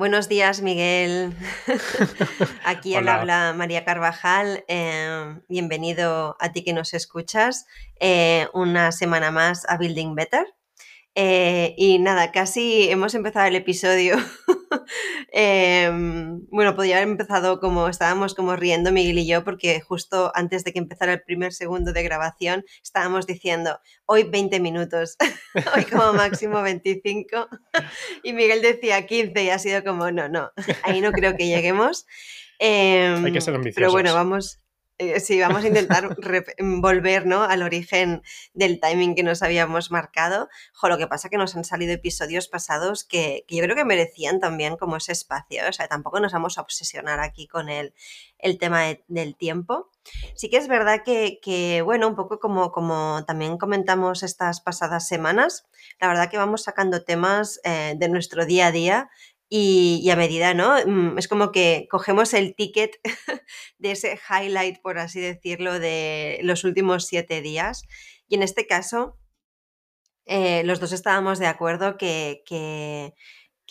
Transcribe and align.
Buenos 0.00 0.30
días, 0.30 0.62
Miguel. 0.62 1.34
Aquí 2.64 2.94
al 2.94 3.06
habla 3.06 3.52
María 3.54 3.84
Carvajal. 3.84 4.64
Eh, 4.66 5.38
bienvenido 5.46 6.38
a 6.40 6.52
ti 6.52 6.64
que 6.64 6.72
nos 6.72 6.94
escuchas. 6.94 7.66
Eh, 8.00 8.48
una 8.54 8.92
semana 8.92 9.30
más 9.30 9.68
a 9.68 9.76
Building 9.76 10.14
Better. 10.14 10.46
Eh, 11.22 11.74
y 11.76 11.98
nada, 11.98 12.32
casi 12.32 12.88
hemos 12.88 13.14
empezado 13.14 13.46
el 13.46 13.54
episodio. 13.54 14.16
Em, 15.32 16.46
bueno, 16.50 16.74
podría 16.74 16.96
haber 16.96 17.08
empezado 17.08 17.60
como 17.60 17.88
estábamos 17.88 18.34
como 18.34 18.56
riendo 18.56 18.90
Miguel 18.90 19.18
y 19.18 19.26
yo, 19.26 19.44
porque 19.44 19.80
justo 19.80 20.32
antes 20.34 20.64
de 20.64 20.72
que 20.72 20.78
empezara 20.78 21.12
el 21.12 21.22
primer 21.22 21.52
segundo 21.52 21.92
de 21.92 22.02
grabación 22.02 22.64
estábamos 22.82 23.26
diciendo 23.26 23.78
hoy 24.06 24.24
20 24.24 24.58
minutos, 24.60 25.16
hoy 25.76 25.84
como 25.84 26.14
máximo 26.14 26.62
25. 26.62 27.48
y 28.22 28.32
Miguel 28.32 28.62
decía 28.62 29.06
15 29.06 29.44
y 29.44 29.50
ha 29.50 29.58
sido 29.58 29.84
como 29.84 30.10
no, 30.10 30.28
no, 30.28 30.50
ahí 30.82 31.00
no 31.00 31.12
creo 31.12 31.36
que 31.36 31.48
lleguemos. 31.48 32.06
Hay 32.60 33.32
que 33.32 33.40
ser 33.40 33.54
ambiciosos. 33.54 33.76
Pero 33.76 33.90
bueno, 33.90 34.14
vamos, 34.14 34.60
eh, 35.00 35.18
sí, 35.18 35.40
vamos 35.40 35.64
a 35.64 35.68
intentar 35.68 36.14
volver 36.58 37.24
¿no? 37.24 37.42
al 37.42 37.62
origen 37.62 38.22
del 38.52 38.80
timing 38.80 39.14
que 39.14 39.22
nos 39.22 39.42
habíamos 39.42 39.90
marcado. 39.90 40.50
lo 40.82 40.98
que 40.98 41.06
pasa 41.06 41.28
es 41.28 41.30
que 41.30 41.38
nos 41.38 41.56
han 41.56 41.64
salido 41.64 41.94
episodios 41.94 42.48
pasados 42.48 43.04
que, 43.04 43.46
yo 43.48 43.62
creo 43.62 43.74
que 43.74 43.86
merecían 43.86 44.40
también 44.40 44.76
como 44.76 44.98
ese 44.98 45.12
espacio. 45.12 45.62
O 45.66 45.72
sea, 45.72 45.88
tampoco 45.88 46.20
nos 46.20 46.34
vamos 46.34 46.58
a 46.58 46.60
obsesionar 46.60 47.18
aquí 47.18 47.46
con 47.46 47.70
el, 47.70 47.94
el 48.36 48.58
tema 48.58 48.82
del 49.08 49.36
tiempo. 49.36 49.88
Sí 50.34 50.50
que 50.50 50.58
es 50.58 50.68
verdad 50.68 51.02
que, 51.02 51.82
bueno, 51.82 52.06
un 52.06 52.14
poco 52.14 52.38
como, 52.38 52.70
como 52.70 53.24
también 53.26 53.56
comentamos 53.56 54.22
estas 54.22 54.60
pasadas 54.60 55.08
semanas, 55.08 55.66
la 55.98 56.08
verdad 56.08 56.30
que 56.30 56.36
vamos 56.36 56.64
sacando 56.64 57.04
temas 57.04 57.58
eh, 57.64 57.94
de 57.96 58.08
nuestro 58.10 58.44
día 58.44 58.66
a 58.66 58.72
día 58.72 59.10
y, 59.52 60.08
a 60.10 60.16
medida, 60.16 60.54
¿no? 60.54 60.76
Mm, 60.86 61.18
es 61.18 61.26
como 61.26 61.50
que 61.50 61.88
cogemos 61.90 62.34
el 62.34 62.54
ticket 62.54 63.00
de 63.78 63.90
ese 63.90 64.18
highlight, 64.30 64.80
por 64.80 64.98
así 64.98 65.20
decirlo, 65.20 65.80
de 65.80 66.38
los 66.44 66.62
últimos 66.62 67.06
siete 67.06 67.42
días. 67.42 67.82
Y 68.28 68.36
en 68.36 68.44
este 68.44 68.68
caso, 68.68 69.18
eh, 70.24 70.62
los 70.64 70.78
dos 70.78 70.92
estábamos 70.92 71.40
de 71.40 71.48
acuerdo 71.48 71.96
que, 71.98 72.42
que, 72.46 73.12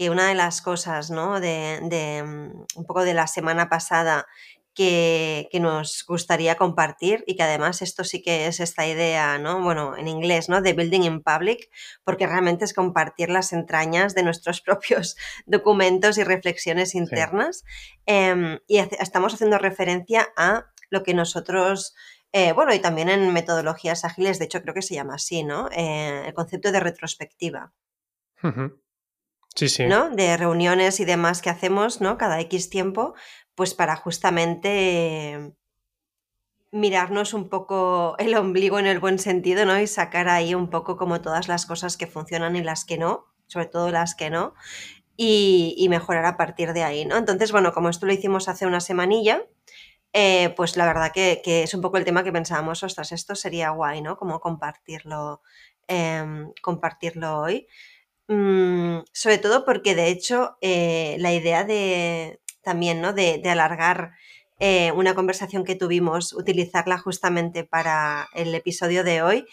una 0.09 0.29
de 0.29 0.35
las 0.35 0.61
cosas, 0.61 1.11
¿no? 1.11 1.39
De, 1.39 1.79
de, 1.83 2.23
mm, 2.23 2.65
un 2.75 2.85
poco 2.85 3.03
de 3.03 3.13
la 3.13 3.27
semana 3.27 3.69
pasada 3.69 4.27
que, 4.73 5.49
nos 5.59 6.05
gustaría 6.07 6.55
compartir 6.55 7.23
y 7.27 7.35
que 7.35 7.43
además 7.43 7.81
esto 7.81 8.03
sí 8.03 8.21
que 8.21 8.47
es 8.47 8.59
esta 8.59 8.87
idea, 8.87 9.37
¿no? 9.37 9.61
Bueno, 9.61 9.97
en 9.97 10.07
inglés, 10.07 10.49
¿no? 10.49 10.61
De 10.61 10.73
building 10.73 11.01
in 11.01 11.21
public, 11.21 11.69
porque 12.03 12.27
realmente 12.27 12.65
es 12.65 12.73
compartir 12.73 13.29
las 13.29 13.53
entrañas 13.53 14.15
de 14.15 14.23
nuestros 14.23 14.61
propios 14.65 15.17
documentos 15.45 16.17
y 16.17 16.23
reflexiones 16.23 16.95
internas. 16.95 17.63
Em, 18.05 18.59
y 18.67 18.77
estamos 18.77 19.33
haciendo 19.33 19.57
referencia 19.57 20.29
a 20.37 20.65
lo 20.89 21.03
que 21.03 21.13
nosotros... 21.13 21.95
Eh, 22.31 22.51
bueno, 22.51 22.73
y 22.75 22.79
también 22.79 23.09
en 23.09 23.33
metodologías 23.33 24.05
ágiles, 24.05 24.37
de 24.37 24.45
hecho 24.45 24.61
creo 24.61 24.75
que 24.75 24.83
se 24.83 24.93
llama 24.93 25.15
así, 25.15 25.43
¿no? 25.43 25.67
Eh, 25.71 26.27
el 26.27 26.33
concepto 26.35 26.71
de 26.71 26.79
retrospectiva. 26.79 27.73
Sí, 29.55 29.67
sí. 29.67 29.87
¿no? 29.87 30.09
De 30.11 30.37
reuniones 30.37 30.99
y 30.99 31.05
demás 31.05 31.41
que 31.41 31.49
hacemos, 31.49 32.01
¿no? 32.01 32.17
Cada 32.17 32.39
X 32.39 32.69
tiempo, 32.69 33.15
pues 33.59 33.73
para 33.73 33.97
justamente 33.97 35.53
mirarnos 36.71 37.33
un 37.33 37.49
poco 37.49 38.15
el 38.17 38.33
ombligo 38.35 38.79
en 38.79 38.85
el 38.85 39.01
buen 39.01 39.19
sentido, 39.19 39.65
¿no? 39.65 39.77
Y 39.77 39.85
sacar 39.85 40.29
ahí 40.29 40.55
un 40.55 40.69
poco 40.69 40.95
como 40.95 41.19
todas 41.19 41.49
las 41.49 41.65
cosas 41.65 41.97
que 41.97 42.07
funcionan 42.07 42.55
y 42.55 42.63
las 42.63 42.85
que 42.85 42.97
no, 42.97 43.25
sobre 43.47 43.65
todo 43.65 43.91
las 43.91 44.15
que 44.15 44.29
no, 44.29 44.53
y, 45.17 45.85
mejorar 45.89 46.23
a 46.23 46.37
partir 46.37 46.71
de 46.71 46.83
ahí, 46.83 47.03
¿no? 47.03 47.17
Entonces, 47.17 47.51
bueno, 47.51 47.73
como 47.73 47.89
esto 47.89 48.05
lo 48.05 48.13
hicimos 48.13 48.47
hace 48.47 48.65
una 48.65 48.79
semanilla, 48.79 49.43
eh, 50.13 50.53
pues 50.55 50.77
la 50.77 50.85
verdad 50.85 51.11
que, 51.13 51.41
es 51.43 51.73
un 51.73 51.81
poco 51.81 51.97
el 51.97 52.05
tema 52.05 52.23
que 52.23 52.31
pensábamos, 52.31 52.81
ostras, 52.81 53.11
esto 53.11 53.35
sería 53.35 53.71
guay, 53.71 54.01
¿no? 54.01 54.15
Como 54.15 54.39
compartirlo, 54.39 55.41
em, 55.89 56.53
compartirlo 56.61 57.39
hoy. 57.39 57.67
Mm, 58.29 58.99
sobre 59.11 59.37
todo 59.37 59.65
porque 59.65 59.95
de 59.95 60.07
hecho 60.07 60.57
eh, 60.61 61.17
la 61.19 61.33
idea 61.33 61.65
de, 61.65 62.39
también, 62.61 63.01
¿no? 63.01 63.13
De, 63.13 63.41
alargar 63.49 64.11
eh, 64.59 64.91
una 64.93 65.15
conversación 65.15 65.63
que 65.63 65.75
tuvimos, 65.75 66.33
utilizarla 66.33 66.97
justamente 66.97 67.63
para 67.63 68.27
el 68.33 68.53
episodio 68.55 69.03
de 69.03 69.21
hoy, 69.21 69.45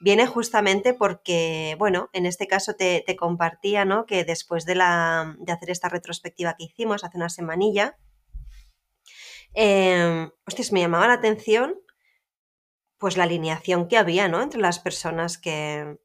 viene 0.00 0.26
justamente 0.26 0.94
porque, 0.94 1.76
bueno, 1.78 2.10
en 2.12 2.26
este 2.26 2.46
caso 2.46 2.74
te, 2.74 3.04
compartía, 3.16 3.84
¿no? 3.84 4.06
Que 4.06 4.24
después 4.24 4.64
de, 4.64 4.74
la, 4.74 5.36
de, 5.38 5.52
hacer 5.52 5.70
esta 5.70 5.88
retrospectiva 5.88 6.54
que 6.58 6.64
hicimos 6.64 7.04
hace 7.04 7.16
una 7.16 7.28
semanilla, 7.28 7.96
eh, 9.54 10.28
me 10.72 10.80
llamaba 10.80 11.08
la 11.08 11.14
atención 11.14 11.76
pues 12.98 13.16
la 13.16 13.24
alineación 13.24 13.86
que 13.86 13.98
había, 13.98 14.28
¿no? 14.28 14.40
Entre 14.40 14.60
las 14.60 14.78
personas 14.78 15.36
que, 15.36 15.98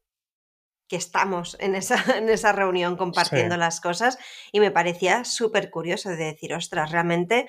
que 0.90 0.96
estamos 0.96 1.56
en 1.60 1.76
esa, 1.76 1.94
en 2.18 2.28
esa 2.28 2.52
reunión 2.52 2.96
compartiendo 2.96 3.56
las 3.56 3.80
cosas 3.80 4.18
y 4.52 4.60
me 4.60 4.72
parecía 4.72 5.24
súper 5.24 5.70
curioso 5.70 6.10
de 6.10 6.16
decir, 6.16 6.52
ostras, 6.52 6.90
realmente 6.90 7.46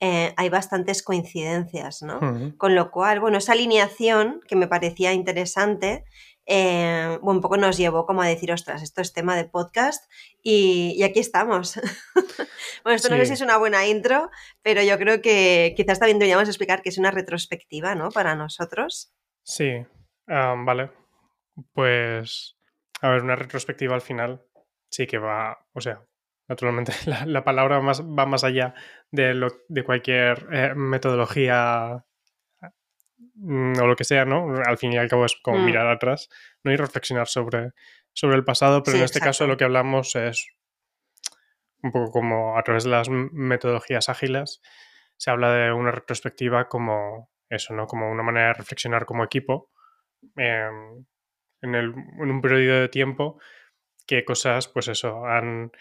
eh, 0.00 0.34
hay 0.36 0.50
bastantes 0.50 1.02
coincidencias, 1.02 2.02
¿no? 2.02 2.20
Con 2.58 2.74
lo 2.74 2.90
cual, 2.90 3.20
bueno, 3.20 3.38
esa 3.38 3.52
alineación 3.52 4.42
que 4.46 4.54
me 4.54 4.68
parecía 4.68 5.14
interesante, 5.14 6.04
eh, 6.44 7.18
un 7.22 7.40
poco 7.40 7.56
nos 7.56 7.78
llevó 7.78 8.04
como 8.04 8.20
a 8.20 8.26
decir, 8.26 8.52
ostras, 8.52 8.82
esto 8.82 9.00
es 9.00 9.14
tema 9.14 9.34
de 9.34 9.46
podcast 9.46 10.04
y, 10.42 11.02
aquí 11.04 11.20
estamos. 11.20 11.80
bueno, 12.84 12.96
esto 12.96 13.08
no 13.08 13.16
sé 13.16 13.24
si 13.24 13.32
es 13.32 13.40
una 13.40 13.56
buena 13.56 13.86
intro, 13.86 14.30
pero 14.60 14.82
yo 14.82 14.98
creo 14.98 15.22
que 15.22 15.72
quizás 15.74 16.00
también 16.00 16.18
deberíamos 16.18 16.48
explicar 16.48 16.82
que 16.82 16.90
es 16.90 16.98
una 16.98 17.10
retrospectiva, 17.10 17.94
¿no? 17.94 18.10
Para 18.10 18.34
nosotros. 18.34 19.14
Sí, 19.42 19.86
vale. 20.26 20.90
Pues 21.72 22.56
a 23.04 23.10
ver, 23.10 23.22
una 23.22 23.36
retrospectiva 23.36 23.94
al 23.94 24.00
final 24.00 24.42
sí 24.88 25.06
que 25.06 25.18
va, 25.18 25.66
o 25.74 25.80
sea, 25.82 26.02
naturalmente 26.48 26.92
la, 27.26 27.44
palabra 27.44 27.80
más, 27.80 28.02
va 28.02 28.24
más 28.24 28.44
allá 28.44 28.74
de, 29.10 29.34
lo, 29.34 29.48
de 29.68 29.84
cualquier 29.84 30.48
eh, 30.50 30.74
metodología 30.74 32.02
mm, 33.34 33.78
o 33.78 33.86
lo 33.86 33.94
que 33.94 34.04
sea, 34.04 34.24
¿no? 34.24 34.56
Al 34.64 34.78
fin 34.78 34.94
y 34.94 34.96
al 34.96 35.10
cabo 35.10 35.26
es 35.26 35.36
como 35.42 35.58
mm. 35.58 35.64
mirar 35.66 35.86
atrás, 35.86 36.30
¿no? 36.62 36.72
Y 36.72 36.76
reflexionar 36.76 37.28
sobre, 37.28 37.72
sobre 38.14 38.36
el 38.36 38.44
pasado, 38.44 38.82
pero 38.82 38.96
en 38.96 39.04
este 39.04 39.20
caso 39.20 39.46
lo 39.46 39.58
que 39.58 39.64
hablamos 39.64 40.16
es 40.16 40.48
un 41.82 41.92
poco 41.92 42.10
como 42.10 42.56
a 42.56 42.62
través 42.62 42.84
de 42.84 42.90
las 42.90 43.10
metodologías 43.10 44.08
ágiles, 44.08 44.62
se 45.18 45.30
habla 45.30 45.52
de 45.52 45.72
una 45.74 45.90
retrospectiva 45.90 46.68
como 46.68 47.30
eso, 47.50 47.74
¿no? 47.74 47.86
Como 47.86 48.10
una 48.10 48.22
manera 48.22 48.46
de 48.46 48.54
reflexionar 48.54 49.04
como 49.04 49.24
equipo. 49.24 49.70
Em, 50.36 51.04
en, 51.64 51.74
un 51.74 52.40
periodo 52.40 52.80
de 52.80 52.88
tiempo 52.88 53.38
qué 54.06 54.24
cosas, 54.24 54.68
pues 54.68 54.88
eso, 54.88 55.24
han 55.26 55.72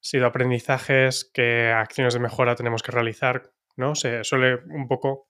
sido 0.00 0.26
aprendizajes, 0.26 1.30
qué 1.32 1.70
acciones 1.70 2.14
de 2.14 2.20
mejora 2.20 2.56
tenemos 2.56 2.82
que 2.82 2.92
realizar, 2.92 3.52
¿no? 3.76 3.94
Se 3.94 4.24
suele 4.24 4.56
un 4.66 4.88
poco 4.88 5.28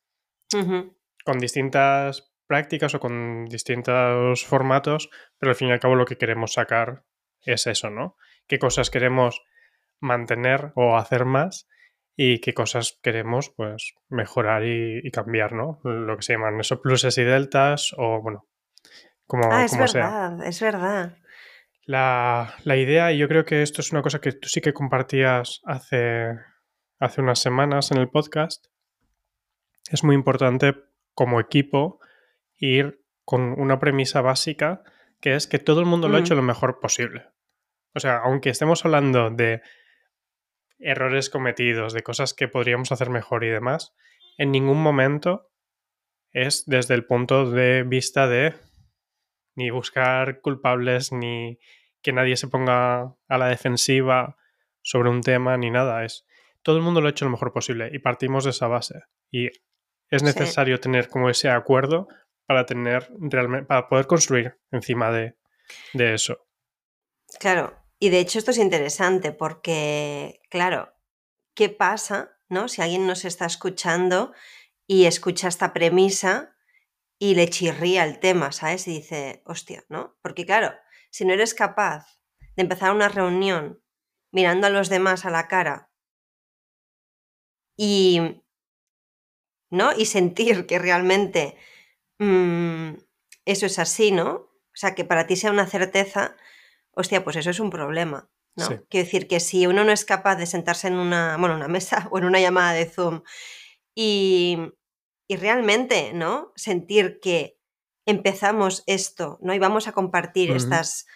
con 1.24 1.38
distintas 1.38 2.32
prácticas 2.46 2.94
o 2.94 3.00
con 3.00 3.46
distintos 3.46 4.44
formatos, 4.44 5.10
pero 5.38 5.50
al 5.50 5.56
fin 5.56 5.68
y 5.68 5.72
al 5.72 5.80
cabo 5.80 5.94
lo 5.94 6.06
que 6.06 6.16
queremos 6.16 6.54
sacar 6.54 7.04
es 7.42 7.66
eso, 7.66 7.90
¿no? 7.90 8.16
Qué 8.46 8.58
cosas 8.58 8.90
queremos 8.90 9.42
mantener 10.00 10.72
o 10.74 10.96
hacer 10.96 11.24
más 11.24 11.68
y 12.16 12.40
qué 12.40 12.54
cosas 12.54 12.98
queremos 13.02 13.50
pues 13.50 13.94
mejorar 14.08 14.64
y, 14.64 15.10
cambiar, 15.10 15.52
¿no? 15.52 15.80
Lo 15.84 16.16
que 16.16 16.22
se 16.22 16.32
llaman 16.32 16.58
esos 16.58 16.80
pluses 16.80 17.16
y 17.18 17.24
deltas 17.24 17.94
o 17.96 18.20
bueno, 18.22 18.48
ah, 19.50 19.64
es 19.64 19.76
verdad, 19.76 20.46
es 20.46 20.60
verdad. 20.60 21.18
La, 21.84 22.54
idea, 22.66 23.12
y 23.12 23.18
yo 23.18 23.28
creo 23.28 23.44
que 23.46 23.62
esto 23.62 23.80
es 23.80 23.92
una 23.92 24.02
cosa 24.02 24.20
que 24.20 24.32
tú 24.32 24.48
sí 24.48 24.60
que 24.60 24.74
compartías 24.74 25.62
hace, 25.64 26.36
hace 26.98 27.20
unas 27.22 27.38
semanas 27.38 27.90
en 27.90 27.98
el 27.98 28.10
podcast, 28.10 28.66
es 29.90 30.04
muy 30.04 30.14
importante 30.14 30.74
como 31.14 31.40
equipo 31.40 31.98
ir 32.58 33.02
con 33.24 33.58
una 33.58 33.78
premisa 33.78 34.20
básica 34.20 34.82
que 35.20 35.34
es 35.34 35.46
que 35.46 35.58
todo 35.58 35.80
el 35.80 35.86
mundo 35.86 36.08
lo 36.08 36.16
ha 36.16 36.20
hecho 36.20 36.34
mm. 36.34 36.36
lo 36.36 36.42
mejor 36.42 36.78
posible. 36.78 37.24
O 37.94 38.00
sea, 38.00 38.18
aunque 38.18 38.50
estemos 38.50 38.84
hablando 38.84 39.30
de 39.30 39.62
errores 40.78 41.30
cometidos, 41.30 41.92
de 41.92 42.02
cosas 42.02 42.34
que 42.34 42.48
podríamos 42.48 42.92
hacer 42.92 43.10
mejor 43.10 43.44
y 43.44 43.48
demás, 43.48 43.94
en 44.36 44.52
ningún 44.52 44.80
momento 44.82 45.50
es 46.32 46.64
desde 46.66 46.94
el 46.94 47.06
punto 47.06 47.50
de 47.50 47.82
vista 47.82 48.28
de 48.28 48.54
ni 49.58 49.70
buscar 49.70 50.40
culpables, 50.40 51.10
ni 51.10 51.58
que 52.00 52.12
nadie 52.12 52.36
se 52.36 52.46
ponga 52.46 53.16
a 53.28 53.38
la 53.38 53.48
defensiva 53.48 54.36
sobre 54.82 55.10
un 55.10 55.20
tema, 55.20 55.56
ni 55.56 55.68
nada. 55.68 56.04
Es 56.04 56.24
todo 56.62 56.76
el 56.76 56.82
mundo 56.82 57.00
lo 57.00 57.08
ha 57.08 57.10
hecho 57.10 57.24
lo 57.24 57.32
mejor 57.32 57.52
posible 57.52 57.90
y 57.92 57.98
partimos 57.98 58.44
de 58.44 58.50
esa 58.50 58.68
base. 58.68 59.02
Y 59.32 59.48
es 60.10 60.22
necesario 60.22 60.78
tener 60.78 61.08
como 61.08 61.28
ese 61.28 61.50
acuerdo 61.50 62.06
para 62.46 62.66
tener 62.66 63.10
realmente, 63.18 63.66
para 63.66 63.88
poder 63.88 64.06
construir 64.06 64.56
encima 64.70 65.10
de, 65.10 65.34
eso. 65.92 66.46
Claro, 67.40 67.76
Y 67.98 68.10
de 68.10 68.20
hecho 68.20 68.38
esto 68.38 68.52
es 68.52 68.58
interesante 68.58 69.32
porque, 69.32 70.40
claro, 70.50 70.94
¿qué 71.54 71.68
pasa, 71.68 72.38
no? 72.48 72.68
Si 72.68 72.80
alguien 72.80 73.08
nos 73.08 73.24
está 73.24 73.44
escuchando 73.44 74.32
y 74.86 75.06
escucha 75.06 75.48
esta 75.48 75.72
premisa 75.72 76.54
y 77.18 77.34
le 77.34 77.48
chirría 77.48 78.04
el 78.04 78.20
tema, 78.20 78.52
¿sabes? 78.52 78.86
Y 78.86 78.94
dice, 78.94 79.42
hostia, 79.44 79.84
¿no? 79.88 80.16
Porque 80.22 80.46
claro, 80.46 80.72
si 81.10 81.24
no 81.24 81.32
eres 81.32 81.54
capaz 81.54 82.18
de 82.56 82.62
empezar 82.62 82.92
una 82.92 83.08
reunión 83.08 83.82
mirando 84.30 84.66
a 84.66 84.70
los 84.70 84.88
demás 84.88 85.24
a 85.24 85.30
la 85.30 85.48
cara 85.48 85.90
y, 87.76 88.42
¿no? 89.70 89.92
Y 89.96 90.06
sentir 90.06 90.66
que 90.66 90.78
realmente 90.78 91.56
mm, 92.18 92.94
eso 93.44 93.66
es 93.66 93.78
así, 93.78 94.12
¿no? 94.12 94.30
O 94.30 94.80
sea, 94.80 94.94
que 94.94 95.04
para 95.04 95.26
ti 95.26 95.36
sea 95.36 95.50
una 95.50 95.66
certeza, 95.66 96.36
hostia, 96.92 97.24
pues 97.24 97.36
eso 97.36 97.50
es 97.50 97.60
un 97.60 97.70
problema, 97.70 98.30
¿no? 98.56 98.66
Quiero 98.88 99.04
decir 99.04 99.26
que 99.28 99.40
si 99.40 99.66
uno 99.66 99.84
no 99.84 99.92
es 99.92 100.04
capaz 100.04 100.36
de 100.36 100.46
sentarse 100.46 100.88
en 100.88 100.94
una, 100.94 101.36
bueno, 101.36 101.56
una 101.56 101.68
mesa 101.68 102.08
o 102.12 102.18
en 102.18 102.24
una 102.24 102.40
llamada 102.40 102.72
de 102.72 102.86
Zoom 102.86 103.22
y, 103.94 104.58
y 105.28 105.36
realmente, 105.36 106.12
¿no? 106.14 106.52
Sentir 106.56 107.20
que 107.20 107.58
empezamos 108.06 108.82
esto, 108.86 109.38
¿no? 109.42 109.54
Y 109.54 109.58
vamos 109.58 109.86
a 109.86 109.92
compartir 109.92 110.50
estas 110.50 111.06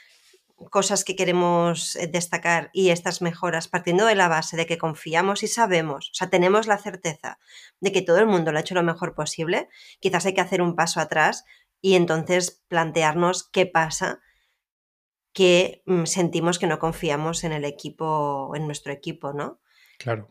cosas 0.71 1.05
que 1.05 1.17
queremos 1.17 1.97
eh, 1.97 2.07
destacar 2.07 2.71
y 2.73 2.91
estas 2.91 3.23
mejoras 3.23 3.67
partiendo 3.67 4.05
de 4.07 4.15
la 4.15 4.29
base 4.29 4.57
de 4.57 4.67
que 4.67 4.79
confiamos 4.79 5.43
y 5.43 5.49
sabemos, 5.49 6.11
o 6.11 6.15
sea, 6.15 6.31
tenemos 6.31 6.67
la 6.67 6.79
certeza 6.79 7.39
de 7.81 7.91
que 7.91 8.03
todo 8.03 8.19
el 8.19 8.27
mundo 8.27 8.53
lo 8.53 8.59
ha 8.59 8.61
hecho 8.61 8.75
lo 8.75 8.83
mejor 8.83 9.15
posible, 9.15 9.69
quizás 9.99 10.27
hay 10.27 10.35
que 10.35 10.41
hacer 10.41 10.63
un 10.63 10.77
paso 10.77 11.01
atrás 11.01 11.45
y 11.81 11.95
entonces 11.95 12.63
plantearnos 12.69 13.49
qué 13.51 13.67
pasa 13.67 14.21
que 15.33 15.83
mm, 15.87 16.05
sentimos 16.05 16.59
que 16.59 16.67
no 16.67 16.79
confiamos 16.79 17.43
en 17.43 17.53
el 17.53 17.65
equipo, 17.65 18.53
en 18.55 18.67
nuestro 18.67 18.93
equipo, 18.93 19.33
¿no? 19.33 19.61
Claro. 19.99 20.29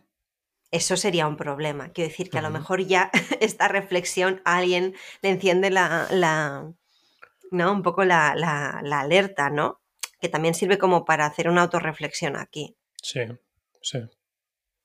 Eso 0.72 0.96
sería 0.96 1.28
un 1.28 1.38
problema. 1.38 1.90
Quiero 1.90 2.10
decir 2.10 2.30
que 2.30 2.38
a 2.38 2.42
lo 2.42 2.50
mejor 2.50 2.82
ya 2.82 3.12
esta 3.40 3.68
reflexión 3.68 4.42
a 4.46 4.58
alguien 4.58 4.96
le 5.22 5.30
enciende 5.30 5.70
la, 5.70 6.08
la 6.12 6.72
¿no? 7.52 7.72
Un 7.72 7.84
poco 7.84 8.06
la, 8.06 8.34
la 8.36 9.00
alerta, 9.00 9.50
¿no? 9.50 9.82
que 10.22 10.30
también 10.30 10.54
sirve 10.54 10.78
como 10.78 11.04
para 11.04 11.26
hacer 11.26 11.50
una 11.50 11.64
autorreflexión 11.64 12.38
aquí. 12.38 12.78
Sí, 13.02 13.22
sí. 13.82 14.00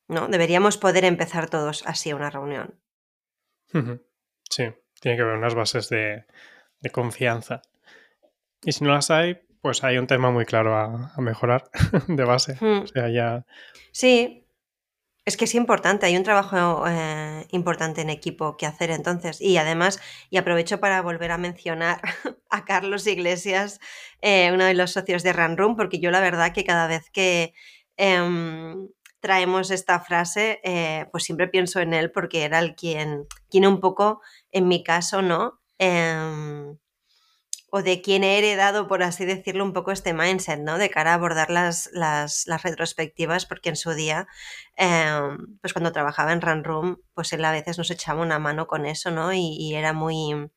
¿No? 0.09 0.29
Deberíamos 0.29 0.79
poder 0.79 1.05
empezar 1.05 1.51
todos 1.51 1.87
así 1.87 2.13
una 2.13 2.31
reunión. 2.31 2.81
Sí, 4.49 4.73
tiene 5.01 5.17
que 5.17 5.23
haber 5.23 5.37
unas 5.37 5.55
bases 5.55 5.91
de, 5.91 6.25
confianza. 6.91 7.61
Y 8.63 8.73
si 8.73 8.85
no 8.85 8.93
las 8.93 9.11
hay, 9.11 9.41
pues 9.61 9.85
hay 9.85 9.99
un 9.99 10.07
tema 10.07 10.31
muy 10.31 10.47
claro 10.47 10.75
a, 10.75 11.13
mejorar 11.19 11.69
de 12.09 12.25
base. 12.25 12.57
O 12.63 12.87
sea, 12.87 13.11
ya... 13.11 13.45
Sí, 13.93 14.46
es 15.27 15.37
que 15.37 15.45
es 15.45 15.57
importante, 15.57 16.07
hay 16.07 16.17
un 16.17 16.23
trabajo 16.23 16.85
eh, 16.87 17.47
importante 17.51 18.01
en 18.01 18.11
equipo 18.11 18.57
que 18.57 18.65
hacer 18.65 18.91
entonces. 18.93 19.41
Y 19.41 19.57
además, 19.57 20.01
y 20.31 20.37
aprovecho 20.37 20.79
para 20.79 21.03
volver 21.03 21.33
a 21.33 21.39
mencionar 21.39 22.01
a 22.51 22.65
Carlos 22.65 23.07
Iglesias, 23.09 23.81
eh, 24.23 24.51
uno 24.55 24.65
de 24.65 24.75
los 24.75 24.93
socios 24.93 25.25
de 25.25 25.33
Run 25.33 25.57
Room, 25.57 25.77
porque 25.77 25.99
yo 25.99 26.13
la 26.13 26.21
verdad 26.21 26.53
que 26.53 26.65
cada 26.65 26.87
vez 26.87 27.11
que 27.11 27.55
em, 27.97 28.89
traemos 29.19 29.73
esta 29.73 29.99
frase, 29.99 30.61
eh, 30.63 31.07
pues 31.11 31.25
siempre 31.25 31.49
pienso 31.49 31.81
en 31.81 31.93
él 31.93 32.13
porque 32.13 32.45
era 32.45 32.61
el 32.61 32.77
quien, 32.77 33.27
quien 33.51 33.67
un 33.67 33.81
poco, 33.81 34.21
en 34.53 34.69
mi 34.69 34.85
caso, 34.85 35.23
¿no? 35.23 35.61
O 37.77 37.83
de 37.83 38.01
quien 38.01 38.25
he 38.25 38.39
heredado, 38.39 38.89
por 38.89 39.03
así 39.03 39.27
decirlo, 39.27 39.63
un 39.63 39.75
poco 39.75 39.93
este 39.93 40.15
mindset, 40.15 40.61
¿no? 40.61 40.79
De 40.79 40.89
cara 40.89 41.11
a 41.11 41.15
abordar 41.15 41.51
las, 41.51 41.91
las, 41.93 42.47
retrospectivas, 42.63 43.45
porque 43.45 43.69
en 43.69 43.77
su 43.77 43.93
día, 43.93 44.27
em, 44.77 45.59
pues 45.61 45.75
cuando 45.75 45.93
trabajaba 45.93 46.33
en 46.33 46.41
Run 46.41 46.65
Room, 46.65 47.03
pues 47.13 47.35
él 47.35 47.45
a 47.45 47.53
veces 47.53 47.77
nos 47.77 47.91
echaba 47.91 48.23
una 48.23 48.39
mano 48.39 48.67
con 48.67 48.87
eso, 48.87 49.11
¿no? 49.11 49.31
Y, 49.35 49.75
era 49.75 49.93
muy 49.93 50.51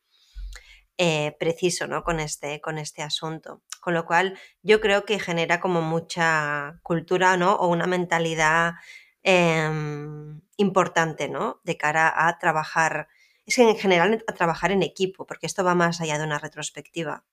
eh, 0.97 1.35
preciso, 1.39 1.87
¿no? 1.87 2.03
Con 2.05 2.21
este, 2.21 2.61
con 2.61 2.77
este 2.77 3.03
asunto. 3.03 3.63
Con 3.81 3.93
lo 3.95 4.05
cual, 4.05 4.39
yo 4.61 4.79
creo 4.79 5.03
que 5.03 5.19
genera 5.19 5.59
como 5.59 5.81
mucha 5.81 6.79
cultura, 6.83 7.35
¿no? 7.35 7.55
O 7.55 7.67
una 7.67 7.85
mentalidad 7.85 8.75
em, 9.23 10.39
importante, 10.55 11.27
¿no? 11.27 11.59
De 11.65 11.75
cara 11.75 12.13
a 12.15 12.39
trabajar 12.39 13.09
es 13.49 13.57
en 13.57 13.75
general 13.75 14.23
a 14.27 14.33
trabajar 14.33 14.71
en 14.71 14.83
equipo, 14.83 15.25
porque 15.25 15.47
esto 15.47 15.63
va 15.63 15.75
más 15.75 16.01
allá 16.01 16.17
de 16.17 16.23
una 16.23 16.39
retrospectiva. 16.39 17.25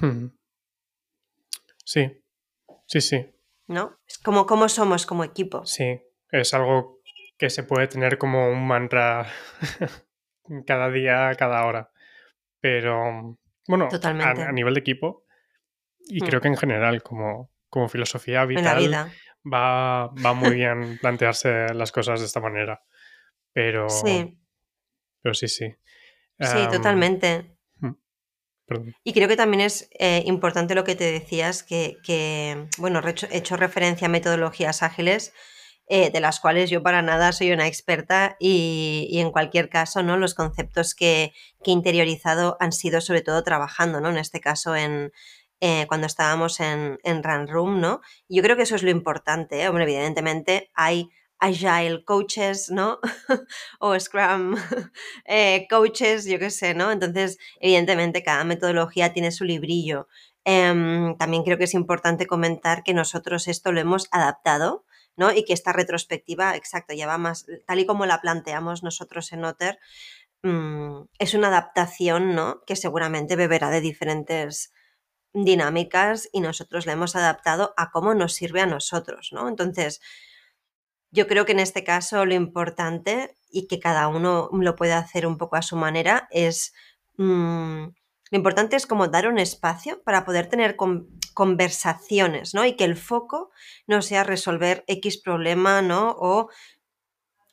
Hmm. 0.00 0.26
Sí, 1.84 2.22
sí, 2.86 3.00
sí. 3.00 3.26
¿No? 3.66 3.98
Es 4.06 4.18
como 4.18 4.46
cómo 4.46 4.68
somos 4.68 5.06
como 5.06 5.24
equipo. 5.24 5.64
Sí, 5.64 6.02
es 6.30 6.54
algo 6.54 7.00
que 7.38 7.50
se 7.50 7.62
puede 7.62 7.86
tener 7.86 8.18
como 8.18 8.48
un 8.48 8.66
mantra 8.66 9.26
cada 10.66 10.90
día, 10.90 11.32
cada 11.38 11.64
hora. 11.66 11.90
Pero, 12.60 13.38
bueno, 13.68 13.88
a, 13.92 14.52
nivel 14.52 14.74
de 14.74 14.80
equipo, 14.80 15.24
y 16.06 16.20
creo 16.20 16.40
hmm. 16.40 16.42
que 16.42 16.48
en 16.48 16.56
general, 16.56 17.02
como, 17.02 17.50
como 17.68 17.88
filosofía 17.88 18.44
vital, 18.44 19.12
Va, 19.46 20.06
va 20.06 20.32
muy 20.32 20.54
bien 20.54 20.96
plantearse 21.02 21.74
las 21.74 21.92
cosas 21.92 22.18
de 22.20 22.24
esta 22.24 22.40
manera. 22.40 22.82
Pero, 23.52 23.90
sí. 23.90 24.38
Pero 25.24 25.34
sí, 25.34 25.48
sí. 25.48 25.74
Sí, 26.38 26.68
totalmente. 26.70 27.56
Y 29.02 29.14
creo 29.14 29.26
que 29.26 29.36
también 29.36 29.62
es 29.62 29.88
eh, 29.98 30.22
importante 30.26 30.74
lo 30.74 30.84
que 30.84 30.96
te 30.96 31.10
decías, 31.10 31.62
que, 31.62 32.68
bueno, 32.76 33.00
he 33.00 33.36
hecho, 33.36 33.56
referencia 33.56 34.06
a 34.06 34.10
metodologías 34.10 34.82
ágiles, 34.82 35.32
eh, 35.86 36.10
de 36.10 36.20
las 36.20 36.40
cuales 36.40 36.68
yo 36.68 36.82
para 36.82 37.00
nada 37.00 37.32
soy 37.32 37.52
una 37.52 37.66
experta 37.66 38.36
y, 38.38 39.08
en 39.14 39.30
cualquier 39.30 39.70
caso, 39.70 40.02
¿no? 40.02 40.18
Los 40.18 40.34
conceptos 40.34 40.94
que, 40.94 41.32
he 41.64 41.70
interiorizado 41.70 42.58
han 42.60 42.72
sido 42.72 43.00
sobre 43.00 43.22
todo 43.22 43.42
trabajando, 43.44 44.02
¿no? 44.02 44.10
En 44.10 44.18
este 44.18 44.40
caso 44.40 44.76
en, 44.76 45.10
eh, 45.60 45.86
cuando 45.88 46.06
estábamos 46.06 46.60
en, 46.60 46.98
en 47.02 47.22
Run 47.22 47.48
Room, 47.48 47.80
¿no? 47.80 48.02
yo 48.28 48.42
creo 48.42 48.56
que 48.56 48.64
eso 48.64 48.76
es 48.76 48.82
lo 48.82 48.90
importante, 48.90 49.66
Hombre, 49.68 49.84
evidentemente 49.84 50.70
hay 50.74 51.08
agile 51.44 52.04
coaches, 52.04 52.70
¿no? 52.70 52.98
o 53.80 53.98
Scrum 53.98 54.56
eh, 55.26 55.66
coaches, 55.68 56.24
yo 56.24 56.38
qué 56.38 56.50
sé, 56.50 56.74
¿no? 56.74 56.90
Entonces, 56.90 57.38
evidentemente, 57.60 58.22
cada 58.22 58.44
metodología 58.44 59.12
tiene 59.12 59.30
su 59.30 59.44
librillo. 59.44 60.08
Em, 60.44 61.16
también 61.16 61.42
creo 61.44 61.58
que 61.58 61.64
es 61.64 61.74
importante 61.74 62.26
comentar 62.26 62.82
que 62.82 62.94
nosotros 62.94 63.48
esto 63.48 63.72
lo 63.72 63.80
hemos 63.80 64.08
adaptado, 64.10 64.84
¿no? 65.16 65.32
Y 65.32 65.44
que 65.44 65.52
esta 65.52 65.72
retrospectiva, 65.72 66.56
exacto, 66.56 66.94
ya 66.94 67.06
va 67.06 67.18
más, 67.18 67.46
tal 67.66 67.78
y 67.80 67.86
como 67.86 68.06
la 68.06 68.20
planteamos 68.20 68.82
nosotros 68.82 69.32
en 69.32 69.44
Otter, 69.44 69.78
mm, 70.42 71.02
es 71.18 71.34
una 71.34 71.48
adaptación, 71.48 72.34
¿no? 72.34 72.62
Que 72.66 72.76
seguramente 72.76 73.36
beberá 73.36 73.70
de 73.70 73.80
diferentes 73.80 74.72
dinámicas 75.34 76.28
y 76.32 76.40
nosotros 76.40 76.86
la 76.86 76.92
hemos 76.92 77.16
adaptado 77.16 77.74
a 77.76 77.90
cómo 77.90 78.14
nos 78.14 78.34
sirve 78.34 78.60
a 78.60 78.66
nosotros, 78.66 79.30
¿no? 79.32 79.48
Entonces, 79.48 80.00
yo 81.14 81.28
creo 81.28 81.46
que 81.46 81.52
en 81.52 81.60
este 81.60 81.84
caso 81.84 82.26
lo 82.26 82.34
importante 82.34 83.36
y 83.48 83.68
que 83.68 83.78
cada 83.78 84.08
uno 84.08 84.50
lo 84.52 84.74
puede 84.74 84.94
hacer 84.94 85.28
un 85.28 85.38
poco 85.38 85.56
a 85.56 85.62
su 85.62 85.76
manera 85.76 86.26
es... 86.30 86.74
Mm, 87.16 87.84
lo 88.30 88.36
importante 88.36 88.74
es 88.74 88.86
como 88.86 89.06
dar 89.06 89.28
un 89.28 89.38
espacio 89.38 90.02
para 90.02 90.24
poder 90.24 90.48
tener 90.48 90.76
conversaciones, 91.34 92.52
¿no? 92.52 92.64
Y 92.64 92.74
que 92.74 92.82
el 92.82 92.96
foco 92.96 93.52
no 93.86 94.02
sea 94.02 94.24
resolver 94.24 94.82
X 94.88 95.18
problema, 95.18 95.82
¿no? 95.82 96.16
O 96.18 96.48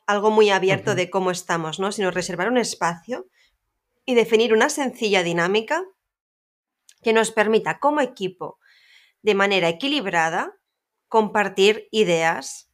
algo 0.07 0.31
muy 0.31 0.49
abierto 0.49 0.95
de 0.95 1.11
cómo 1.11 1.29
estamos, 1.29 1.79
¿no? 1.79 1.91
Sino 1.91 2.09
reservar 2.09 2.49
un 2.49 2.57
espacio 2.57 3.27
y 4.05 4.15
definir 4.15 4.53
una 4.53 4.69
sencilla 4.69 5.21
dinámica 5.21 5.83
que 7.03 7.13
nos 7.13 7.29
permita 7.29 7.77
como 7.77 8.01
equipo, 8.01 8.57
de 9.21 9.35
manera 9.35 9.69
equilibrada, 9.69 10.57
compartir 11.09 11.89
ideas, 11.91 12.70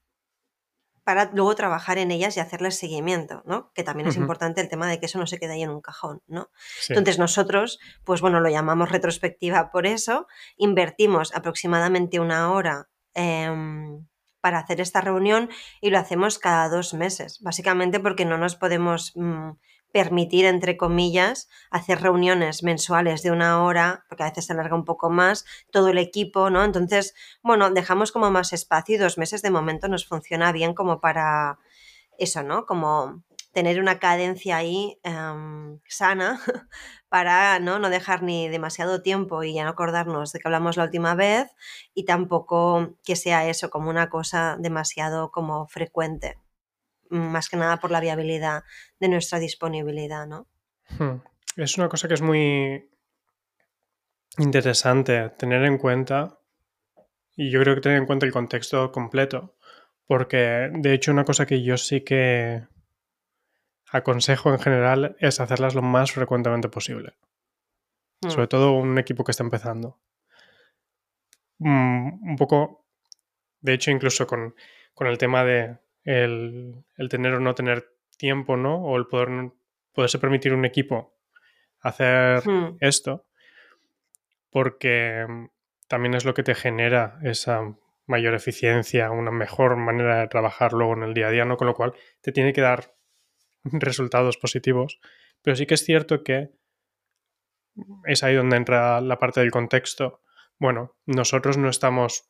para 1.07 1.31
luego 1.31 1.55
trabajar 1.55 1.99
en 1.99 2.11
ellas 2.11 2.35
y 2.35 2.41
hacerles 2.41 2.77
seguimiento, 2.77 3.41
¿no? 3.45 3.71
Que 3.73 3.85
también 3.85 4.09
es 4.09 4.17
importante 4.17 4.59
el 4.59 4.67
tema 4.67 4.89
de 4.89 4.99
que 4.99 5.05
eso 5.05 5.17
no 5.17 5.25
se 5.25 5.39
quede 5.39 5.53
ahí 5.53 5.61
en 5.63 5.69
un 5.69 5.79
cajón, 5.79 6.21
¿no? 6.27 6.49
Entonces 6.89 7.17
nosotros, 7.17 7.79
pues 8.03 8.19
bueno, 8.19 8.41
lo 8.41 8.49
llamamos 8.49 8.91
retrospectiva 8.91 9.71
por 9.71 9.87
eso, 9.87 10.27
invertimos 10.57 11.33
aproximadamente 11.33 12.19
una 12.19 12.51
hora 12.51 12.89
em, 13.13 14.05
para 14.41 14.59
hacer 14.59 14.81
esta 14.81 14.99
reunión 14.99 15.49
y 15.79 15.91
lo 15.91 15.97
hacemos 15.97 16.39
cada 16.39 16.67
dos 16.67 16.93
meses, 16.93 17.39
básicamente 17.39 18.01
porque 18.01 18.25
no 18.25 18.37
nos 18.37 18.57
podemos 18.57 19.13
mm, 19.15 19.51
permitir, 19.91 20.45
entre 20.45 20.77
comillas, 20.77 21.49
hacer 21.71 22.01
reuniones 22.01 22.63
mensuales 22.63 23.23
de 23.23 23.31
una 23.31 23.63
hora, 23.63 24.05
porque 24.09 24.23
a 24.23 24.29
veces 24.29 24.45
se 24.45 24.53
alarga 24.53 24.75
un 24.75 24.85
poco 24.85 25.09
más, 25.09 25.45
todo 25.71 25.89
el 25.89 25.97
equipo, 25.97 26.49
¿no? 26.49 26.63
Entonces, 26.63 27.15
bueno, 27.41 27.71
dejamos 27.71 28.11
como 28.11 28.29
más 28.31 28.53
espacio 28.53 28.95
y 28.95 28.97
dos 28.97 29.17
meses 29.17 29.41
de 29.41 29.51
momento 29.51 29.87
nos 29.87 30.05
funciona 30.05 30.51
bien 30.51 30.73
como 30.73 30.99
para 30.99 31.59
eso, 32.17 32.43
¿no? 32.43 32.65
Como 32.65 33.23
tener 33.57 33.79
una 33.79 33.97
cadencia 33.97 34.57
ahí 34.57 34.99
em, 35.01 35.79
sana 35.87 36.39
para 37.09 37.57
¿no? 37.59 37.79
no 37.79 37.89
dejar 37.89 38.21
ni 38.21 38.49
demasiado 38.49 39.01
tiempo 39.01 39.43
y 39.43 39.55
ya 39.55 39.63
no 39.63 39.71
acordarnos 39.71 40.31
de 40.31 40.39
que 40.39 40.47
hablamos 40.47 40.77
la 40.77 40.83
última 40.83 41.15
vez 41.15 41.49
y 41.95 42.05
tampoco 42.05 42.93
que 43.03 43.15
sea 43.15 43.47
eso 43.47 43.71
como 43.71 43.89
una 43.89 44.09
cosa 44.09 44.57
demasiado 44.59 45.31
como 45.31 45.67
frecuente, 45.67 46.37
más 47.09 47.49
que 47.49 47.57
nada 47.57 47.77
por 47.77 47.91
la 47.91 47.99
viabilidad 47.99 48.63
de 48.99 49.09
nuestra 49.09 49.39
disponibilidad, 49.39 50.27
¿no? 50.27 50.47
Hmm. 50.97 51.21
Es 51.55 51.77
una 51.77 51.89
cosa 51.89 52.07
que 52.07 52.13
es 52.13 52.21
muy 52.21 52.89
interesante 54.37 55.29
tener 55.29 55.63
en 55.63 55.77
cuenta 55.77 56.39
y 57.35 57.49
yo 57.49 57.61
creo 57.61 57.75
que 57.75 57.81
tener 57.81 57.97
en 57.97 58.05
cuenta 58.05 58.25
el 58.25 58.31
contexto 58.31 58.91
completo, 58.91 59.55
porque 60.05 60.69
de 60.73 60.93
hecho 60.93 61.11
una 61.11 61.25
cosa 61.25 61.45
que 61.45 61.63
yo 61.63 61.77
sí 61.77 62.01
que 62.01 62.67
aconsejo 63.91 64.51
en 64.51 64.59
general 64.59 65.15
es 65.19 65.39
hacerlas 65.39 65.75
lo 65.75 65.81
más 65.81 66.11
frecuentemente 66.11 66.69
posible. 66.69 67.15
Hmm. 68.21 68.29
Sobre 68.29 68.47
todo 68.47 68.73
un 68.73 68.97
equipo 68.97 69.23
que 69.23 69.31
está 69.31 69.43
empezando. 69.43 69.99
Mm, 71.59 72.29
un 72.29 72.35
poco, 72.35 72.85
de 73.61 73.73
hecho, 73.73 73.91
incluso 73.91 74.27
con, 74.27 74.55
el 74.99 75.17
tema 75.17 75.43
de 75.43 75.77
el, 76.07 76.85
tener 77.09 77.33
o 77.33 77.39
no 77.39 77.53
tener 77.53 77.91
tiempo, 78.17 78.55
¿no? 78.57 78.81
O 78.83 78.97
el 78.97 79.07
poder 79.07 79.51
poderse 79.93 80.19
permitir 80.19 80.53
un 80.53 80.65
equipo 80.65 81.15
hacer 81.81 82.47
hmm. 82.47 82.77
esto, 82.79 83.27
porque 84.49 85.25
también 85.87 86.15
es 86.15 86.25
lo 86.25 86.33
que 86.33 86.43
te 86.43 86.55
genera 86.55 87.19
esa 87.23 87.75
mayor 88.05 88.33
eficiencia, 88.33 89.11
una 89.11 89.31
mejor 89.31 89.75
manera 89.75 90.21
de 90.21 90.27
trabajar 90.27 90.73
luego 90.73 90.93
en 90.93 91.03
el 91.03 91.13
día 91.13 91.27
a 91.27 91.31
día, 91.31 91.45
¿no? 91.45 91.57
Con 91.57 91.67
lo 91.67 91.73
cual 91.73 91.93
te 92.21 92.31
tiene 92.31 92.53
que 92.53 92.61
dar 92.61 92.95
resultados 93.65 94.37
positivos. 94.37 94.99
Pero 95.41 95.55
sí 95.55 95.65
que 95.65 95.73
es 95.73 95.83
cierto 95.83 96.23
que 96.23 96.51
es 98.05 98.23
ahí 98.23 98.35
donde 98.35 98.55
entra 98.55 99.01
la 99.01 99.19
parte 99.19 99.41
del 99.41 99.51
contexto. 99.51 100.21
Bueno, 100.57 100.95
nosotros 101.05 101.57
no 101.57 101.69
estamos, 101.69 102.29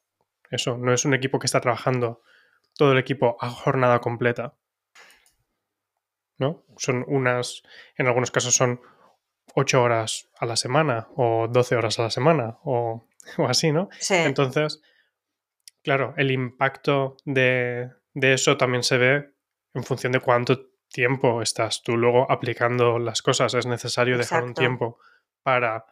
eso, 0.50 0.78
no 0.78 0.94
es 0.94 1.06
un 1.06 1.14
equipo 1.14 1.38
que 1.38 1.46
está 1.46 1.62
trabajando 1.62 2.24
todo 2.78 2.94
el 2.94 2.98
equipo 2.98 3.38
a 3.42 3.50
jornada 3.50 4.00
completa. 4.00 4.56
¿No? 6.38 6.64
Son 6.78 7.04
unas, 7.08 7.64
en 7.96 8.08
algunos 8.08 8.30
casos 8.30 8.54
son 8.54 8.80
8 9.56 9.82
horas 9.82 10.30
a 10.40 10.46
la 10.46 10.56
semana 10.56 11.08
o 11.16 11.48
12 11.48 11.76
horas 11.76 11.98
a 12.00 12.04
la 12.04 12.10
semana 12.12 12.60
o, 12.64 13.08
así, 13.48 13.72
¿no? 13.72 13.90
Sí. 14.00 14.16
Entonces, 14.16 14.82
claro, 15.84 16.14
el 16.18 16.32
impacto 16.32 17.18
de, 17.26 17.90
de 18.14 18.34
eso 18.34 18.58
también 18.58 18.84
se 18.84 18.98
ve 18.98 19.34
en 19.74 19.84
función 19.84 20.12
de 20.12 20.20
cuánto 20.20 20.70
tiempo 20.90 21.42
estás 21.42 21.82
tú 21.84 21.98
luego 21.98 22.32
aplicando 22.32 23.00
las 23.00 23.22
cosas. 23.22 23.54
Es 23.54 23.66
necesario 23.66 24.18
dejar 24.18 24.44
un 24.44 24.54
tiempo 24.54 25.00
para 25.44 25.86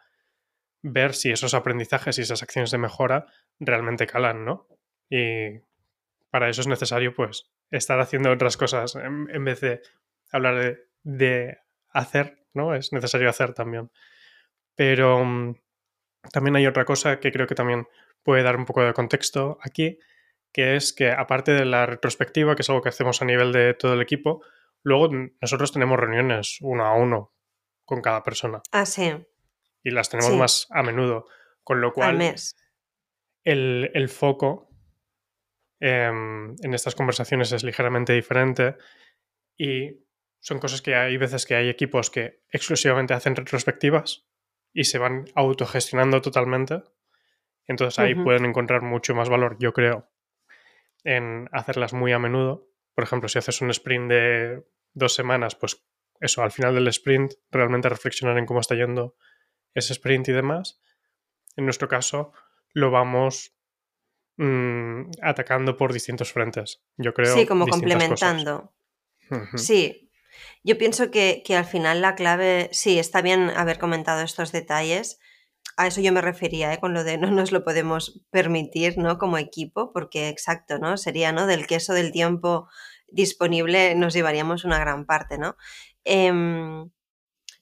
ver 0.82 1.14
si 1.14 1.30
esos 1.30 1.54
aprendizajes 1.54 2.18
y 2.18 2.22
esas 2.22 2.42
acciones 2.42 2.70
de 2.70 2.78
mejora 2.78 3.26
realmente 3.58 4.06
calan, 4.06 4.44
¿no? 4.44 4.68
Y 5.10 5.60
para 6.36 6.50
eso 6.50 6.60
es 6.60 6.66
necesario, 6.66 7.14
pues, 7.14 7.50
estar 7.70 7.98
haciendo 7.98 8.30
otras 8.30 8.56
cosas 8.56 8.94
en, 8.94 9.44
vez 9.44 9.60
de 9.60 9.80
hablar 10.30 10.78
de, 11.02 11.58
hacer, 11.90 12.44
¿no? 12.52 12.74
Es 12.74 12.92
necesario 12.92 13.30
hacer 13.30 13.54
también. 13.54 13.90
Pero 14.74 15.24
mm, 15.24 15.54
también 16.30 16.56
hay 16.56 16.66
otra 16.66 16.84
cosa 16.84 17.20
que 17.20 17.32
creo 17.32 17.46
que 17.46 17.54
también 17.54 17.86
puede 18.22 18.42
dar 18.42 18.56
un 18.56 18.66
poco 18.66 18.82
de 18.82 18.92
contexto 18.92 19.58
aquí, 19.62 19.98
que 20.52 20.76
es 20.76 20.92
que 20.92 21.10
aparte 21.10 21.52
de 21.52 21.64
la 21.64 21.86
retrospectiva, 21.86 22.54
que 22.54 22.60
es 22.62 22.68
algo 22.68 22.82
que 22.82 22.90
hacemos 22.90 23.22
a 23.22 23.24
nivel 23.24 23.52
de 23.52 23.72
todo 23.72 23.94
el 23.94 24.02
equipo, 24.02 24.42
Luego 24.86 25.08
nosotros 25.40 25.72
tenemos 25.72 25.98
reuniones 25.98 26.58
uno 26.60 26.86
a 26.86 26.94
uno 26.94 27.34
con 27.84 28.00
cada 28.00 28.22
persona. 28.22 28.62
Ah, 28.70 28.86
sí. 28.86 29.12
Y 29.82 29.90
las 29.90 30.08
tenemos 30.10 30.32
más 30.36 30.68
a 30.70 30.84
menudo. 30.84 31.26
Con 31.64 31.80
lo 31.80 31.92
cual, 31.92 32.22
El, 33.42 34.08
foco 34.08 34.68
em, 35.80 36.54
en 36.62 36.74
estas 36.74 36.94
conversaciones 36.94 37.52
es 37.52 37.64
ligeramente 37.64 38.12
diferente 38.12 38.76
y 39.56 40.06
son 40.40 40.58
cosas 40.58 40.82
que 40.82 40.94
hay 40.94 41.16
veces 41.16 41.46
que 41.46 41.54
hay 41.54 41.68
equipos 41.68 42.10
que 42.10 42.42
exclusivamente 42.50 43.14
hacen 43.14 43.34
retrospectivas 43.34 44.26
y 44.72 44.84
se 44.84 44.98
van 44.98 45.24
autogestionando 45.34 46.20
totalmente. 46.20 46.82
Entonces 47.66 47.98
ahí 47.98 48.14
pueden 48.14 48.44
encontrar 48.44 48.82
mucho 48.82 49.14
más 49.14 49.28
valor, 49.28 49.56
yo 49.58 49.72
creo, 49.72 50.08
en 51.02 51.48
hacerlas 51.52 51.92
muy 51.92 52.12
a 52.12 52.18
menudo. 52.18 52.70
Por 52.94 53.02
ejemplo, 53.02 53.28
si 53.28 53.38
haces 53.38 53.60
un 53.60 53.70
sprint 53.70 54.08
de 54.08 54.64
dos 54.92 55.14
semanas, 55.14 55.56
pues 55.56 55.84
eso, 56.20 56.42
al 56.42 56.52
final 56.52 56.74
del 56.74 56.88
sprint, 56.88 57.34
realmente 57.50 57.88
reflexionar 57.88 58.38
en 58.38 58.46
cómo 58.46 58.60
está 58.60 58.74
yendo 58.74 59.16
ese 59.74 59.92
sprint 59.94 60.28
y 60.28 60.32
demás. 60.32 60.80
En 61.56 61.64
nuestro 61.64 61.88
caso, 61.88 62.32
lo 62.72 62.90
vamos 62.90 63.55
mm, 64.36 65.10
atacando 65.22 65.76
por 65.76 65.92
distintos 65.92 66.32
frentes. 66.32 66.82
Yo 66.96 67.14
creo. 67.14 67.34
Sí, 67.34 67.46
como 67.46 67.66
complementando. 67.66 68.72
Sí. 69.56 70.10
Yo 70.62 70.78
pienso 70.78 71.10
que, 71.10 71.42
que, 71.44 71.56
al 71.56 71.64
final 71.64 72.00
la 72.00 72.14
clave, 72.14 72.68
sí, 72.72 72.98
está 72.98 73.22
bien 73.22 73.50
haber 73.50 73.78
comentado 73.78 74.22
estos 74.22 74.52
detalles. 74.52 75.18
A 75.76 75.86
eso 75.86 76.00
yo 76.00 76.12
me 76.12 76.20
refería, 76.20 76.72
¿eh? 76.72 76.80
con 76.80 76.94
lo 76.94 77.04
de 77.04 77.18
no 77.18 77.30
nos 77.30 77.52
lo 77.52 77.64
podemos 77.64 78.22
permitir, 78.30 78.98
¿no? 78.98 79.18
Como 79.18 79.38
equipo, 79.38 79.92
porque 79.92 80.28
exacto, 80.28 80.78
¿no? 80.78 80.96
Sería, 80.96 81.32
¿no? 81.32 81.46
Del 81.46 81.66
queso 81.66 81.92
del 81.92 82.12
tiempo 82.12 82.68
disponible 83.08 83.94
nos 83.94 84.14
llevaríamos 84.14 84.64
una 84.64 84.78
gran 84.78 85.06
parte, 85.06 85.38
¿no? 85.38 85.56
Em, 86.04 86.90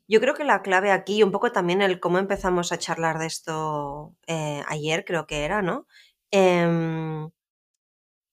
yo 0.06 0.20
creo 0.20 0.34
que 0.34 0.44
la 0.44 0.62
clave 0.62 0.90
aquí, 0.90 1.22
un 1.22 1.32
poco 1.32 1.52
también 1.52 1.82
el 1.82 2.00
cómo 2.00 2.18
empezamos 2.18 2.72
a 2.72 2.78
charlar 2.78 3.18
de 3.18 3.26
esto 3.26 4.14
eh, 4.26 4.62
ayer, 4.68 5.04
creo 5.04 5.26
que 5.26 5.44
era, 5.44 5.62
¿no? 5.62 5.86
Em, 6.36 7.30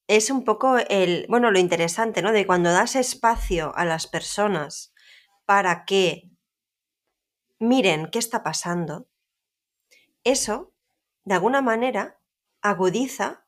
es 0.08 0.32
un 0.32 0.44
poco 0.44 0.78
el, 0.78 1.28
bueno, 1.30 1.52
lo 1.52 1.60
interesante, 1.60 2.24
¿no? 2.24 2.32
De 2.32 2.48
cuando 2.48 2.72
das 2.72 2.96
espacio 2.96 3.74
a 3.76 3.86
las 3.86 4.08
personas 4.08 4.92
para 5.46 5.86
que 5.86 6.32
miren 7.60 8.10
qué 8.12 8.18
está 8.18 8.42
pasando, 8.42 9.08
eso, 10.24 10.74
de 11.26 11.36
alguna 11.36 11.62
manera, 11.62 12.20
agudiza 12.64 13.46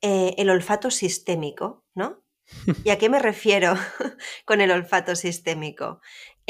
eh, 0.00 0.36
el 0.38 0.50
olfato 0.50 0.92
sistémico, 0.92 1.84
¿no? 1.96 2.22
¿Y 2.84 2.90
a 2.90 2.98
qué 2.98 3.08
me 3.08 3.18
refiero 3.18 3.74
con 4.44 4.60
el 4.60 4.70
olfato 4.70 5.16
sistémico? 5.16 6.00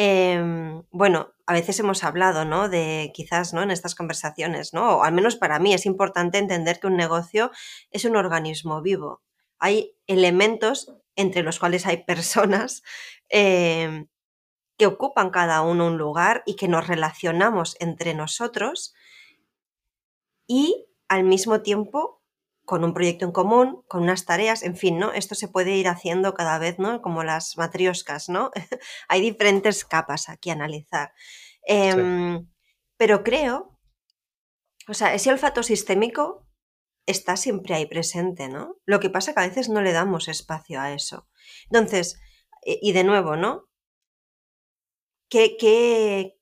Em, 0.00 0.85
bueno, 0.93 1.35
a 1.47 1.52
veces 1.52 1.81
hemos 1.81 2.05
hablado, 2.05 2.45
¿no? 2.45 2.69
De 2.69 3.11
quizás, 3.12 3.52
¿no? 3.52 3.62
En 3.62 3.73
estas 3.73 3.97
conversaciones, 3.97 4.73
¿no? 4.73 4.99
O 4.99 5.02
al 5.02 5.12
menos 5.12 5.35
para 5.35 5.59
mí 5.59 5.75
es 5.75 5.87
importante 5.87 6.38
entender 6.38 6.78
que 6.78 6.87
un 6.87 6.97
negocio 6.97 7.50
es 7.90 8.05
un 8.05 8.14
organismo 8.14 8.81
vivo. 8.81 9.23
Hay 9.59 9.97
elementos 10.07 10.95
entre 11.17 11.43
los 11.43 11.59
cuales 11.59 11.85
hay 11.85 12.05
personas 12.05 12.85
em, 13.28 14.07
que 14.78 14.87
ocupan 14.87 15.31
cada 15.31 15.62
uno 15.62 15.88
un 15.88 15.99
lugar 15.99 16.43
y 16.47 16.57
que 16.57 16.69
nos 16.69 16.87
relacionamos 16.88 17.76
entre 17.81 18.14
nosotros 18.14 18.95
y 20.49 20.87
al 21.09 21.25
mismo 21.25 21.62
tiempo 21.62 22.17
con 22.68 22.84
un 22.84 22.92
proyecto 22.92 23.25
en 23.25 23.32
común, 23.32 23.82
con 23.88 24.02
unas 24.02 24.26
tareas, 24.26 24.62
en 24.62 24.76
fin, 24.76 24.98
¿no? 24.98 25.14
Esto 25.14 25.34
se 25.34 25.48
puede 25.48 25.75
ir 25.75 25.88
haciendo 25.88 26.34
cada 26.34 26.58
vez, 26.58 26.78
¿no? 26.78 27.00
Como 27.00 27.25
las 27.25 27.56
matrioscas, 27.56 28.28
¿no? 28.28 28.50
Hay 29.08 29.22
diferentes 29.22 29.87
capas 29.87 30.28
aquí 30.28 30.50
a 30.50 30.52
analizar. 30.52 31.14
Em, 31.62 32.46
pero 32.98 33.25
creo, 33.25 33.80
o 34.87 34.92
sea, 34.92 35.14
ese 35.14 35.30
olfato 35.30 35.62
sistémico 35.62 36.46
está 37.06 37.38
siempre 37.38 37.75
ahí 37.75 37.87
presente, 37.87 38.50
¿no? 38.50 38.76
Lo 38.84 39.00
que 39.00 39.08
pasa 39.08 39.30
es 39.30 39.34
que 39.34 39.40
a 39.40 39.48
veces 39.48 39.70
no 39.70 39.80
le 39.80 39.92
damos 39.92 40.28
espacio 40.28 40.78
a 40.78 40.92
eso. 40.92 41.26
Entonces, 41.70 42.20
y 42.62 42.92
de 42.92 43.02
nuevo, 43.02 43.34
¿no? 43.37 43.64
¿Qué, 45.30 45.56
qué, 45.56 46.38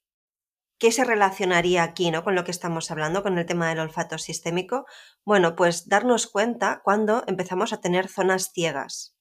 ¿Qué 0.78 0.92
se 0.92 1.04
relacionaría 1.04 1.82
aquí 1.82 2.10
¿no? 2.10 2.22
con 2.22 2.34
lo 2.34 2.44
que 2.44 2.50
estamos 2.50 2.90
hablando, 2.90 3.22
con 3.22 3.38
el 3.38 3.46
tema 3.46 3.68
del 3.68 3.78
olfato 3.78 4.18
sistémico? 4.18 4.86
Bueno, 5.24 5.56
pues 5.56 5.88
darnos 5.88 6.26
cuenta 6.26 6.82
cuando 6.84 7.24
empezamos 7.26 7.72
a 7.72 7.80
tener 7.80 8.08
zonas 8.08 8.52
ciegas 8.52 9.16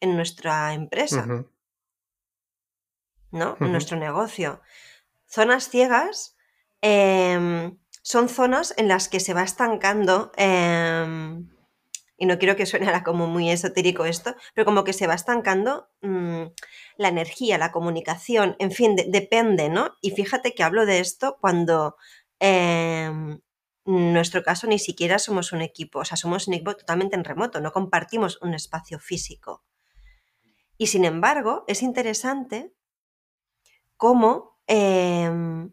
en 0.00 0.16
nuestra 0.16 0.72
empresa, 0.74 1.26
¿no? 3.30 3.56
En 3.60 3.70
nuestro 3.70 3.96
negocio. 3.98 4.60
Zonas 5.26 5.68
ciegas 5.68 6.36
em, 6.80 7.78
son 8.02 8.28
zonas 8.28 8.74
en 8.76 8.88
las 8.88 9.08
que 9.08 9.20
se 9.20 9.34
va 9.34 9.42
estancando 9.42 10.32
em, 10.36 11.48
y 12.20 12.26
no 12.26 12.38
quiero 12.38 12.54
que 12.54 12.66
suene 12.66 12.86
como 13.04 13.26
muy 13.26 13.50
esotérico 13.50 14.04
esto, 14.04 14.36
pero 14.54 14.66
como 14.66 14.84
que 14.84 14.92
se 14.92 15.06
va 15.06 15.14
estancando 15.14 15.88
mm, 16.02 16.42
la 16.98 17.08
energía, 17.08 17.56
la 17.58 17.72
comunicación, 17.72 18.56
en 18.58 18.70
fin, 18.70 18.94
depende, 18.94 19.70
¿no? 19.70 19.96
Y 20.02 20.10
fíjate 20.10 20.54
que 20.54 20.62
hablo 20.62 20.84
de 20.84 21.00
esto 21.00 21.38
cuando 21.40 21.96
em, 22.38 23.40
en 23.86 24.12
nuestro 24.12 24.42
caso 24.42 24.66
ni 24.66 24.78
siquiera 24.78 25.18
somos 25.18 25.52
un 25.52 25.62
equipo, 25.62 26.00
o 26.00 26.04
sea, 26.04 26.18
somos 26.18 26.46
un 26.46 26.54
equipo 26.54 26.76
totalmente 26.76 27.16
en 27.16 27.24
remoto, 27.24 27.60
no 27.60 27.72
compartimos 27.72 28.38
un 28.42 28.52
espacio 28.52 28.98
físico. 29.00 29.64
Y 30.76 30.88
sin 30.88 31.06
embargo, 31.06 31.64
es 31.68 31.82
interesante 31.82 32.74
cómo 33.96 34.60
em, 34.66 35.72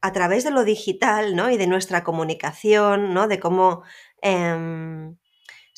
a 0.00 0.12
través 0.12 0.42
de 0.42 0.50
lo 0.50 0.64
digital 0.64 1.36
¿no? 1.36 1.48
y 1.50 1.56
de 1.56 1.68
nuestra 1.68 2.02
comunicación, 2.02 3.14
¿no? 3.14 3.28
de 3.28 3.38
cómo 3.38 3.82
em, 4.20 5.16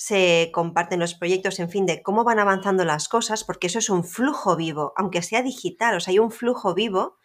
se 0.04 0.50
comparten 0.52 0.98
los 0.98 1.14
proyectos, 1.14 1.60
en 1.60 1.70
fin, 1.70 1.86
de 1.86 2.02
cómo 2.02 2.24
van 2.24 2.40
avanzando 2.40 2.84
las 2.84 3.08
cosas, 3.08 3.44
porque 3.44 3.68
eso 3.68 3.78
es 3.78 3.88
un 3.88 4.02
flujo 4.02 4.56
vivo, 4.56 4.92
aunque 4.96 5.22
sea 5.22 5.42
digital, 5.42 5.96
o 5.96 6.00
sea, 6.00 6.10
hay 6.10 6.18
un 6.18 6.32
flujo 6.32 6.74
vivo 6.74 7.18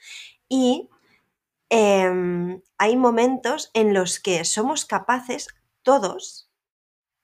y 0.47 0.87
em, 1.69 2.61
hay 2.77 2.95
momentos 2.95 3.71
en 3.73 3.95
los 3.95 4.19
que 4.19 4.45
somos 4.45 4.85
capaces, 4.85 5.47
todos 5.81 6.51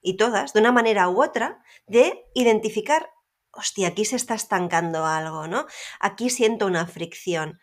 y 0.01 0.17
todas, 0.17 0.53
de 0.53 0.61
una 0.61 0.71
manera 0.71 1.07
u 1.07 1.23
otra, 1.23 1.63
de 1.85 2.25
identificar, 2.33 3.11
hostia, 3.51 3.89
aquí 3.89 4.05
se 4.05 4.15
está 4.15 4.33
estancando 4.33 5.05
algo, 5.05 5.45
¿no? 5.47 5.67
Aquí 5.99 6.31
siento 6.31 6.65
una 6.65 6.87
fricción. 6.87 7.59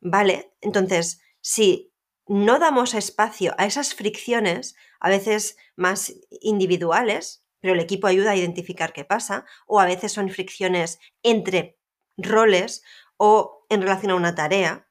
Vale, 0.00 0.54
entonces, 0.62 1.20
si 1.42 1.89
no 2.30 2.60
damos 2.60 2.94
espacio 2.94 3.56
a 3.58 3.66
esas 3.66 3.92
fricciones, 3.92 4.76
a 5.00 5.08
veces 5.08 5.56
más 5.74 6.14
individuales, 6.40 7.44
pero 7.58 7.74
el 7.74 7.80
equipo 7.80 8.06
ayuda 8.06 8.30
a 8.30 8.36
identificar 8.36 8.92
qué 8.92 9.04
pasa, 9.04 9.44
o 9.66 9.80
a 9.80 9.84
veces 9.84 10.12
son 10.12 10.30
fricciones 10.30 11.00
entre 11.24 11.76
roles 12.16 12.84
o 13.16 13.66
en 13.68 13.82
relación 13.82 14.12
a 14.12 14.14
una 14.14 14.36
tarea. 14.36 14.86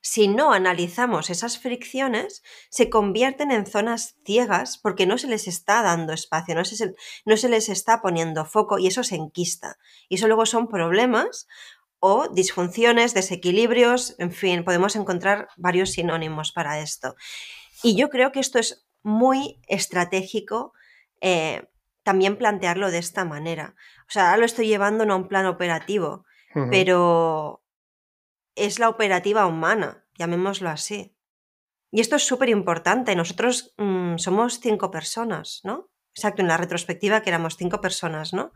Si 0.00 0.26
no 0.26 0.52
analizamos 0.52 1.30
esas 1.30 1.60
fricciones, 1.60 2.42
se 2.70 2.90
convierten 2.90 3.52
en 3.52 3.64
zonas 3.64 4.16
ciegas 4.24 4.78
porque 4.78 5.06
no 5.06 5.18
se 5.18 5.28
les 5.28 5.46
está 5.46 5.80
dando 5.82 6.12
espacio, 6.12 6.56
no 6.56 6.64
se, 7.36 7.48
les 7.48 7.68
está 7.68 8.02
poniendo 8.02 8.44
foco 8.46 8.80
y 8.80 8.88
eso 8.88 9.04
se 9.04 9.14
enquista. 9.14 9.78
Y 10.08 10.16
eso 10.16 10.26
luego 10.26 10.44
son 10.44 10.66
problemas 10.66 11.46
o 12.04 12.26
disfunciones, 12.26 13.14
desequilibrios, 13.14 14.16
en 14.18 14.32
fin, 14.32 14.64
podemos 14.64 14.96
encontrar 14.96 15.46
varios 15.56 15.92
sinónimos 15.92 16.50
para 16.50 16.80
esto. 16.80 17.14
Y 17.80 17.94
yo 17.94 18.10
creo 18.10 18.32
que 18.32 18.40
esto 18.40 18.58
es 18.58 18.88
muy 19.04 19.60
estratégico 19.68 20.72
eh, 21.20 21.68
también 22.02 22.36
plantearlo 22.36 22.90
de 22.90 22.98
esta 22.98 23.24
manera. 23.24 23.76
O 24.08 24.10
sea, 24.10 24.30
ahora 24.30 24.38
lo 24.38 24.46
estoy 24.46 24.66
llevando 24.66 25.06
no 25.06 25.14
a 25.14 25.16
un 25.16 25.28
plan 25.28 25.46
operativo, 25.46 26.24
pero 26.70 27.62
es 28.56 28.80
la 28.80 28.88
operativa 28.88 29.46
humana, 29.46 30.04
llamémoslo 30.18 30.70
así. 30.70 31.16
Y 31.92 32.00
esto 32.00 32.16
es 32.16 32.26
súper 32.26 32.48
importante. 32.48 33.14
Nosotros 33.14 33.74
mm, 33.78 34.16
somos 34.16 34.58
cinco 34.58 34.90
personas, 34.90 35.60
¿no? 35.62 35.88
Exacto, 36.16 36.42
en 36.42 36.48
la 36.48 36.56
retrospectiva 36.56 37.22
que 37.22 37.30
éramos 37.30 37.56
cinco 37.56 37.80
personas, 37.80 38.32
¿no? 38.32 38.52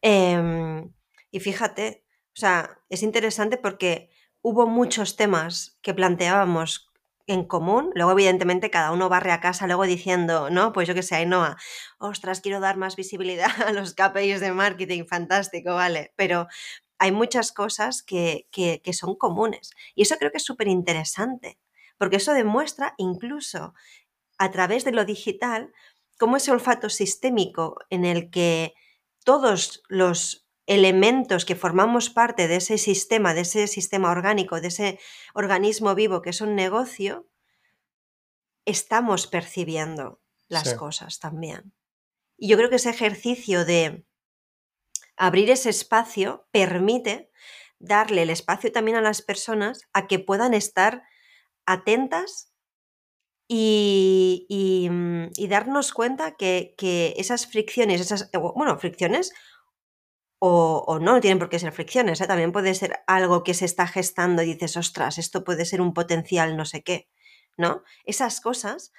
Em, 0.00 0.90
y 1.30 1.40
fíjate, 1.40 2.04
o 2.36 2.40
sea, 2.40 2.78
es 2.88 3.02
interesante 3.02 3.56
porque 3.56 4.10
hubo 4.42 4.66
muchos 4.66 5.16
temas 5.16 5.78
que 5.82 5.94
planteábamos 5.94 6.90
en 7.26 7.44
común. 7.44 7.90
Luego, 7.94 8.12
evidentemente, 8.12 8.70
cada 8.70 8.92
uno 8.92 9.08
barre 9.08 9.32
a 9.32 9.40
casa 9.40 9.66
luego 9.66 9.84
diciendo, 9.84 10.50
no, 10.50 10.72
pues 10.72 10.88
yo 10.88 10.94
que 10.94 11.02
sé, 11.02 11.16
Ainhoa, 11.16 11.56
ostras, 11.98 12.40
quiero 12.40 12.60
dar 12.60 12.76
más 12.76 12.96
visibilidad 12.96 13.50
a 13.66 13.72
los 13.72 13.94
KPIs 13.94 14.40
de 14.40 14.52
marketing, 14.52 15.04
fantástico, 15.06 15.74
vale. 15.74 16.12
Pero 16.16 16.48
hay 16.98 17.12
muchas 17.12 17.52
cosas 17.52 18.02
que, 18.02 18.48
que, 18.50 18.82
que 18.82 18.92
son 18.92 19.14
comunes. 19.16 19.70
Y 19.94 20.02
eso 20.02 20.16
creo 20.18 20.30
que 20.30 20.38
es 20.38 20.44
súper 20.44 20.68
interesante, 20.68 21.58
porque 21.98 22.16
eso 22.16 22.34
demuestra 22.34 22.94
incluso 22.98 23.74
a 24.38 24.50
través 24.50 24.84
de 24.84 24.92
lo 24.92 25.04
digital 25.04 25.72
cómo 26.18 26.36
ese 26.36 26.50
olfato 26.50 26.90
sistémico 26.90 27.78
en 27.90 28.04
el 28.04 28.30
que 28.30 28.74
todos 29.24 29.82
los 29.88 30.49
elementos 30.66 31.44
que 31.44 31.56
formamos 31.56 32.10
parte 32.10 32.48
de 32.48 32.56
ese 32.56 32.78
sistema, 32.78 33.34
de 33.34 33.42
ese 33.42 33.66
sistema 33.66 34.10
orgánico, 34.10 34.60
de 34.60 34.68
ese 34.68 34.98
organismo 35.34 35.94
vivo 35.94 36.22
que 36.22 36.30
es 36.30 36.40
un 36.40 36.54
negocio, 36.54 37.28
estamos 38.64 39.26
percibiendo 39.26 40.20
las 40.48 40.74
cosas 40.74 41.18
también. 41.18 41.72
Y 42.36 42.48
yo 42.48 42.56
creo 42.56 42.70
que 42.70 42.76
ese 42.76 42.90
ejercicio 42.90 43.64
de 43.64 44.06
abrir 45.16 45.50
ese 45.50 45.70
espacio 45.70 46.48
permite 46.50 47.30
darle 47.78 48.22
el 48.22 48.30
espacio 48.30 48.72
también 48.72 48.96
a 48.96 49.02
las 49.02 49.22
personas 49.22 49.82
a 49.92 50.06
que 50.06 50.18
puedan 50.18 50.54
estar 50.54 51.02
atentas 51.66 52.52
y, 53.48 54.88
mm, 54.90 55.48
darnos 55.48 55.92
cuenta 55.92 56.36
que, 56.36 56.74
que, 56.78 57.14
esas 57.16 57.46
fricciones, 57.46 58.00
esas, 58.00 58.30
bueno, 58.32 58.78
fricciones 58.78 59.32
o, 60.42 60.98
no, 61.00 61.20
tienen 61.20 61.38
por 61.38 61.50
qué 61.50 61.58
ser 61.58 61.70
fricciones, 61.70 62.20
¿eh? 62.20 62.26
también 62.26 62.50
puede 62.50 62.74
ser 62.74 63.00
algo 63.06 63.44
que 63.44 63.52
se 63.52 63.66
está 63.66 63.86
gestando 63.86 64.42
y 64.42 64.46
dices, 64.46 64.78
ostras, 64.78 65.18
esto 65.18 65.44
puede 65.44 65.66
ser 65.66 65.82
un 65.82 65.92
potencial 65.92 66.56
no 66.56 66.64
sé 66.64 66.82
qué, 66.82 67.10
¿no? 67.58 67.82
Esas 68.06 68.40
cosas, 68.40 68.94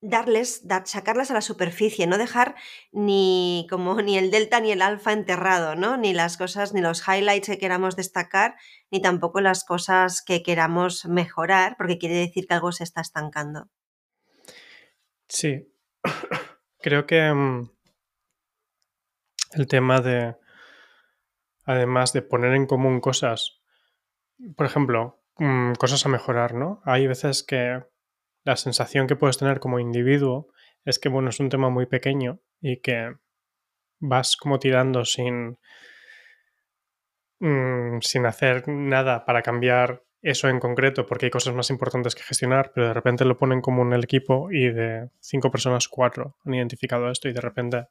darles, 0.00 0.62
sacarlas 0.86 1.30
a 1.30 1.34
la 1.34 1.42
superficie, 1.42 2.06
no 2.06 2.16
dejar 2.16 2.54
ni 2.90 3.66
como 3.68 4.00
ni 4.00 4.16
el 4.16 4.30
delta 4.30 4.60
ni 4.60 4.72
el 4.72 4.80
alfa 4.80 5.12
enterrado, 5.12 5.76
¿no? 5.76 5.98
Ni 5.98 6.14
las 6.14 6.38
cosas, 6.38 6.72
ni 6.72 6.80
los 6.80 7.06
highlights 7.06 7.48
que 7.48 7.58
queramos 7.58 7.94
destacar, 7.94 8.56
ni 8.90 9.02
tampoco 9.02 9.42
las 9.42 9.64
cosas 9.64 10.22
que 10.22 10.42
queramos 10.42 11.04
mejorar, 11.04 11.76
porque 11.76 11.98
quiere 11.98 12.14
decir 12.14 12.46
que 12.46 12.54
algo 12.54 12.72
se 12.72 12.84
está 12.84 13.02
estancando. 13.02 13.68
Sí, 15.28 15.70
creo 16.80 17.06
que 17.06 17.30
mm, 17.30 17.70
el 19.52 19.66
tema 19.66 20.00
de 20.00 20.40
además 21.64 22.12
de 22.12 22.22
poner 22.22 22.54
en 22.54 22.66
común 22.66 23.00
cosas, 23.00 23.60
por 24.56 24.66
ejemplo, 24.66 25.22
mm, 25.38 25.74
cosas 25.74 26.04
a 26.06 26.08
mejorar, 26.08 26.54
¿no? 26.54 26.82
Hay 26.84 27.06
veces 27.06 27.42
que 27.42 27.82
la 28.44 28.56
sensación 28.56 29.06
que 29.06 29.16
puedes 29.16 29.38
tener 29.38 29.60
como 29.60 29.78
individuo 29.78 30.48
es 30.84 30.98
que, 30.98 31.08
bueno, 31.08 31.30
es 31.30 31.40
un 31.40 31.48
tema 31.48 31.70
muy 31.70 31.86
pequeño 31.86 32.40
y 32.60 32.80
que 32.80 33.14
vas 34.00 34.36
como 34.36 34.58
tirando 34.58 35.04
sin, 35.04 35.58
mm, 37.40 38.00
sin 38.00 38.26
hacer 38.26 38.66
nada 38.68 39.24
para 39.24 39.42
cambiar 39.42 40.02
eso 40.22 40.48
en 40.48 40.60
concreto, 40.60 41.06
porque 41.06 41.26
hay 41.26 41.30
cosas 41.30 41.54
más 41.54 41.70
importantes 41.70 42.14
que 42.14 42.22
gestionar, 42.22 42.72
pero 42.74 42.88
de 42.88 42.94
repente 42.94 43.24
lo 43.24 43.36
ponen 43.36 43.60
como 43.60 43.82
en 43.82 43.92
el 43.92 44.04
equipo 44.04 44.50
y 44.52 44.70
de 44.70 45.10
cinco 45.20 45.50
personas, 45.50 45.88
cuatro 45.88 46.36
han 46.44 46.54
identificado 46.54 47.10
esto 47.10 47.28
y 47.28 47.32
de 47.32 47.40
repente 47.40 47.86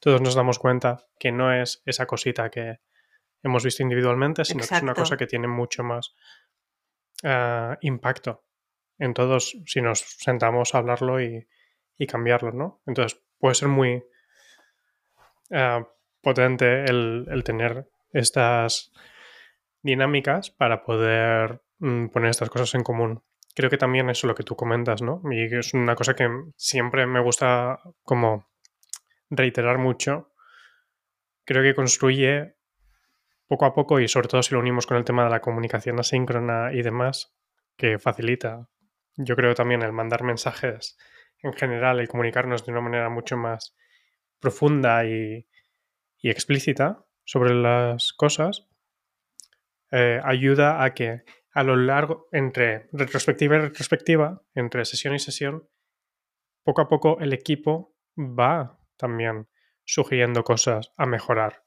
todos 0.00 0.20
nos 0.20 0.34
damos 0.34 0.58
cuenta 0.58 1.06
que 1.18 1.30
no 1.30 1.52
es 1.52 1.82
esa 1.86 2.06
cosita 2.06 2.50
que, 2.50 2.80
hemos 3.46 3.64
visto 3.64 3.82
individualmente, 3.82 4.44
sino 4.44 4.66
que 4.66 4.74
es 4.74 4.82
una 4.82 4.94
cosa 4.94 5.16
que 5.16 5.26
tiene 5.26 5.46
mucho 5.46 5.82
más 5.82 6.14
ah, 7.24 7.78
impacto 7.80 8.44
en 8.98 9.14
todos 9.14 9.56
si 9.66 9.80
nos 9.80 10.00
sentamos 10.00 10.74
a 10.74 10.78
hablarlo 10.78 11.20
y, 11.20 11.46
cambiarlo, 12.08 12.52
¿no? 12.52 12.82
Entonces 12.86 13.22
puede 13.38 13.54
ser 13.54 13.68
muy 13.68 14.04
ah, 15.50 15.86
potente 16.20 16.84
el, 16.84 17.42
tener 17.44 17.88
estas 18.12 18.92
dinámicas 19.82 20.50
para 20.50 20.84
poder 20.84 21.62
mm, 21.78 22.08
poner 22.08 22.30
estas 22.30 22.50
cosas 22.50 22.74
en 22.74 22.82
común. 22.82 23.22
Creo 23.54 23.70
que 23.70 23.78
también 23.78 24.10
eso 24.10 24.26
es 24.26 24.28
lo 24.28 24.34
que 24.34 24.42
tú 24.42 24.56
comentas, 24.56 25.00
¿no? 25.00 25.22
Y 25.30 25.54
es 25.54 25.72
una 25.72 25.94
cosa 25.94 26.14
que 26.14 26.28
siempre 26.56 27.06
me 27.06 27.20
gusta 27.20 27.80
como 28.02 28.50
reiterar 29.30 29.78
mucho. 29.78 30.34
Creo 31.44 31.62
que 31.62 31.74
construye 31.74 32.55
poco 33.46 33.64
a 33.64 33.74
poco 33.74 34.00
y 34.00 34.08
sobre 34.08 34.28
todo 34.28 34.42
si 34.42 34.54
lo 34.54 34.60
unimos 34.60 34.86
con 34.86 34.96
el 34.96 35.04
tema 35.04 35.24
de 35.24 35.30
la 35.30 35.40
comunicación 35.40 35.98
asíncrona 35.98 36.72
y 36.72 36.82
demás, 36.82 37.34
que 37.76 37.98
facilita, 37.98 38.68
yo 39.16 39.36
creo 39.36 39.54
también 39.54 39.82
el 39.82 39.92
mandar 39.92 40.22
mensajes 40.22 40.96
en 41.42 41.52
general, 41.52 42.02
y 42.02 42.06
comunicarnos 42.06 42.64
de 42.64 42.72
una 42.72 42.80
manera 42.80 43.08
mucho 43.08 43.36
más 43.36 43.76
profunda 44.40 45.04
y, 45.04 45.46
explícita 46.22 47.06
sobre 47.24 47.54
las 47.54 48.12
cosas, 48.12 48.68
eh, 49.92 50.20
ayuda 50.24 50.82
a 50.82 50.92
que 50.92 51.22
a 51.52 51.62
lo 51.62 51.76
largo, 51.76 52.28
entre 52.32 52.88
retrospectiva 52.90 53.56
y 53.56 53.60
retrospectiva, 53.60 54.42
entre 54.54 54.84
sesión 54.84 55.14
y 55.14 55.20
sesión, 55.20 55.68
poco 56.64 56.80
a 56.80 56.88
poco 56.88 57.20
el 57.20 57.32
equipo 57.32 57.94
va 58.18 58.80
también 58.96 59.48
sugiriendo 59.84 60.42
cosas 60.42 60.92
a 60.96 61.06
mejorar 61.06 61.65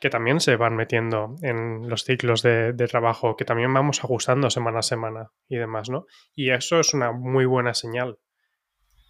que 0.00 0.08
también 0.08 0.40
se 0.40 0.56
van 0.56 0.74
metiendo 0.74 1.36
en 1.42 1.88
los 1.88 2.04
ciclos 2.04 2.42
de, 2.42 2.72
trabajo, 2.88 3.36
que 3.36 3.44
también 3.44 3.72
vamos 3.72 4.02
ajustando 4.02 4.48
semana 4.48 4.78
a 4.78 4.82
semana 4.82 5.30
y 5.46 5.56
demás, 5.56 5.90
¿no? 5.90 6.06
Y 6.34 6.50
eso 6.50 6.80
es 6.80 6.94
una 6.94 7.12
muy 7.12 7.44
buena 7.44 7.74
señal. 7.74 8.18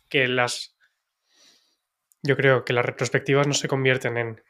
Que 0.08 0.26
las. 0.26 0.76
Yo 2.22 2.36
creo 2.36 2.64
que 2.64 2.72
las 2.72 2.84
retrospectivas 2.84 3.46
no 3.46 3.54
se 3.54 3.68
convierten 3.68 4.18
en 4.18 4.42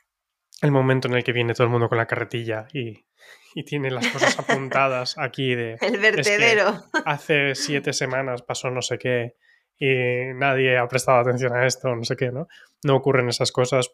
el 0.63 0.71
momento 0.71 1.09
en 1.09 1.15
el 1.15 1.25
que 1.25 1.33
viene 1.33 1.53
todo 1.53 1.65
el 1.65 1.71
mundo 1.71 1.91
con 1.91 1.99
la 1.99 2.07
carretilla 2.07 2.67
y, 2.73 3.07
tiene 3.67 3.91
las 3.91 4.09
cosas 4.09 4.39
apuntadas 4.39 5.19
aquí 5.19 5.55
de. 5.55 5.77
El 5.83 5.99
vertedero. 5.99 6.85
hace 7.05 7.55
siete 7.55 7.93
semanas 7.93 8.43
pasó 8.43 8.71
no 8.71 8.81
sé 8.81 8.99
qué 8.99 9.37
y 9.79 10.33
nadie 10.35 10.79
ha 10.79 10.89
prestado 10.89 11.19
atención 11.19 11.55
a 11.55 11.67
esto, 11.67 11.95
no 11.95 12.05
sé 12.05 12.17
qué, 12.17 12.31
¿no? 12.31 12.49
No 12.83 12.97
ocurren 12.97 13.29
esas 13.29 13.53
cosas 13.53 13.93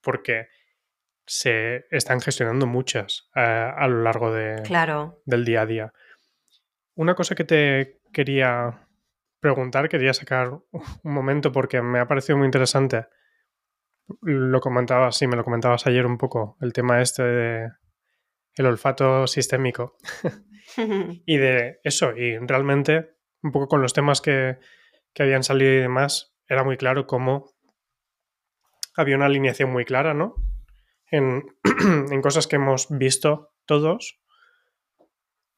porque 0.00 0.48
se 1.26 1.86
están 1.90 2.20
gestionando 2.20 2.66
muchas 2.66 3.30
eh, 3.34 3.40
a 3.40 3.86
lo 3.88 4.02
largo 4.02 4.32
de, 4.32 4.62
Claro. 4.62 5.22
del 5.24 5.44
día 5.44 5.62
a 5.62 5.66
día. 5.66 5.92
Una 6.94 7.14
cosa 7.14 7.34
que 7.34 7.44
te 7.44 8.00
quería 8.12 8.86
preguntar, 9.40 9.88
quería 9.88 10.12
sacar 10.14 10.50
un 10.70 10.82
momento 11.02 11.52
porque 11.52 11.82
me 11.82 11.98
ha 12.00 12.06
parecido 12.06 12.38
muy 12.38 12.46
interesante. 12.46 13.06
Lo 14.20 14.60
comentabas, 14.60 15.16
sí, 15.16 15.26
me 15.26 15.36
lo 15.36 15.44
comentabas 15.44 15.86
ayer 15.86 16.06
un 16.06 16.18
poco, 16.18 16.56
el 16.60 16.72
tema 16.72 17.00
este 17.00 17.22
de 17.22 17.70
el 18.54 18.66
olfato 18.66 19.26
sistémico 19.26 19.96
y 21.26 21.38
de 21.38 21.80
eso, 21.84 22.14
y 22.14 22.36
realmente 22.38 23.16
un 23.42 23.50
poco 23.52 23.66
con 23.68 23.80
los 23.82 23.94
temas 23.94 24.20
que, 24.20 24.58
que 25.14 25.22
habían 25.22 25.42
salido 25.42 25.72
y 25.72 25.78
demás, 25.78 26.36
era 26.46 26.62
muy 26.62 26.76
claro 26.76 27.06
cómo 27.06 27.50
había 28.94 29.16
una 29.16 29.26
alineación 29.26 29.70
muy 29.72 29.84
clara, 29.86 30.12
¿no? 30.12 30.34
En, 31.12 31.44
en 32.10 32.20
cosas 32.20 32.48
que 32.48 32.56
hemos 32.56 32.88
visto 32.90 33.52
todos. 33.66 34.20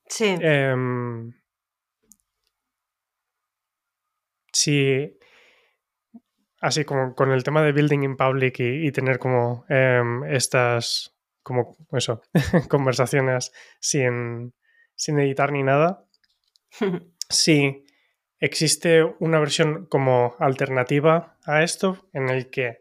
Sí. 0.06 0.36
Em, 0.40 1.32
sí, 4.52 5.16
así 6.60 6.84
como 6.84 7.14
con 7.14 7.30
el 7.30 7.44
tema 7.44 7.62
de 7.62 7.72
building 7.72 8.02
in 8.02 8.16
public 8.16 8.60
y, 8.60 8.86
y 8.86 8.92
tener 8.92 9.18
como 9.18 9.64
em, 9.68 10.24
estas, 10.24 11.14
como 11.42 11.76
eso, 11.92 12.22
conversaciones 12.68 13.52
sin, 13.80 14.54
sin 14.94 15.18
editar 15.18 15.52
ni 15.52 15.62
nada. 15.62 16.04
Sí, 17.30 17.86
existe 18.38 19.02
una 19.18 19.40
versión 19.40 19.86
como 19.86 20.36
alternativa 20.38 21.38
a 21.46 21.62
esto 21.62 22.06
en 22.12 22.28
el 22.28 22.50
que 22.50 22.78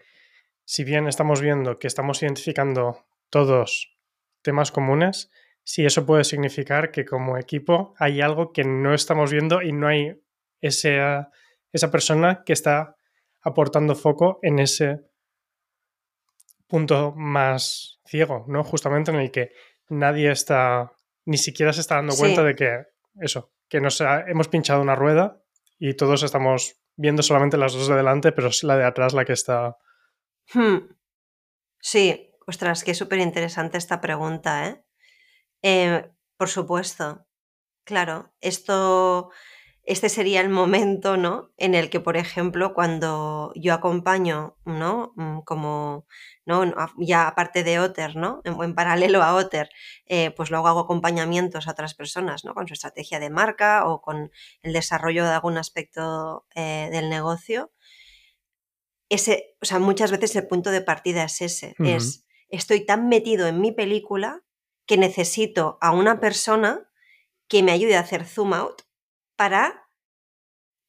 si 0.66 0.84
bien 0.84 1.08
estamos 1.08 1.42
viendo 1.42 1.80
que 1.80 1.88
estamos 1.88 2.22
identificando 2.24 3.06
todos 3.30 3.98
temas 4.42 4.72
comunes, 4.72 5.32
sí 5.64 5.86
eso 5.86 6.06
puede 6.06 6.24
significar 6.24 6.92
que 6.92 7.06
como 7.06 7.38
equipo 7.38 7.94
hay 7.98 8.22
algo 8.22 8.52
que 8.54 8.64
no 8.64 8.94
estamos 8.94 9.32
viendo 9.32 9.62
y 9.62 9.72
no 9.72 9.88
hay 9.88 10.22
esa, 10.62 11.32
esa 11.72 11.92
persona 11.92 12.44
que 12.46 12.54
está 12.54 12.96
aportando 13.42 13.96
foco 13.96 14.40
en 14.42 14.60
ese 14.60 15.02
punto 16.68 17.14
más 17.16 18.00
ciego, 18.06 18.46
¿no? 18.48 18.64
Justamente 18.64 19.12
en 19.12 19.18
el 19.18 19.32
que 19.32 19.52
nadie 19.90 20.32
está, 20.32 20.92
ni 21.26 21.38
siquiera 21.38 21.74
se 21.74 21.82
está 21.82 21.96
dando 21.96 22.16
cuenta 22.16 22.42
Sí. 22.42 22.48
de 22.48 22.56
que 22.56 22.84
eso, 23.22 23.52
que 23.70 23.80
nos 23.82 24.02
ha- 24.02 24.22
hemos 24.30 24.48
pinchado 24.48 24.82
una 24.82 24.96
rueda 24.96 25.42
y 25.78 25.94
todos 25.96 26.24
estamos 26.24 26.76
viendo 26.96 27.22
solamente 27.24 27.58
las 27.58 27.74
dos 27.74 27.88
de 27.88 27.96
delante, 27.96 28.32
pero 28.32 28.48
es 28.48 28.64
la 28.64 28.78
de 28.78 28.86
atrás 28.86 29.14
la 29.14 29.26
que 29.26 29.34
está... 29.34 29.78
Hmm. 30.52 30.78
Sí, 31.82 32.32
ostras, 32.48 32.84
que 32.84 32.94
súper 32.96 33.20
interesante 33.20 33.78
esta 33.78 34.02
pregunta, 34.02 34.68
¿eh? 34.68 34.84
Eh, 35.64 36.12
Por 36.38 36.50
supuesto, 36.50 37.28
claro, 37.86 38.34
esto, 38.42 39.32
este 39.84 40.10
sería 40.10 40.42
el 40.42 40.50
momento, 40.50 41.18
¿no? 41.18 41.52
En 41.58 41.76
el 41.76 41.90
que, 41.92 42.02
por 42.02 42.18
ejemplo, 42.18 42.74
cuando 42.76 43.54
yo 43.56 43.74
acompaño, 43.76 44.58
¿no? 44.66 45.14
Mm, 45.18 45.42
Como, 45.42 46.08
¿no? 46.48 46.66
Ya 47.00 47.28
aparte 47.30 47.64
de 47.66 47.80
Otter, 47.82 48.18
¿no? 48.18 48.42
En, 48.46 48.62
en 48.64 48.76
paralelo 48.76 49.24
a 49.24 49.36
Otter, 49.36 49.70
eh, 50.08 50.32
pues 50.38 50.52
luego 50.52 50.70
hago 50.70 50.82
acompañamientos 50.82 51.68
a 51.70 51.74
otras 51.74 51.96
personas, 51.96 52.46
¿no? 52.46 52.56
Con 52.56 52.68
su 52.70 52.76
estrategia 52.76 53.20
de 53.22 53.32
marca 53.32 53.88
o 53.88 54.02
con 54.02 54.32
el 54.64 54.74
desarrollo 54.74 55.26
de 55.26 55.32
algún 55.32 55.58
aspecto 55.60 56.48
eh, 56.56 56.90
del 56.94 57.10
negocio 57.12 57.73
ese, 59.14 59.56
o 59.62 59.66
sea, 59.66 59.80
muchas 59.80 60.12
veces 60.12 60.36
el 60.36 60.48
punto 60.48 60.72
de 60.72 60.82
partida 60.82 61.24
es 61.24 61.42
ese, 61.42 61.76
es 61.80 62.26
estoy 62.50 62.86
tan 62.86 63.10
metido 63.10 63.48
en 63.48 63.62
mi 63.62 63.72
película 63.72 64.44
que 64.86 64.98
necesito 64.98 65.78
a 65.82 65.92
una 65.92 66.20
persona 66.20 66.90
que 67.48 67.64
me 67.64 67.72
ayude 67.72 67.96
a 67.96 68.02
hacer 68.02 68.26
zoom 68.26 68.54
out 68.54 68.82
para 69.36 69.88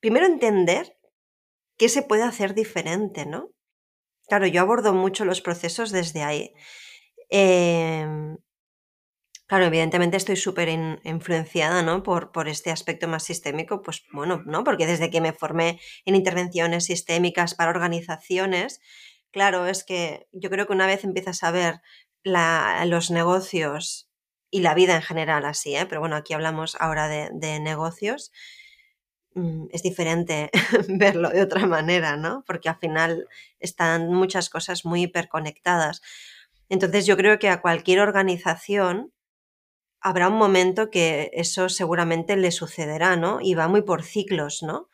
primero 0.00 0.26
entender 0.26 0.98
qué 1.78 1.88
se 1.88 2.02
puede 2.02 2.22
hacer 2.22 2.54
diferente, 2.54 3.26
¿no? 3.26 3.50
Claro, 4.26 4.46
yo 4.46 4.60
abordo 4.60 4.92
mucho 4.92 5.24
los 5.24 5.40
procesos 5.40 5.90
desde 5.90 6.22
ahí. 6.22 6.54
Em, 7.30 8.36
claro, 9.46 9.66
evidentemente 9.66 10.16
estoy 10.16 10.36
súper 10.36 10.68
in- 10.68 11.00
influenciada, 11.04 11.82
¿no? 11.82 12.02
Por, 12.02 12.32
por 12.32 12.48
este 12.48 12.70
aspecto 12.70 13.08
más 13.08 13.22
sistémico, 13.24 13.82
pues 13.82 14.04
bueno, 14.12 14.42
¿no? 14.46 14.64
Porque 14.64 14.86
desde 14.86 15.10
que 15.10 15.20
me 15.20 15.32
formé 15.32 15.80
en 16.04 16.14
intervenciones 16.16 16.84
sistémicas 16.86 17.54
para 17.54 17.70
organizaciones, 17.70 18.80
claro, 19.30 19.66
es 19.66 19.84
que 19.84 20.26
yo 20.32 20.50
creo 20.50 20.66
que 20.66 20.72
una 20.72 20.86
vez 20.86 21.04
empiezas 21.04 21.42
a 21.42 21.50
ver 21.50 21.80
los 22.24 23.10
negocios 23.10 24.08
y 24.50 24.60
la 24.60 24.74
vida 24.74 24.94
en 24.96 25.02
general 25.02 25.44
así, 25.44 25.76
¿eh? 25.76 25.86
Pero 25.86 26.00
bueno, 26.00 26.16
aquí 26.16 26.32
hablamos 26.34 26.76
ahora 26.80 27.08
de, 27.08 27.28
de 27.32 27.60
negocios, 27.60 28.32
mm, 29.34 29.66
es 29.70 29.82
diferente 29.82 30.50
verlo 30.88 31.30
de 31.30 31.42
otra 31.42 31.66
manera, 31.66 32.16
¿no? 32.16 32.44
Porque 32.46 32.68
al 32.68 32.78
final 32.78 33.28
están 33.60 34.08
muchas 34.12 34.50
cosas 34.50 34.84
muy 34.84 35.02
hiperconectadas. 35.04 36.02
Entonces 36.68 37.06
yo 37.06 37.16
creo 37.16 37.38
que 37.38 37.48
a 37.50 37.60
cualquier 37.60 38.00
organización 38.00 39.12
habrá 40.04 40.28
un 40.28 40.36
momento 40.36 40.90
que 40.90 41.30
eso 41.32 41.68
seguramente 41.70 42.36
le 42.36 42.52
sucederá, 42.52 43.16
¿no? 43.16 43.40
Y 43.40 43.54
va 43.54 43.68
muy 43.68 43.82
por 43.82 44.02
ciclos, 44.04 44.62
¿no? 44.62 44.90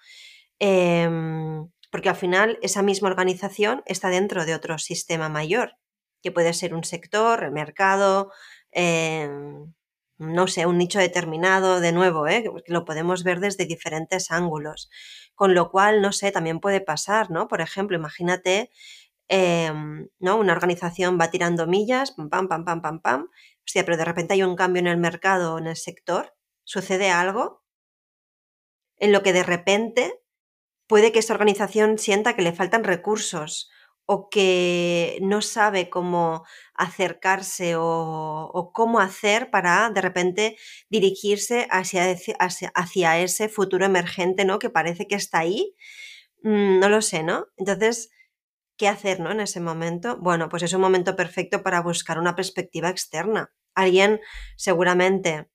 Em, 0.60 1.68
porque 1.90 2.10
al 2.10 2.16
final 2.16 2.58
esa 2.62 2.82
misma 2.82 3.08
organización 3.08 3.82
está 3.86 4.08
dentro 4.08 4.46
de 4.46 4.54
otro 4.54 4.78
sistema 4.78 5.28
mayor, 5.28 5.76
que 6.22 6.30
puede 6.32 6.54
ser 6.54 6.74
un 6.74 6.84
sector, 6.84 7.42
el 7.44 7.50
mercado, 7.52 8.30
em, 8.72 9.72
no 10.18 10.46
sé, 10.46 10.66
un 10.66 10.78
nicho 10.78 11.00
determinado, 11.00 11.80
de 11.80 11.92
nuevo, 11.92 12.28
¿eh? 12.28 12.44
que 12.64 12.72
lo 12.72 12.84
podemos 12.84 13.24
ver 13.24 13.40
desde 13.40 13.66
diferentes 13.66 14.30
ángulos. 14.30 14.90
Con 15.34 15.54
lo 15.54 15.70
cual, 15.72 16.02
no 16.02 16.12
sé, 16.12 16.30
también 16.30 16.60
puede 16.60 16.80
pasar, 16.82 17.30
¿no? 17.30 17.48
Por 17.48 17.60
ejemplo, 17.62 17.96
imagínate, 17.96 18.70
em, 19.28 20.08
¿no? 20.20 20.36
Una 20.38 20.52
organización 20.52 21.18
va 21.20 21.30
tirando 21.30 21.66
millas, 21.66 22.12
pam, 22.12 22.28
pam, 22.48 22.64
pam, 22.64 22.82
pam, 22.82 23.00
pam, 23.00 23.28
hostia, 23.66 23.84
pero 23.84 23.96
de 23.96 24.04
repente 24.04 24.34
hay 24.34 24.42
un 24.42 24.56
cambio 24.56 24.80
en 24.80 24.86
el 24.88 24.96
mercado 24.98 25.54
o 25.54 25.58
en 25.58 25.66
el 25.68 25.76
sector, 25.76 26.34
sucede 26.64 27.10
algo 27.10 27.62
en 28.98 29.12
lo 29.12 29.22
que 29.22 29.32
de 29.32 29.42
repente 29.42 30.20
puede 30.88 31.12
que 31.12 31.20
esa 31.20 31.34
organización 31.34 31.98
sienta 31.98 32.36
que 32.36 32.42
le 32.42 32.52
faltan 32.52 32.84
recursos 32.84 33.70
o 34.06 34.30
que 34.30 35.18
no 35.22 35.42
sabe 35.42 35.90
cómo 35.90 36.44
acercarse 36.74 37.74
o, 37.78 38.72
cómo 38.74 39.00
hacer 39.00 39.50
para 39.50 39.90
de 39.90 40.00
repente 40.02 40.58
dirigirse 40.90 41.68
hacia, 41.70 42.10
ese- 42.10 42.36
hacia, 42.40 42.70
hacia 42.74 43.20
ese 43.20 43.48
futuro 43.48 43.86
emergente, 43.86 44.44
¿no? 44.44 44.58
Que 44.60 44.70
parece 44.70 45.08
que 45.08 45.16
está 45.16 45.40
ahí. 45.40 45.76
Mm, 46.42 46.80
no 46.80 46.88
lo 46.88 47.02
sé, 47.02 47.22
¿no? 47.22 47.46
Entonces, 47.56 48.10
¿qué 48.80 48.88
hacer, 48.88 49.20
¿no? 49.20 49.30
En 49.30 49.40
ese 49.40 49.60
momento. 49.60 50.16
Bueno, 50.16 50.48
pues 50.48 50.62
es 50.62 50.72
un 50.72 50.80
momento 50.80 51.14
perfecto 51.14 51.62
para 51.62 51.82
buscar 51.82 52.18
una 52.18 52.34
perspectiva 52.34 52.88
externa. 52.88 53.52
Alguien 53.74 54.20
seguramente, 54.56 55.50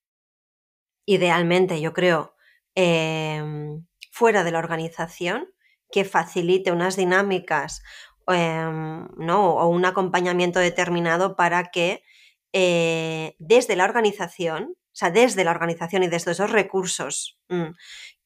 idealmente, 1.08 1.82
yo 1.82 1.92
creo, 1.92 2.36
em, 2.76 3.84
fuera 4.12 4.44
de 4.44 4.52
la 4.52 4.60
organización, 4.60 5.50
que 5.92 6.06
facilite 6.06 6.72
unas 6.72 6.98
dinámicas 6.98 7.82
em, 8.28 9.08
¿no? 9.18 9.56
o 9.56 9.68
un 9.70 9.86
acompañamiento 9.86 10.60
determinado 10.60 11.36
para 11.36 11.72
que 11.72 12.04
eh, 12.54 13.36
desde 13.40 13.76
la 13.76 13.86
organización, 13.86 14.76
o 14.76 14.96
sea, 14.96 15.10
desde 15.10 15.44
la 15.44 15.52
organización 15.52 16.04
y 16.04 16.08
desde 16.10 16.32
esos 16.32 16.52
recursos 16.52 17.40
mm, 17.50 17.72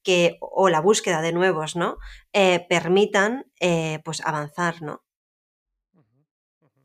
que, 0.02 0.38
o 0.40 0.68
la 0.68 0.80
búsqueda 0.80 1.20
de 1.22 1.32
nuevos, 1.32 1.76
¿no? 1.76 1.98
Eh, 2.32 2.66
permitan 2.68 3.46
eh, 3.60 4.00
pues 4.04 4.20
avanzar, 4.24 4.82
¿no? 4.82 5.02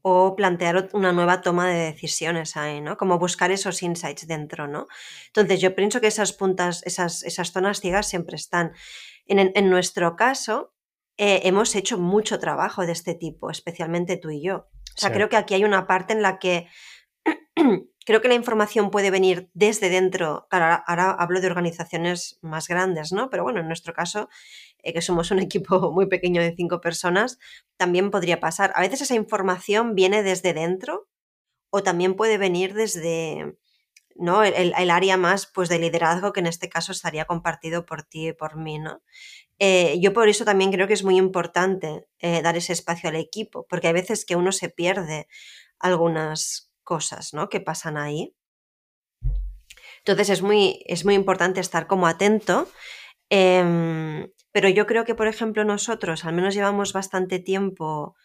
o 0.07 0.35
plantear 0.35 0.89
una 0.93 1.11
nueva 1.13 1.41
toma 1.41 1.67
de 1.67 1.91
decisiones 1.91 2.55
ahí, 2.57 2.79
¿no? 2.79 2.95
Como 2.95 3.17
buscar 3.17 3.49
esos 3.49 3.81
insights 3.81 4.27
dentro, 4.27 4.67
¿no? 4.67 4.85
Entonces 5.27 5.59
yo 5.61 5.73
pienso 5.73 5.99
que 5.99 6.05
esas 6.07 6.31
puntas, 6.31 6.83
esas, 6.85 7.23
esas 7.23 7.51
zonas 7.51 7.79
ciegas 7.81 8.07
siempre 8.07 8.35
están. 8.35 8.73
En, 9.25 9.39
en- 9.39 9.51
en 9.55 9.69
nuestro 9.71 10.15
caso, 10.15 10.75
eh, 11.17 11.41
hemos 11.45 11.75
hecho 11.75 11.97
mucho 11.97 12.37
trabajo 12.37 12.85
de 12.85 12.91
este 12.91 13.15
tipo, 13.15 13.49
especialmente 13.49 14.17
tú 14.17 14.29
y 14.29 14.43
yo. 14.43 14.55
O 14.95 14.97
sea, 14.97 15.09
Sí. 15.09 15.15
creo 15.15 15.27
que 15.29 15.37
aquí 15.37 15.55
hay 15.55 15.63
una 15.63 15.87
parte 15.87 16.13
en 16.13 16.21
la 16.21 16.37
que 16.37 16.67
creo 18.05 18.21
que 18.21 18.27
la 18.27 18.35
información 18.35 18.91
puede 18.91 19.11
venir 19.11 19.49
desde 19.53 19.89
dentro. 19.89 20.47
Claro, 20.49 20.83
ahora, 20.87 21.11
hablo 21.11 21.41
de 21.41 21.47
organizaciones 21.47 22.39
más 22.41 22.67
grandes, 22.67 23.11
¿no? 23.11 23.29
Pero 23.29 23.43
bueno, 23.43 23.59
en 23.59 23.67
nuestro 23.67 23.93
caso, 23.93 24.29
eh, 24.83 24.93
que 24.93 25.01
somos 25.01 25.31
un 25.31 25.39
equipo 25.47 25.91
muy 25.91 26.07
pequeño 26.07 26.41
de 26.41 26.55
cinco 26.55 26.81
personas, 26.81 27.39
también 27.77 28.11
podría 28.11 28.39
pasar. 28.39 28.71
A 28.75 28.81
veces 28.81 29.01
esa 29.01 29.15
información 29.15 29.95
viene 29.95 30.23
desde 30.23 30.53
dentro 30.53 31.07
o 31.69 31.83
también 31.83 32.15
puede 32.15 32.37
venir 32.37 32.73
desde 32.73 33.57
¿no? 34.15 34.43
el 34.43 34.89
área 34.91 35.17
más 35.17 35.45
pues, 35.45 35.67
de 35.67 35.79
liderazgo 35.79 36.31
que 36.31 36.39
en 36.39 36.47
este 36.47 36.69
caso 36.69 36.93
estaría 36.93 37.25
compartido 37.25 37.85
por 37.85 38.03
ti 38.03 38.29
y 38.29 38.33
por 38.33 38.55
mí. 38.55 38.79
¿no? 38.79 39.01
Eh, 39.59 39.99
yo 40.01 40.13
por 40.13 40.27
eso 40.27 40.45
también 40.45 40.71
creo 40.71 40.87
que 40.87 40.93
es 40.93 41.03
muy 41.03 41.17
importante 41.17 42.07
eh, 42.19 42.41
dar 42.41 42.57
ese 42.57 42.73
espacio 42.73 43.09
al 43.09 43.15
equipo, 43.15 43.65
porque 43.69 43.87
hay 43.87 43.93
veces 43.93 44.25
que 44.25 44.35
uno 44.35 44.51
se 44.51 44.69
pierde 44.69 45.27
algunas 45.79 46.71
cosas, 46.85 47.33
¿no? 47.33 47.49
Que 47.49 47.59
pasan 47.59 47.97
ahí. 47.97 48.33
Entonces 49.97 50.29
es 50.29 50.41
muy, 50.41 50.83
es 50.85 51.03
muy 51.03 51.15
importante 51.15 51.59
estar 51.59 51.87
como 51.87 52.07
atento. 52.07 52.69
Em, 53.29 54.31
pero 54.51 54.69
yo 54.69 54.85
creo 54.85 55.03
que, 55.03 55.15
por 55.15 55.27
ejemplo, 55.27 55.65
nosotros 55.65 56.23
al 56.23 56.33
menos 56.33 56.53
llevamos 56.53 56.93
bastante 56.93 57.39
tiempo. 57.39 58.15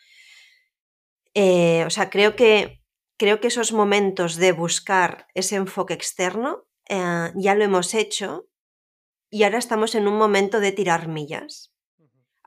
Eh, 1.35 1.85
o 1.87 1.91
sea, 1.91 2.11
creo 2.11 2.37
que, 2.37 2.83
creo 3.17 3.41
que 3.41 3.49
esos 3.49 3.73
momentos 3.73 4.37
de 4.37 4.53
buscar 4.53 5.27
ese 5.35 5.57
enfoque 5.57 5.95
externo 5.95 6.67
eh, 6.89 7.33
ya 7.35 7.55
lo 7.55 7.65
hemos 7.65 7.95
hecho 7.95 8.47
y 9.31 9.45
ahora 9.45 9.59
estamos 9.59 9.95
en 9.95 10.09
un 10.09 10.19
momento 10.19 10.61
de 10.61 10.73
tirar 10.73 11.09
millas. 11.09 11.70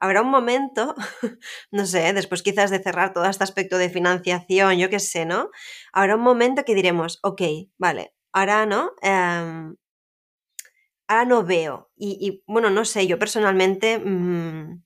Habrá 0.04 0.22
un 0.22 0.30
momento, 0.30 0.96
no 1.72 1.86
sé, 1.86 2.12
después 2.12 2.44
quizás 2.44 2.70
de 2.72 2.84
cerrar 2.84 3.14
todo 3.14 3.26
este 3.26 3.46
aspecto 3.46 3.78
de 3.78 3.90
financiación, 3.90 4.78
yo 4.78 4.90
qué 4.90 5.00
sé, 5.00 5.26
¿no? 5.26 5.50
Habrá 5.94 6.18
un 6.18 6.24
momento 6.24 6.66
que 6.66 6.76
diremos, 6.76 7.20
ok, 7.24 7.42
vale, 7.78 8.14
ahora 8.34 8.66
no, 8.66 8.92
em, 9.02 9.78
ahora 11.08 11.26
no 11.26 11.44
veo. 11.44 11.92
Y, 11.96 12.44
bueno, 12.48 12.70
no 12.70 12.86
sé, 12.86 13.08
yo 13.08 13.20
personalmente, 13.20 14.00
mm, 14.00 14.84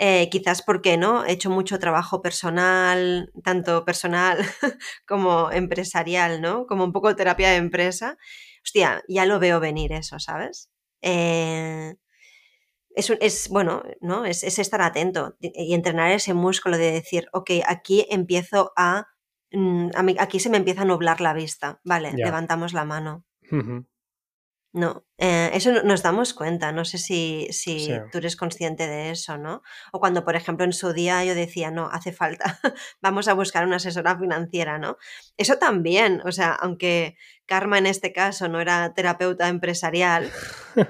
eh, 0.00 0.28
quizás 0.30 0.62
porque 0.62 0.96
no, 0.98 1.24
he 1.26 1.32
hecho 1.32 1.50
mucho 1.50 1.78
trabajo 1.78 2.22
personal, 2.22 3.32
tanto 3.44 3.84
personal 3.84 4.38
como 5.08 5.50
empresarial, 5.52 6.40
¿no? 6.42 6.66
Como 6.66 6.84
un 6.84 6.92
poco 6.92 7.16
terapia 7.16 7.50
de 7.50 7.56
empresa. 7.56 8.18
Hostia, 8.64 9.02
ya 9.08 9.26
lo 9.26 9.38
veo 9.40 9.60
venir 9.60 9.92
eso, 9.92 10.18
¿sabes? 10.20 10.70
Eh, 11.02 11.94
es, 12.96 13.10
es, 13.20 13.48
bueno, 13.50 13.82
¿no? 14.00 14.24
Es, 14.24 14.42
estar 14.42 14.80
atento 14.80 15.36
y 15.40 15.74
entrenar 15.74 16.10
ese 16.10 16.34
músculo 16.34 16.78
de 16.78 16.90
decir, 16.90 17.28
ok, 17.32 17.50
aquí 17.66 18.06
empiezo 18.10 18.72
a, 18.76 19.06
mm, 19.52 19.90
aquí 20.18 20.40
se 20.40 20.50
me 20.50 20.56
empieza 20.56 20.82
a 20.82 20.86
nublar 20.86 21.20
la 21.20 21.34
vista, 21.34 21.80
vale, 21.84 22.12
levantamos 22.12 22.72
la 22.72 22.84
mano. 22.84 23.24
No, 24.72 25.06
eh, 25.16 25.50
eso 25.54 25.72
nos 25.84 26.02
damos 26.02 26.34
cuenta, 26.34 26.70
no 26.70 26.84
sé 26.84 26.98
si, 26.98 27.48
si 27.50 27.88
tú 28.12 28.18
eres 28.18 28.36
consciente 28.36 28.86
de 28.86 29.10
eso, 29.10 29.38
¿no? 29.38 29.62
O 29.90 30.00
cuando, 30.00 30.22
por 30.22 30.36
ejemplo, 30.36 30.66
en 30.66 30.74
su 30.74 30.92
día 30.92 31.24
yo 31.24 31.34
decía, 31.34 31.70
no, 31.70 31.88
hace 31.90 32.12
falta, 32.12 32.60
vamos 33.00 33.26
a 33.28 33.32
buscar 33.32 33.64
una 33.66 33.76
asesora 33.76 34.18
financiera, 34.18 34.78
¿no? 34.78 34.98
Eso 35.38 35.56
también, 35.56 36.20
o 36.26 36.32
sea, 36.32 36.52
aunque 36.52 37.16
Karma 37.46 37.78
en 37.78 37.86
este 37.86 38.12
caso 38.12 38.48
no 38.48 38.60
era 38.60 38.92
terapeuta 38.92 39.48
empresarial, 39.48 40.30
eh, 40.76 40.84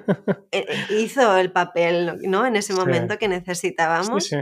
eh, 0.51 0.67
hizo 0.91 1.37
el 1.37 1.53
papel, 1.53 2.19
¿no? 2.23 2.45
En 2.45 2.57
ese 2.57 2.73
momento 2.73 3.19
que 3.19 3.29
necesitábamos. 3.29 4.33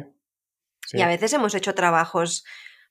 Y 0.92 1.02
a 1.02 1.08
veces 1.08 1.32
hemos 1.34 1.54
hecho 1.54 1.74
trabajos 1.74 2.44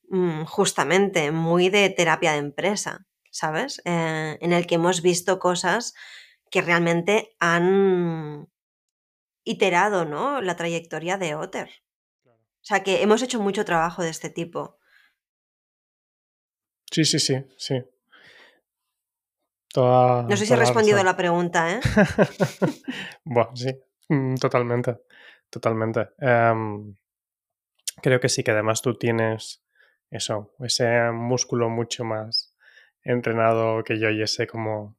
mm, 0.09 0.43
justamente 0.43 1.31
muy 1.31 1.69
de 1.69 1.89
terapia 1.89 2.33
de 2.33 2.39
empresa, 2.39 3.07
¿sabes? 3.31 3.81
en 3.85 4.53
el 4.53 4.67
que 4.67 4.75
hemos 4.75 5.01
visto 5.01 5.39
cosas 5.39 5.95
que 6.53 6.61
realmente 6.61 7.35
han 7.39 8.47
iterado 9.43 10.05
¿no? 10.05 10.39
la 10.39 10.55
trayectoria 10.55 11.17
de 11.17 11.33
Otter. 11.33 11.67
O 12.27 12.31
sea 12.61 12.83
que 12.83 13.01
hemos 13.01 13.23
hecho 13.23 13.41
mucho 13.41 13.65
trabajo 13.65 14.03
de 14.03 14.11
este 14.11 14.29
tipo. 14.29 14.77
Sí, 16.91 17.05
sí, 17.05 17.17
sí, 17.17 17.43
sí. 17.57 17.83
no 19.75 20.37
sé 20.37 20.45
si 20.45 20.53
he 20.53 20.55
respondido 20.55 20.99
a 20.99 21.03
la 21.03 21.17
pregunta, 21.17 21.71
¿eh? 21.71 21.79
bueno, 23.23 23.55
sí, 23.55 23.75
mm, 24.09 24.35
totalmente, 24.35 24.99
totalmente. 25.49 26.09
Em, 26.19 26.95
creo 28.03 28.19
que 28.19 28.29
sí, 28.29 28.43
que 28.43 28.51
además 28.51 28.83
tú 28.83 28.95
tienes 28.95 29.63
eso, 30.11 30.53
ese 30.59 31.09
músculo 31.11 31.71
mucho 31.71 32.03
más 32.05 32.55
entrenado 33.01 33.83
que 33.83 33.99
yo 33.99 34.11
y 34.11 34.21
ese 34.21 34.45
como 34.45 34.95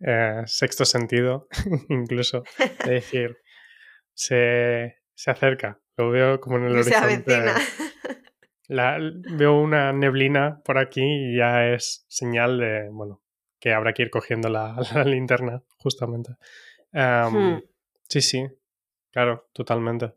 eh, 0.00 0.42
sexto 0.46 0.84
sentido, 0.84 1.48
incluso, 1.88 2.44
es 2.80 2.86
decir, 2.86 3.38
se, 4.12 4.96
acerca, 5.26 5.80
lo 5.96 6.10
veo 6.10 6.40
como 6.40 6.58
en 6.58 6.64
el 6.64 6.78
horizonte. 6.78 7.44
La, 8.68 8.98
veo 8.98 9.60
una 9.60 9.92
neblina 9.92 10.60
por 10.64 10.76
aquí 10.78 11.00
y 11.00 11.36
ya 11.36 11.68
es 11.68 12.04
señal 12.08 12.58
de, 12.58 12.88
bueno, 12.90 13.22
que 13.60 13.72
habrá 13.72 13.92
que 13.92 14.02
ir 14.02 14.10
cogiendo 14.10 14.48
la, 14.48 14.74
linterna, 15.04 15.62
justamente. 15.78 16.32
Hmm. 16.92 17.58
Sí, 18.08 18.22
sí, 18.22 18.44
claro, 19.12 19.48
totalmente. 19.52 20.14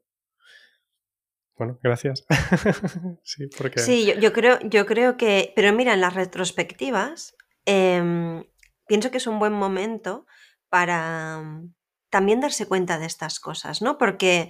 Bueno, 1.59 1.77
gracias. 1.83 2.25
sí, 3.23 3.47
porque... 3.55 3.79
Sí, 3.81 4.11
yo, 4.19 4.33
creo, 4.33 4.57
yo 4.63 4.87
creo 4.87 5.15
que, 5.15 5.53
pero 5.55 5.71
mira, 5.71 5.93
en 5.93 6.01
las 6.01 6.15
retrospectivas, 6.15 7.35
em, 7.65 8.45
pienso 8.89 9.11
que 9.11 9.17
es 9.17 9.27
un 9.27 9.39
buen 9.39 9.53
momento 9.53 10.25
para 10.67 11.39
mm, 11.41 11.73
también 12.09 12.41
darse 12.41 12.67
cuenta 12.67 12.97
de 12.99 13.05
estas 13.05 13.39
cosas, 13.39 13.81
¿no? 13.81 13.97
Porque, 13.97 14.49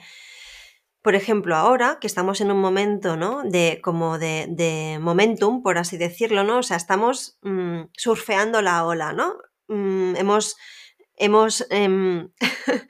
por 1.03 1.13
ejemplo, 1.13 1.55
ahora 1.55 1.97
que 1.99 2.07
estamos 2.07 2.41
en 2.41 2.49
un 2.51 2.59
momento, 2.59 3.17
¿no? 3.17 3.43
De 3.43 3.81
como 3.83 4.17
de, 4.17 4.97
momentum, 5.01 5.61
por 5.61 5.77
así 5.77 5.97
decirlo, 5.97 6.43
¿no? 6.43 6.59
O 6.59 6.63
sea, 6.63 6.77
estamos 6.77 7.37
mm, 7.43 7.81
surfeando 7.97 8.61
la 8.61 8.85
ola, 8.85 9.13
¿no? 9.13 9.35
Mm, 9.67 10.15
hemos, 10.15 10.55
hemos 11.17 11.67
em, 11.69 12.31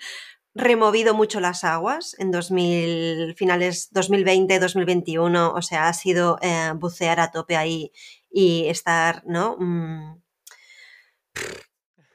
removido 0.53 1.15
mucho 1.15 1.39
las 1.39 1.63
aguas 1.63 2.15
en 2.19 2.29
2000, 2.31 3.35
finales 3.35 3.89
2020, 3.91 4.59
2021, 4.59 5.53
o 5.53 5.62
sea, 5.63 5.88
ha 5.88 5.93
sido 5.93 6.38
eh, 6.41 6.73
bucear 6.75 7.19
a 7.19 7.31
tope 7.31 7.57
ahí 7.57 7.91
y 8.29 8.67
estar, 8.67 9.23
¿no? 9.25 9.57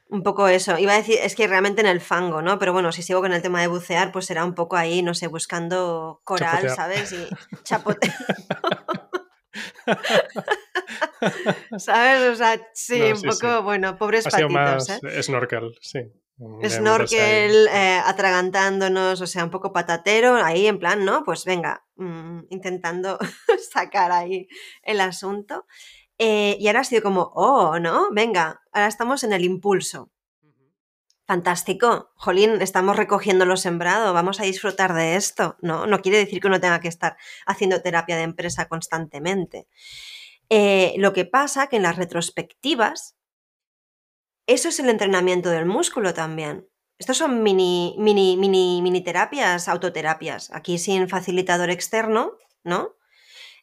Un 0.07 0.23
poco 0.23 0.47
eso. 0.47 0.77
Iba 0.77 0.93
a 0.93 0.97
decir, 0.97 1.17
es 1.21 1.35
que 1.35 1.47
realmente 1.47 1.81
en 1.81 1.87
el 1.87 1.99
fango, 1.99 2.41
¿no? 2.41 2.59
Pero 2.59 2.73
bueno, 2.73 2.91
si 2.91 3.01
sigo 3.01 3.21
con 3.21 3.33
el 3.33 3.41
tema 3.41 3.61
de 3.61 3.67
bucear, 3.67 4.11
pues 4.11 4.25
será 4.25 4.45
un 4.45 4.53
poco 4.53 4.75
ahí, 4.77 5.01
no 5.01 5.13
sé, 5.13 5.27
buscando 5.27 6.21
coral, 6.23 6.69
¿sabes? 6.69 7.11
Y 7.11 7.27
chapote. 7.63 8.13
¿Sabes? 11.77 12.21
O 12.31 12.35
sea, 12.35 12.61
sí, 12.73 13.01
un 13.01 13.21
poco, 13.21 13.63
bueno, 13.63 13.97
pobres 13.97 14.27
ha 14.27 14.29
patitos. 14.29 14.89
¿eh? 14.89 15.23
Snorkel, 15.23 15.75
sí. 15.81 15.99
Snorkel, 16.67 17.67
eh, 17.67 18.01
atragantándonos, 18.05 19.21
o 19.21 19.27
sea, 19.27 19.45
un 19.45 19.49
poco 19.49 19.71
patatero, 19.71 20.35
ahí 20.35 20.67
en 20.67 20.79
plan, 20.79 21.05
¿no? 21.05 21.23
Pues 21.23 21.45
venga, 21.45 21.85
mm, 21.95 22.41
intentando 22.49 23.17
sacar 23.71 24.11
ahí 24.11 24.47
el 24.83 24.99
asunto. 24.99 25.65
Eh, 26.17 26.57
y 26.59 26.67
ahora 26.67 26.81
ha 26.81 26.83
sido 26.85 27.01
como, 27.01 27.31
oh, 27.35 27.79
¿no? 27.79 28.09
Venga, 28.11 28.61
ahora 28.71 28.87
estamos 28.87 29.23
en 29.23 29.33
el 29.33 29.43
impulso. 29.43 30.11
Fantástico. 31.27 32.11
Jolín, 32.15 32.61
estamos 32.61 32.95
recogiendo 32.95 33.45
lo 33.45 33.57
sembrado, 33.57 34.13
vamos 34.13 34.39
a 34.39 34.43
disfrutar 34.43 34.93
de 34.93 35.15
esto. 35.15 35.57
No, 35.61 35.87
no 35.87 36.01
quiere 36.01 36.19
decir 36.19 36.39
que 36.39 36.47
uno 36.47 36.59
tenga 36.59 36.79
que 36.79 36.87
estar 36.87 37.17
haciendo 37.47 37.81
terapia 37.81 38.15
de 38.15 38.23
empresa 38.23 38.67
constantemente. 38.67 39.67
Eh, 40.49 40.93
lo 40.97 41.13
que 41.13 41.25
pasa 41.25 41.67
que 41.67 41.77
en 41.77 41.83
las 41.83 41.95
retrospectivas, 41.95 43.15
eso 44.45 44.69
es 44.69 44.79
el 44.79 44.89
entrenamiento 44.89 45.49
del 45.49 45.65
músculo 45.65 46.13
también. 46.13 46.69
Estos 46.99 47.17
son 47.17 47.41
mini, 47.41 47.95
mini, 47.97 48.37
mini, 48.37 48.81
mini 48.83 49.01
terapias, 49.01 49.67
autoterapias. 49.67 50.51
Aquí 50.53 50.77
sin 50.77 51.09
facilitador 51.09 51.71
externo, 51.71 52.33
¿no? 52.63 52.95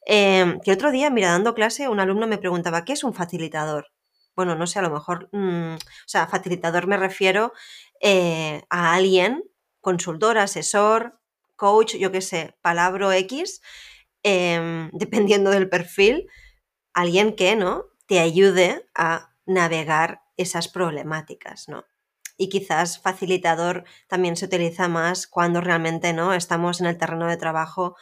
Eh, 0.07 0.59
que 0.65 0.73
otro 0.73 0.91
día, 0.91 1.11
mira, 1.11 1.31
dando 1.31 1.55
clase, 1.55 1.89
un 1.89 2.01
alumno 2.01 2.27
me 2.27 2.39
preguntaba, 2.39 2.85
¿qué 2.85 2.93
es 2.95 3.05
un 3.05 3.15
facilitador? 3.15 3.93
Bueno, 4.35 4.55
no 4.55 4.67
sé, 4.67 4.79
a 4.79 4.83
lo 4.83 4.91
mejor, 4.91 5.29
mm, 5.33 5.75
o 5.75 6.09
sea, 6.09 6.27
facilitador 6.27 6.87
me 6.87 6.97
refiero 6.97 7.53
eh, 8.01 8.63
a 8.71 8.95
alguien, 8.95 9.45
consultor, 9.81 10.39
asesor, 10.39 11.21
coach, 11.57 11.97
yo 11.97 12.11
qué 12.11 12.21
sé, 12.21 12.57
palabra 12.63 13.17
X, 13.19 13.61
em, 14.23 14.91
dependiendo 14.93 15.51
del 15.51 15.69
perfil, 15.69 16.29
alguien 16.95 17.35
que, 17.37 17.57
¿no? 17.57 17.87
Te 18.07 18.21
ayude 18.21 18.87
a 18.95 19.35
navegar 19.47 20.23
esas 20.37 20.69
problemáticas, 20.69 21.69
¿no? 21.69 21.85
Y 22.37 22.49
quizás 22.49 23.01
facilitador 23.01 23.85
también 24.09 24.37
se 24.37 24.47
utiliza 24.47 24.89
más 24.89 25.27
cuando 25.27 25.61
realmente, 25.61 26.13
¿no? 26.13 26.35
Estamos 26.35 26.81
en 26.81 26.87
el 26.87 26.99
terreno 26.99 27.29
de 27.29 27.37
trabajo 27.37 27.97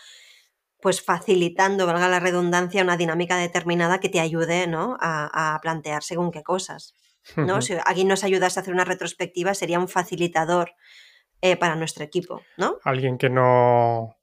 pues 0.80 1.02
facilitando, 1.02 1.86
valga 1.86 2.08
la 2.08 2.20
redundancia, 2.20 2.82
una 2.82 2.96
dinámica 2.96 3.36
determinada 3.36 4.00
que 4.00 4.08
te 4.08 4.20
ayude 4.20 4.66
¿no? 4.66 4.96
a, 5.00 5.58
plantear 5.62 6.02
según 6.02 6.30
qué 6.30 6.42
cosas. 6.42 6.94
¿no? 7.36 7.60
Si 7.60 7.74
alguien 7.84 8.08
nos 8.08 8.24
ayudase 8.24 8.58
a 8.58 8.62
hacer 8.62 8.74
una 8.74 8.84
retrospectiva, 8.84 9.54
sería 9.54 9.78
un 9.78 9.88
facilitador 9.88 10.72
eh, 11.42 11.56
para 11.56 11.76
nuestro 11.76 12.04
equipo, 12.04 12.42
¿no? 12.56 12.78
Alguien 12.84 13.16
que 13.16 13.30
no 13.30 14.16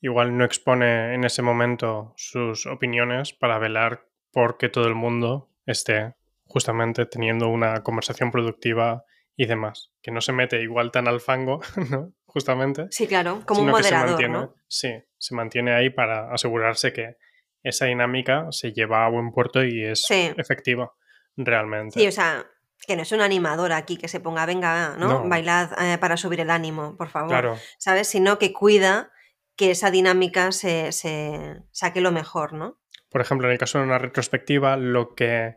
igual 0.00 0.36
no 0.36 0.44
expone 0.44 1.14
en 1.14 1.24
ese 1.24 1.42
momento 1.42 2.12
sus 2.16 2.66
opiniones 2.66 3.32
para 3.32 3.58
velar 3.58 4.06
por 4.30 4.58
que 4.58 4.68
todo 4.68 4.86
el 4.86 4.94
mundo 4.94 5.50
esté 5.66 6.14
justamente 6.44 7.06
teniendo 7.06 7.48
una 7.48 7.82
conversación 7.82 8.30
productiva 8.30 9.04
y 9.36 9.46
demás. 9.46 9.92
Que 10.02 10.10
no 10.10 10.20
se 10.20 10.32
mete 10.32 10.62
igual 10.62 10.90
tan 10.90 11.08
al 11.08 11.20
fango, 11.20 11.60
¿no? 11.90 12.12
Justamente. 12.28 12.86
Sí, 12.90 13.06
claro, 13.06 13.42
como 13.44 13.62
un 13.62 13.70
moderador, 13.70 14.54
Sí, 14.68 14.92
se 15.16 15.34
mantiene 15.34 15.74
ahí 15.74 15.90
para 15.90 16.32
asegurarse 16.32 16.92
que, 16.92 17.16
esa 17.64 17.86
dinámica 17.86 18.46
se 18.50 18.72
lleva 18.72 19.04
a 19.04 19.08
buen 19.10 19.32
puerto 19.32 19.64
y 19.64 19.84
es 19.84 20.02
Sí. 20.06 20.32
efectiva, 20.36 20.92
realmente. 21.36 21.98
Sí, 21.98 22.06
o 22.06 22.12
sea, 22.12 22.46
que 22.86 22.94
no 22.94 23.02
es 23.02 23.10
un 23.10 23.20
animador 23.20 23.72
aquí 23.72 23.96
que 23.96 24.06
se 24.06 24.20
ponga, 24.20 24.46
venga, 24.46 24.94
¿no? 24.96 25.08
No. 25.08 25.28
Bailad 25.28 25.72
eh, 25.82 25.98
para 25.98 26.16
subir 26.16 26.40
el 26.40 26.50
ánimo, 26.50 26.96
por 26.96 27.08
favor. 27.08 27.30
Claro, 27.30 27.58
¿Sabes? 27.78 28.06
Sino 28.06 28.38
que 28.38 28.52
cuida 28.52 29.10
que 29.56 29.72
esa 29.72 29.90
dinámica 29.90 30.52
se, 30.52 30.92
se 30.92 31.56
saque 31.72 32.00
lo 32.00 32.12
mejor, 32.12 32.52
¿no? 32.52 32.78
por 33.10 33.20
ejemplo, 33.20 33.46
en 33.48 33.52
el 33.52 33.58
caso 33.58 33.78
de 33.78 33.84
una 33.84 33.98
retrospectiva, 33.98 34.76
lo 34.76 35.14
que 35.14 35.56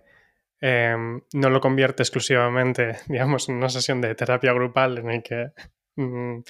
em, 0.59 1.21
no 1.33 1.49
lo 1.49 1.59
convierte 1.59 2.03
exclusivamente, 2.03 2.97
digamos, 3.07 3.49
en 3.49 3.55
una 3.55 3.69
sesión 3.69 4.01
de 4.01 4.15
terapia 4.15 4.53
grupal 4.53 4.99
en 4.99 5.09
el 5.11 5.23
que 5.23 5.51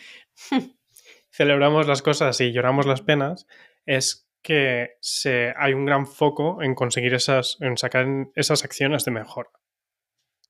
celebramos 1.31 1.87
las 1.87 2.01
cosas 2.01 2.39
y 2.41 2.51
lloramos 2.51 2.85
las 2.85 3.01
penas, 3.01 3.47
es 3.85 4.27
que 4.41 4.97
se, 5.01 5.53
hay 5.57 5.73
un 5.73 5.85
gran 5.85 6.07
foco 6.07 6.61
en 6.61 6.75
conseguir 6.75 7.13
esas, 7.13 7.57
en 7.61 7.77
sacar 7.77 8.07
esas 8.35 8.63
acciones 8.63 9.05
de 9.05 9.11
mejora. 9.11 9.51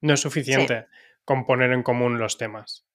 No 0.01 0.13
es 0.13 0.21
suficiente 0.21 0.87
con 1.25 1.45
poner 1.45 1.71
en 1.71 1.83
común 1.83 2.17
los 2.17 2.37
temas. 2.37 2.85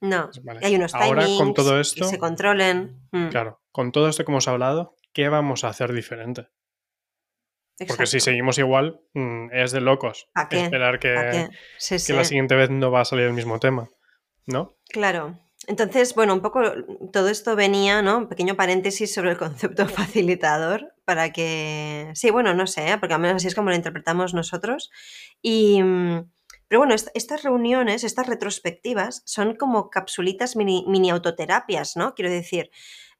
No. 0.00 0.30
Vale. 0.42 0.60
Hay 0.62 0.76
unos 0.76 0.94
Ahora, 0.94 1.22
timings 1.22 1.38
con 1.38 1.54
todo 1.54 1.74
que 1.74 1.80
esto, 1.80 2.04
se 2.04 2.18
controlen. 2.18 3.08
Mm, 3.10 3.28
claro, 3.28 3.62
con 3.72 3.92
todo 3.92 4.08
esto 4.08 4.24
que 4.24 4.32
hemos 4.32 4.48
hablado, 4.48 4.96
¿qué 5.12 5.28
vamos 5.28 5.64
a 5.64 5.68
hacer 5.68 5.92
diferente? 5.92 6.48
Porque 7.88 8.06
si 8.06 8.20
seguimos 8.20 8.58
igual, 8.58 9.00
mm, 9.14 9.50
es 9.52 9.72
de 9.72 9.80
locos 9.80 10.28
esperar 10.50 11.00
que, 11.00 11.14
¿Para 11.14 11.30
qué? 11.30 11.48
Sí, 11.76 11.96
que 11.96 11.98
sí. 11.98 12.12
la 12.12 12.24
siguiente 12.24 12.54
vez 12.54 12.70
no 12.70 12.90
va 12.90 13.00
a 13.00 13.04
salir 13.04 13.26
el 13.26 13.32
mismo 13.32 13.58
tema, 13.58 13.88
¿no? 14.46 14.76
Claro. 14.88 15.38
Entonces, 15.66 16.14
bueno, 16.14 16.34
un 16.34 16.40
poco 16.42 16.60
todo 17.12 17.28
esto 17.28 17.56
venía, 17.56 18.02
¿no? 18.02 18.18
Un 18.18 18.28
pequeño 18.28 18.54
paréntesis 18.56 19.14
sobre 19.14 19.30
el 19.30 19.38
concepto 19.38 19.86
facilitador 19.88 20.94
para 21.04 21.32
que... 21.32 22.10
Sí, 22.14 22.30
bueno, 22.30 22.54
no 22.54 22.66
sé, 22.66 22.90
¿eh? 22.92 22.98
porque 22.98 23.14
al 23.14 23.20
menos 23.20 23.36
así 23.36 23.46
es 23.48 23.54
como 23.54 23.70
lo 23.70 23.76
interpretamos 23.76 24.34
nosotros. 24.34 24.90
Y... 25.42 25.82
mm, 25.82 26.30
Pero 26.68 26.80
bueno, 26.80 26.94
est- 26.94 27.08
estas 27.14 27.42
reuniones, 27.44 28.04
estas 28.04 28.26
retrospectivas, 28.26 29.22
son 29.26 29.54
como 29.56 29.90
capsulitas 29.90 30.56
mini, 30.56 30.84
mini 30.88 31.10
autoterapias, 31.10 31.96
¿no? 31.96 32.14
Quiero 32.14 32.30
decir, 32.30 32.70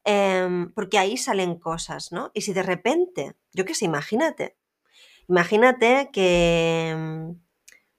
em, 0.04 0.72
porque 0.74 0.98
ahí 0.98 1.16
salen 1.16 1.58
cosas, 1.58 2.12
¿no? 2.12 2.30
Y 2.34 2.42
si 2.42 2.52
de 2.52 2.62
repente, 2.62 3.34
yo 3.52 3.64
qué 3.64 3.74
sé, 3.74 3.84
imagínate, 3.86 4.56
imagínate 5.28 6.10
que, 6.12 6.94
mm, 6.96 7.30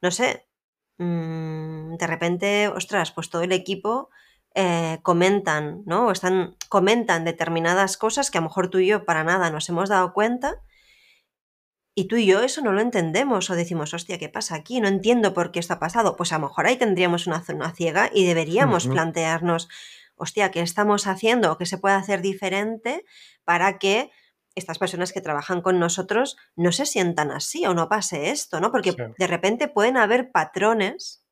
no 0.02 0.12
sé, 0.12 0.48
mm, 0.98 1.96
de 1.98 2.08
repente, 2.08 2.68
ostras, 2.70 3.12
pues 3.12 3.30
todo 3.30 3.42
el 3.44 3.52
equipo 3.52 4.10
eh, 4.56 5.00
comentan, 5.04 5.84
¿no? 5.86 6.08
O 6.08 6.12
están, 6.12 6.56
comentan 6.70 7.26
determinadas 7.26 7.98
cosas 7.98 8.32
que 8.32 8.38
a 8.38 8.42
lo 8.42 8.48
mejor 8.48 8.70
tú 8.70 8.80
y 8.80 8.88
yo 8.88 9.06
para 9.06 9.24
nada 9.24 9.52
nos 9.52 9.68
hemos 9.70 9.90
dado 9.90 10.14
cuenta 10.14 10.56
y 11.94 12.08
tú 12.08 12.18
y 12.18 12.26
yo 12.26 12.42
eso 12.42 12.62
no 12.62 12.72
lo 12.74 12.82
entendemos 12.82 13.50
o 13.50 13.56
decimos, 13.56 13.94
hostia, 13.94 14.18
¿qué 14.18 14.28
pasa 14.30 14.56
aquí? 14.56 14.82
No 14.82 14.88
entiendo 14.88 15.34
por 15.34 15.52
qué 15.52 15.60
esto 15.60 15.74
ha 15.76 15.80
pasado. 15.80 16.16
Pues 16.18 16.34
a 16.34 16.38
lo 16.40 16.48
mejor 16.48 16.68
ahí 16.68 16.76
tendríamos 16.78 17.28
una 17.28 17.42
zona 17.42 17.74
ciega 17.74 18.10
y 18.14 18.26
deberíamos 18.26 18.88
plantearnos, 18.88 19.70
hostia, 20.16 20.52
¿qué 20.52 20.62
estamos 20.62 21.08
haciendo 21.08 21.52
o 21.52 21.58
qué 21.58 21.66
se 21.66 21.78
puede 21.78 21.96
hacer 21.96 22.22
diferente 22.22 23.06
para 23.46 23.78
que 23.78 24.12
estas 24.56 24.78
personas 24.80 25.12
que 25.12 25.20
trabajan 25.22 25.62
con 25.62 25.80
nosotros 25.80 26.38
no 26.56 26.72
se 26.72 26.86
sientan 26.86 27.32
así 27.32 27.66
o 27.66 27.74
no 27.74 27.90
pase 27.90 28.30
esto, 28.30 28.62
¿no? 28.62 28.72
Porque 28.72 28.92
Sí. 28.94 28.98
de 29.18 29.28
repente 29.28 29.68
pueden 29.68 29.98
haber 29.98 30.32
patrones 30.32 31.25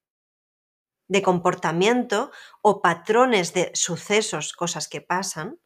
de 1.08 1.22
comportamiento 1.22 2.32
o 2.62 2.82
patrones 2.82 3.54
de 3.54 3.72
sucesos, 3.74 4.54
cosas 4.54 4.88
que 4.88 5.02
pasan, 5.02 5.60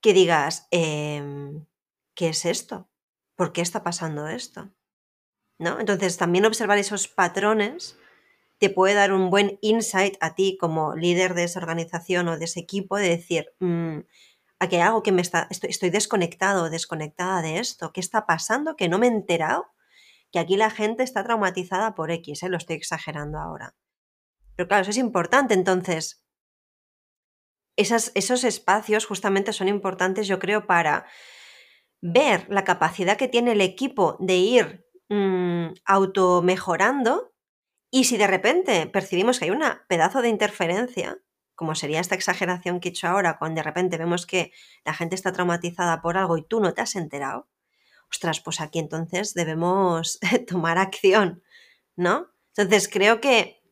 que 0.00 0.12
digas, 0.12 0.68
em, 0.70 1.66
¿qué 2.14 2.28
es 2.30 2.44
esto? 2.44 2.88
¿Por 3.36 3.52
qué 3.52 3.62
está 3.62 3.82
pasando 3.82 4.28
esto? 4.28 4.70
¿No? 5.58 5.80
Entonces, 5.80 6.16
también 6.16 6.46
observar 6.46 6.78
esos 6.78 7.08
patrones 7.08 7.96
te 8.58 8.70
puede 8.70 8.94
dar 8.94 9.12
un 9.12 9.30
buen 9.30 9.58
insight 9.62 10.16
a 10.20 10.34
ti 10.34 10.56
como 10.60 10.94
líder 10.96 11.34
de 11.34 11.44
esa 11.44 11.60
organización 11.60 12.28
o 12.28 12.38
de 12.38 12.46
ese 12.46 12.60
equipo 12.60 12.96
de 12.96 13.10
decir, 13.10 13.46
"Mm, 13.60 14.00
aquí 14.60 14.76
hay 14.76 14.82
algo 14.82 15.02
que 15.02 15.12
me 15.12 15.22
está, 15.22 15.46
estoy, 15.50 15.70
estoy 15.70 15.90
desconectado 15.90 16.64
o 16.64 16.70
desconectada 16.70 17.42
de 17.42 17.58
esto, 17.60 17.92
¿qué 17.92 18.00
está 18.00 18.26
pasando? 18.26 18.76
Que 18.76 18.88
no 18.88 18.98
me 18.98 19.06
he 19.08 19.10
enterado, 19.10 19.66
que 20.32 20.38
aquí 20.40 20.56
la 20.56 20.70
gente 20.70 21.02
está 21.04 21.24
traumatizada 21.24 21.94
por 21.94 22.10
X, 22.12 22.42
¿eh? 22.44 22.48
lo 22.50 22.58
estoy 22.58 22.76
exagerando 22.76 23.38
ahora. 23.38 23.74
Pero 24.56 24.68
claro, 24.68 24.82
eso 24.82 24.90
es 24.90 24.98
importante, 24.98 25.54
entonces, 25.54 26.24
esos 27.76 28.44
espacios 28.44 29.06
justamente 29.06 29.52
son 29.52 29.68
importantes, 29.68 30.28
yo 30.28 30.38
creo, 30.38 30.66
para 30.66 31.06
ver 32.00 32.46
la 32.50 32.64
capacidad 32.64 33.16
que 33.16 33.28
tiene 33.28 33.52
el 33.52 33.60
equipo 33.60 34.16
de 34.20 34.36
ir 34.36 34.86
mm, 35.08 35.68
automejorando 35.86 37.32
y 37.90 38.04
si 38.04 38.16
de 38.16 38.26
repente 38.26 38.86
percibimos 38.86 39.38
que 39.38 39.46
hay 39.46 39.50
una 39.50 39.86
pedazo 39.88 40.20
de 40.20 40.28
interferencia, 40.28 41.18
como 41.54 41.74
sería 41.74 42.00
esta 42.00 42.14
exageración 42.14 42.80
que 42.80 42.88
he 42.88 42.90
hecho 42.90 43.08
ahora, 43.08 43.38
cuando 43.38 43.60
de 43.60 43.62
repente 43.62 43.96
vemos 43.96 44.26
que 44.26 44.52
la 44.84 44.92
gente 44.92 45.14
está 45.14 45.32
traumatizada 45.32 46.02
por 46.02 46.18
algo 46.18 46.36
y 46.36 46.44
tú 46.46 46.60
no 46.60 46.74
te 46.74 46.82
has 46.82 46.96
enterado, 46.96 47.48
ostras, 48.10 48.40
pues 48.40 48.60
aquí 48.60 48.80
entonces 48.80 49.32
debemos 49.32 50.18
tomar 50.48 50.76
acción, 50.76 51.42
¿no? 51.96 52.28
Entonces 52.56 52.88
creo 52.88 53.20
que, 53.20 53.62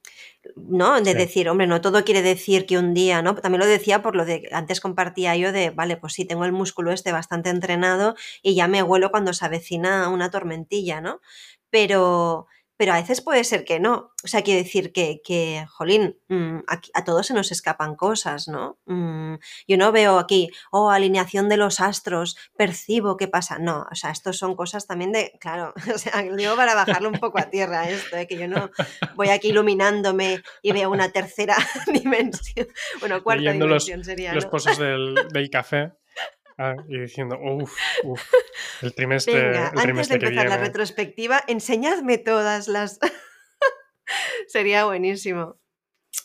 ¿no? 0.57 1.01
De 1.01 1.13
Sí. 1.13 1.17
decir, 1.17 1.49
hombre, 1.49 1.67
no 1.67 1.81
todo 1.81 2.05
quiere 2.05 2.23
decir 2.23 2.67
que 2.67 2.79
un 2.79 2.95
día, 2.95 3.23
¿no? 3.23 3.35
También 3.37 3.61
lo 3.61 3.67
decía 3.67 4.03
por 4.03 4.17
lo 4.17 4.25
de, 4.25 4.49
antes 4.53 4.81
compartía 4.81 5.37
yo 5.37 5.53
de, 5.53 5.71
vale, 5.71 5.97
pues 5.97 6.15
sí, 6.15 6.25
tengo 6.25 6.45
el 6.45 6.53
músculo 6.53 6.93
este 6.93 7.13
bastante 7.13 7.51
entrenado 7.51 8.15
y 8.43 8.55
ya 8.55 8.69
me 8.69 8.83
huelo 8.83 9.11
cuando 9.11 9.33
se 9.35 9.45
avecina 9.45 10.09
una 10.09 10.31
tormentilla, 10.31 11.01
¿no? 11.01 11.21
Pero, 11.71 12.47
pero 12.83 12.95
a 12.95 13.01
veces 13.01 13.21
puede 13.21 13.45
ser 13.45 13.65
que 13.65 13.79
no. 13.79 14.11
O 14.25 14.27
sea, 14.27 14.43
quiere 14.43 14.65
decir 14.65 14.93
que, 14.93 15.21
que 15.25 15.65
jolín, 15.69 16.19
mm, 16.29 16.63
aquí- 16.67 16.91
a 16.95 17.05
todos 17.05 17.29
se 17.29 17.33
nos 17.33 17.53
escapan 17.53 17.95
cosas, 17.95 18.49
¿no? 18.49 18.77
Mm, 18.87 19.37
yo 19.69 19.77
no 19.77 19.93
veo 19.93 20.19
aquí, 20.19 20.51
oh, 20.73 20.91
alineación 20.91 21.49
de 21.49 21.57
los 21.59 21.79
astros, 21.81 22.37
percibo 22.57 23.17
qué 23.17 23.29
pasa. 23.29 23.61
No, 23.61 23.87
o 23.89 23.95
sea, 23.95 24.11
estos 24.11 24.37
son 24.37 24.57
cosas 24.57 24.89
también 24.89 25.13
de, 25.13 25.31
claro, 25.41 25.73
o 25.95 25.99
sea, 25.99 26.25
yo 26.37 26.57
para 26.57 26.75
bajarlo 26.75 27.09
un 27.09 27.21
poco 27.21 27.39
a 27.39 27.51
tierra 27.51 27.89
esto, 27.89 28.17
¿eh? 28.17 28.27
que 28.27 28.37
yo 28.37 28.49
no 28.49 28.69
voy 29.15 29.29
aquí 29.29 29.51
iluminándome 29.51 30.43
y 30.61 30.73
veo 30.73 30.91
una 30.91 31.11
tercera 31.13 31.57
dimensión, 31.93 32.67
bueno, 32.99 33.23
cuarta 33.23 33.43
Leyendo 33.43 33.69
los- 33.69 33.87
dimensión 33.87 34.05
sería, 34.05 34.35
Los 34.35 34.47
¿no? 34.47 34.51
pozos 34.51 34.77
del, 34.77 35.15
del 35.33 35.51
café 35.51 35.93
ah, 36.59 36.75
y 36.89 37.01
diciendo, 37.01 37.39
uff, 37.41 37.77
uff, 38.05 38.23
el 38.83 38.95
trimestre, 38.97 39.35
Venga, 39.35 39.51
el 39.51 39.59
antes 39.65 39.75
de 39.77 39.83
trimestre 39.83 40.19
que 40.19 40.27
empezar 40.27 40.45
la 40.49 40.57
viene. 40.57 40.67
retrospectiva, 40.69 41.41
enseñadme 41.47 42.19
todas 42.19 42.69
las... 42.69 42.99
Sería 44.49 44.85
buenísimo. 44.85 45.59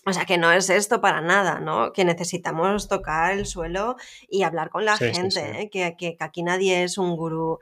O 0.05 0.13
sea, 0.13 0.25
que 0.25 0.37
no 0.37 0.51
es 0.51 0.69
esto 0.69 1.01
para 1.01 1.21
nada, 1.21 1.59
¿no? 1.59 1.91
Que 1.93 2.05
necesitamos 2.05 2.87
tocar 2.87 3.33
el 3.33 3.45
suelo 3.45 3.95
y 4.29 4.43
hablar 4.43 4.69
con 4.69 4.85
la 4.85 4.97
Sí, 4.97 5.05
sí, 5.09 5.13
gente, 5.13 5.31
sí. 5.31 5.39
¿eh? 5.63 5.69
Que, 5.69 5.95
que- 5.97 6.17
que 6.17 6.23
aquí 6.23 6.43
nadie 6.43 6.83
es 6.83 6.97
un 6.97 7.15
gurú, 7.15 7.59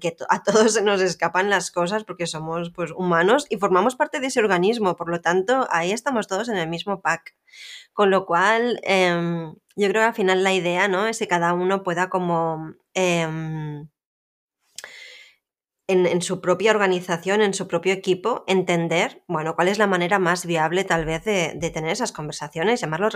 que 0.00 0.12
to- 0.12 0.26
a 0.30 0.42
todos 0.42 0.74
se 0.74 0.82
nos 0.82 1.00
escapan 1.00 1.50
las 1.50 1.70
cosas 1.70 2.04
porque 2.04 2.26
somos 2.26 2.70
pues 2.74 2.90
humanos 2.92 3.46
y 3.50 3.56
formamos 3.58 3.96
parte 3.96 4.20
de 4.20 4.28
ese 4.28 4.40
organismo, 4.40 4.96
por 4.96 5.10
lo 5.10 5.20
tanto, 5.20 5.66
ahí 5.70 5.92
estamos 5.92 6.26
todos 6.28 6.48
en 6.48 6.56
el 6.56 6.68
mismo 6.68 7.00
pack. 7.00 7.34
Con 7.92 8.10
lo 8.10 8.26
cual, 8.26 8.80
em, 8.84 9.54
yo 9.76 9.88
creo 9.88 10.02
que 10.02 10.08
al 10.08 10.14
final 10.14 10.44
la 10.44 10.52
idea, 10.54 10.88
¿no? 10.88 11.06
Es 11.08 11.18
que 11.18 11.28
cada 11.28 11.54
uno 11.54 11.82
pueda 11.82 12.08
como... 12.10 12.74
em, 12.94 13.88
en, 15.88 16.06
en 16.06 16.22
su 16.22 16.40
propia 16.40 16.70
organización, 16.70 17.42
en 17.42 17.54
su 17.54 17.66
propio 17.68 17.92
equipo, 17.94 18.44
entender, 18.46 19.24
bueno, 19.26 19.54
cuál 19.56 19.68
es 19.68 19.78
la 19.78 19.86
manera 19.88 20.18
más 20.18 20.46
viable 20.46 20.84
tal 20.84 21.04
vez 21.06 21.24
de, 21.24 21.54
de 21.56 21.70
tener 21.70 21.90
esas 21.90 22.12
conversaciones, 22.12 22.80
llamarlo 22.80 23.08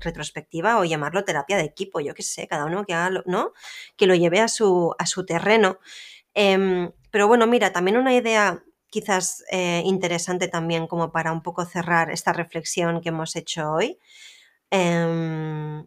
retrospectiva 0.00 0.78
o 0.80 0.84
llamarlo 0.84 1.24
terapia 1.24 1.56
de 1.58 1.64
equipo, 1.64 2.00
yo 2.00 2.14
qué 2.14 2.22
sé, 2.24 2.48
cada 2.48 2.64
uno 2.66 2.84
que 2.84 2.94
haga, 2.94 3.10
lo- 3.10 3.22
¿no? 3.26 3.52
Que 3.96 4.06
lo 4.06 4.14
lleve 4.14 4.40
a 4.40 4.48
su, 4.48 4.94
a 4.98 5.06
su 5.06 5.26
terreno. 5.26 5.78
Em, 6.34 6.92
pero 7.10 7.28
bueno, 7.28 7.46
mira, 7.46 7.72
también 7.72 7.96
una 7.96 8.14
idea 8.14 8.62
quizás 8.90 9.44
eh, 9.50 9.82
interesante 9.84 10.48
también 10.48 10.86
como 10.86 11.12
para 11.12 11.32
un 11.32 11.42
poco 11.42 11.64
cerrar 11.66 12.10
esta 12.10 12.32
reflexión 12.32 13.00
que 13.00 13.10
hemos 13.10 13.36
hecho 13.36 13.72
hoy. 13.72 13.98
em, 14.70 15.86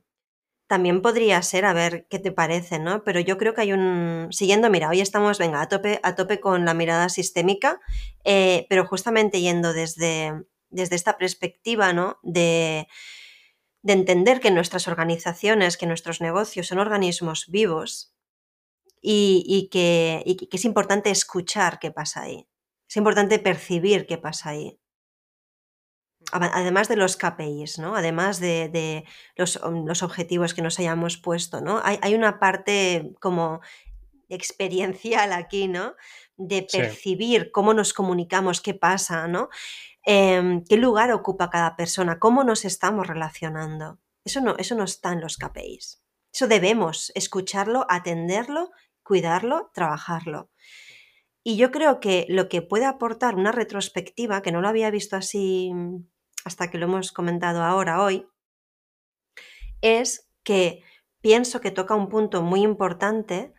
también 0.69 1.01
podría 1.01 1.41
ser, 1.41 1.65
a 1.65 1.73
ver 1.73 2.05
qué 2.09 2.19
te 2.19 2.31
parece, 2.31 2.77
¿no? 2.77 3.03
Pero 3.03 3.19
yo 3.19 3.39
creo 3.39 3.55
que 3.55 3.61
hay 3.61 3.73
un. 3.73 4.27
Siguiendo, 4.29 4.69
mira, 4.69 4.87
hoy 4.89 5.01
estamos, 5.01 5.39
venga, 5.39 5.61
a 5.61 5.67
tope, 5.67 5.99
a 6.03 6.13
tope 6.15 6.39
con 6.39 6.63
la 6.63 6.75
mirada 6.75 7.09
sistémica, 7.09 7.81
eh, 8.23 8.67
pero 8.69 8.85
justamente 8.85 9.41
yendo 9.41 9.73
desde, 9.73 10.45
desde 10.69 10.95
esta 10.95 11.17
perspectiva, 11.17 11.91
¿no? 11.91 12.19
De, 12.21 12.87
de 13.81 13.93
entender 13.93 14.39
que 14.39 14.51
nuestras 14.51 14.87
organizaciones, 14.87 15.75
que 15.75 15.87
nuestros 15.87 16.21
negocios 16.21 16.67
son 16.67 16.77
organismos 16.77 17.47
vivos 17.49 18.13
y, 19.01 19.43
y 19.47 19.69
que, 19.69 20.21
y 20.25 20.35
que 20.35 20.57
es 20.57 20.65
importante 20.65 21.09
escuchar 21.09 21.79
qué 21.79 21.91
pasa 21.91 22.21
ahí. 22.23 22.47
Es 22.87 22.97
importante 22.97 23.39
percibir 23.39 24.05
qué 24.05 24.19
pasa 24.19 24.49
ahí. 24.51 24.79
Además 26.31 26.87
de 26.87 26.95
los 26.95 27.17
KPIs, 27.17 27.79
¿no? 27.79 27.95
Además 27.95 28.39
de, 28.39 28.69
de 28.69 29.05
los, 29.35 29.57
um, 29.57 29.85
los 29.85 30.03
objetivos 30.03 30.53
que 30.53 30.61
nos 30.61 30.79
hayamos 30.79 31.17
puesto, 31.17 31.61
¿no? 31.61 31.81
Hay, 31.83 31.99
hay 32.01 32.15
una 32.15 32.39
parte 32.39 33.13
como 33.19 33.61
experiencial 34.29 35.33
aquí, 35.33 35.67
¿no? 35.67 35.95
De 36.37 36.65
percibir 36.71 37.51
cómo 37.51 37.73
nos 37.73 37.93
comunicamos, 37.93 38.61
qué 38.61 38.73
pasa, 38.73 39.27
¿no? 39.27 39.49
Em, 40.05 40.63
qué 40.63 40.77
lugar 40.77 41.11
ocupa 41.11 41.49
cada 41.49 41.75
persona, 41.75 42.19
cómo 42.19 42.43
nos 42.43 42.65
estamos 42.65 43.07
relacionando. 43.07 43.99
Eso 44.23 44.41
no, 44.41 44.55
eso 44.57 44.75
no 44.75 44.83
está 44.83 45.11
en 45.11 45.21
los 45.21 45.37
KPIs. 45.37 46.01
Eso 46.33 46.47
debemos 46.47 47.11
escucharlo, 47.15 47.85
atenderlo, 47.89 48.71
cuidarlo, 49.03 49.71
trabajarlo. 49.73 50.49
Y 51.43 51.57
yo 51.57 51.71
creo 51.71 51.99
que 51.99 52.25
lo 52.29 52.49
que 52.49 52.61
puede 52.61 52.85
aportar 52.85 53.35
una 53.35 53.51
retrospectiva, 53.51 54.41
que 54.41 54.51
no 54.51 54.61
lo 54.61 54.67
había 54.67 54.91
visto 54.91 55.15
así 55.15 55.71
hasta 56.49 56.71
que 56.71 56.79
lo 56.79 56.87
hemos 56.87 57.11
comentado 57.11 57.61
ahora, 57.61 58.01
hoy, 58.01 58.27
es 59.81 60.31
que 60.43 60.83
pienso 61.21 61.61
que 61.61 61.69
toca 61.69 61.93
un 61.93 62.09
punto 62.09 62.41
muy 62.41 62.63
importante 62.63 63.53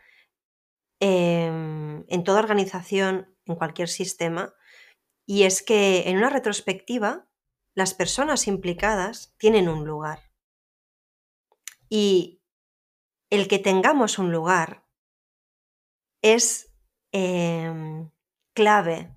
em, 0.98 2.04
en 2.08 2.24
toda 2.24 2.40
organización, 2.40 3.32
en 3.46 3.54
cualquier 3.54 3.88
sistema, 3.88 4.52
y 5.24 5.44
es 5.44 5.62
que 5.62 6.08
en 6.08 6.16
una 6.16 6.30
retrospectiva 6.30 7.28
las 7.76 7.94
personas 7.94 8.48
implicadas 8.48 9.36
tienen 9.38 9.68
un 9.68 9.86
lugar. 9.86 10.32
Y 11.88 12.42
el 13.30 13.46
que 13.46 13.60
tengamos 13.60 14.18
un 14.18 14.32
lugar 14.32 14.84
es 16.22 16.74
em, 17.12 18.10
clave 18.52 19.16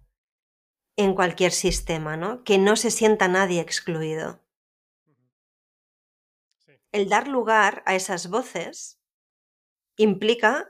en 0.96 1.16
cualquier 1.16 1.52
sistema, 1.52 2.18
¿no? 2.18 2.44
Que 2.44 2.58
no 2.58 2.76
se 2.76 2.92
sienta 2.92 3.28
nadie 3.28 3.62
excluido 3.62 4.44
el 6.94 7.10
dar 7.10 7.28
lugar 7.28 7.84
a 7.86 7.96
esas 7.96 8.30
voces 8.30 9.02
implica 9.98 10.70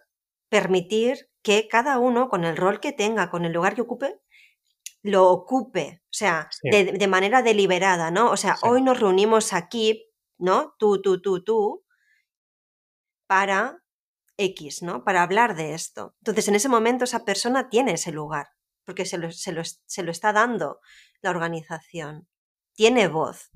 permitir 0.50 1.30
que 1.44 1.68
cada 1.68 2.00
uno, 2.00 2.30
con 2.30 2.46
el 2.46 2.58
rol 2.58 2.80
que 2.80 2.94
tenga, 2.94 3.30
con 3.30 3.46
el 3.46 3.52
lugar 3.52 3.76
que 3.76 3.82
ocupe, 3.82 4.20
lo 5.04 5.30
ocupe, 5.30 6.02
o 6.06 6.14
sea, 6.14 6.50
de, 6.64 7.08
manera 7.08 7.42
deliberada, 7.42 8.10
¿no? 8.10 8.32
O 8.32 8.38
sea, 8.38 8.56
hoy 8.64 8.82
nos 8.82 9.02
reunimos 9.02 9.52
aquí, 9.52 10.10
¿no? 10.38 10.76
Tú, 10.80 11.02
tú, 11.02 11.22
tú, 11.22 11.44
tú, 11.44 11.84
para 13.28 13.84
X, 14.38 14.82
¿no? 14.82 15.04
Para 15.04 15.24
hablar 15.24 15.58
de 15.58 15.74
esto. 15.74 16.16
Entonces, 16.22 16.48
en 16.48 16.56
ese 16.56 16.70
momento 16.70 17.04
esa 17.04 17.26
persona 17.26 17.68
tiene 17.68 17.94
ese 17.94 18.14
lugar, 18.14 18.48
porque 18.86 19.06
se 19.06 19.18
lo, 19.18 19.30
se 19.32 20.04
lo 20.04 20.12
está 20.12 20.34
dando 20.34 20.80
la 21.22 21.30
organización. 21.30 22.28
Tiene 22.74 23.08
voz. 23.08 23.52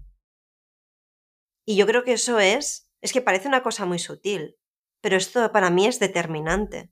Y 1.66 1.76
yo 1.76 1.86
creo 1.86 2.04
que 2.04 2.14
eso 2.14 2.40
es, 2.40 2.90
es 3.02 3.12
que 3.14 3.22
parece 3.22 3.48
una 3.48 3.62
cosa 3.62 3.86
muy 3.86 4.00
sutil, 4.00 4.58
pero 5.02 5.18
esto 5.18 5.52
para 5.52 5.70
mí 5.70 5.86
es 5.86 6.00
determinante. 6.00 6.92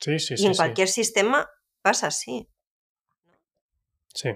Sí, 0.00 0.18
sí, 0.18 0.36
sí. 0.36 0.44
Y 0.44 0.46
en 0.46 0.54
cualquier 0.54 0.88
sistema 0.88 1.48
pasa 1.82 2.08
así. 2.08 2.48
Sí. 4.14 4.30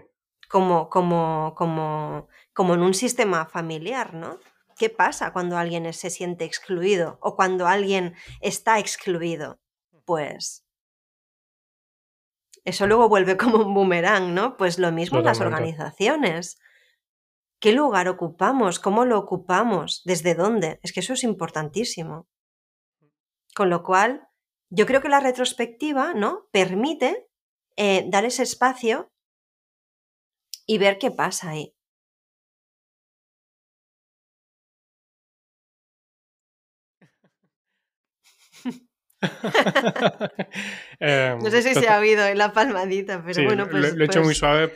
Como, 0.48 0.88
como, 0.88 1.54
como, 1.56 2.28
como 2.52 2.74
en 2.74 2.80
un 2.80 2.94
sistema 2.94 3.46
familiar, 3.46 4.14
¿no? 4.14 4.38
¿Qué 4.76 4.90
pasa 4.90 5.32
cuando 5.32 5.56
alguien 5.56 5.92
se 5.92 6.10
siente 6.10 6.44
excluido 6.44 7.18
o 7.20 7.36
cuando 7.36 7.66
alguien 7.66 8.14
está 8.40 8.78
excluido? 8.78 9.60
Pues 10.04 10.63
eso 12.64 12.86
luego 12.86 13.08
vuelve 13.08 13.36
como 13.36 13.58
un 13.58 13.74
boomerang, 13.74 14.34
¿no? 14.34 14.56
Pues 14.56 14.78
lo 14.78 14.92
mismo 14.92 15.18
en 15.18 15.24
las 15.24 15.40
organizaciones. 15.40 16.58
¿Qué 17.60 17.72
lugar 17.72 18.08
ocupamos? 18.08 18.78
¿Cómo 18.78 19.04
lo 19.04 19.18
ocupamos? 19.18 20.02
¿Desde 20.04 20.34
dónde? 20.34 20.80
Es 20.82 20.92
que 20.92 21.00
eso 21.00 21.14
es 21.14 21.24
importantísimo. 21.24 22.28
Con 23.54 23.70
lo 23.70 23.82
cual, 23.82 24.28
yo 24.70 24.86
creo 24.86 25.00
que 25.00 25.08
la 25.08 25.20
retrospectiva, 25.20 26.12
¿no? 26.14 26.48
Permite 26.50 27.28
eh, 27.76 28.04
dar 28.08 28.24
ese 28.24 28.42
espacio 28.42 29.12
y 30.66 30.78
ver 30.78 30.98
qué 30.98 31.10
pasa 31.10 31.50
ahí. 31.50 31.73
no 41.00 41.50
sé 41.50 41.62
si 41.62 41.74
se 41.74 41.88
ha 41.88 41.98
oído 41.98 42.26
en 42.26 42.38
la 42.38 42.52
palmadita, 42.52 43.22
pero 43.24 43.44
bueno, 43.44 43.68
pues. 43.68 43.94
Lo, 43.94 44.02
he 44.02 44.06
hecho 44.06 44.20
muy 44.20 44.28
pues 44.28 44.38
suave 44.38 44.72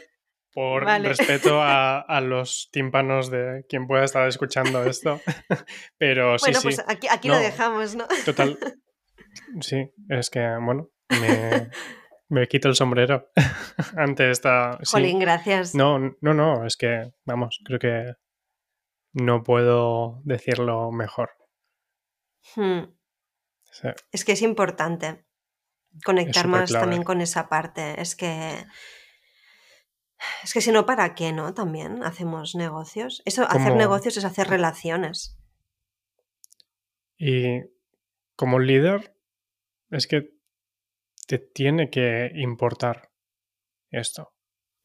por 0.52 0.84
respeto 0.84 1.60
a, 1.62 2.20
los 2.22 2.68
tímpanos 2.72 3.30
de 3.30 3.64
quien 3.68 3.86
pueda 3.86 4.04
estar 4.04 4.26
escuchando 4.28 4.84
esto. 4.84 5.20
Pero 5.98 6.38
sí, 6.38 6.46
bueno, 6.46 6.60
pues 6.62 6.82
aquí, 6.86 7.06
aquí 7.08 7.28
lo 7.28 7.38
dejamos, 7.38 7.94
¿no? 7.94 8.06
Total. 8.24 8.58
Sí, 9.60 9.90
es 10.08 10.30
que, 10.30 10.40
bueno, 10.60 10.90
me, 11.10 11.70
me 12.28 12.48
quito 12.48 12.68
el 12.68 12.74
sombrero 12.74 13.30
ante 13.96 14.30
esta. 14.30 14.78
Jolín, 14.90 15.18
gracias. 15.18 15.74
No, 15.74 15.98
no, 16.20 16.34
no, 16.34 16.66
es 16.66 16.76
que, 16.76 17.10
vamos, 17.24 17.60
creo 17.64 17.78
que 17.78 18.14
no 19.12 19.42
puedo 19.42 20.20
decirlo 20.24 20.90
mejor. 20.90 21.30
Hmm. 22.56 22.97
Es 24.12 24.24
que 24.24 24.32
es 24.32 24.42
importante 24.42 25.24
conectar 26.04 26.48
más 26.48 26.70
también 26.70 27.04
con 27.04 27.20
esa 27.20 27.48
parte. 27.48 28.00
Es 28.00 28.16
que 28.16 28.64
es 30.42 30.52
que 30.52 30.60
si 30.60 30.72
no, 30.72 30.86
¿para 30.86 31.14
qué 31.14 31.32
no? 31.32 31.54
También 31.54 32.02
hacemos 32.02 32.54
negocios. 32.54 33.22
Eso, 33.24 33.44
hacer 33.48 33.76
negocios 33.76 34.16
es 34.16 34.24
hacer 34.24 34.48
relaciones. 34.48 35.38
Y 37.16 37.62
como 38.36 38.58
líder, 38.58 39.16
es 39.90 40.06
que 40.06 40.34
te 41.26 41.38
tiene 41.38 41.90
que 41.90 42.30
importar 42.34 43.10
esto. 43.90 44.32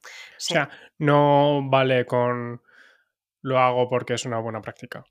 O 0.03 0.45
sea, 0.45 0.69
no 0.97 1.69
vale 1.69 2.05
con 2.05 2.61
lo 3.41 3.59
hago 3.59 3.89
porque 3.89 4.13
es 4.15 4.25
una 4.25 4.39
buena 4.39 4.61
práctica. 4.61 5.03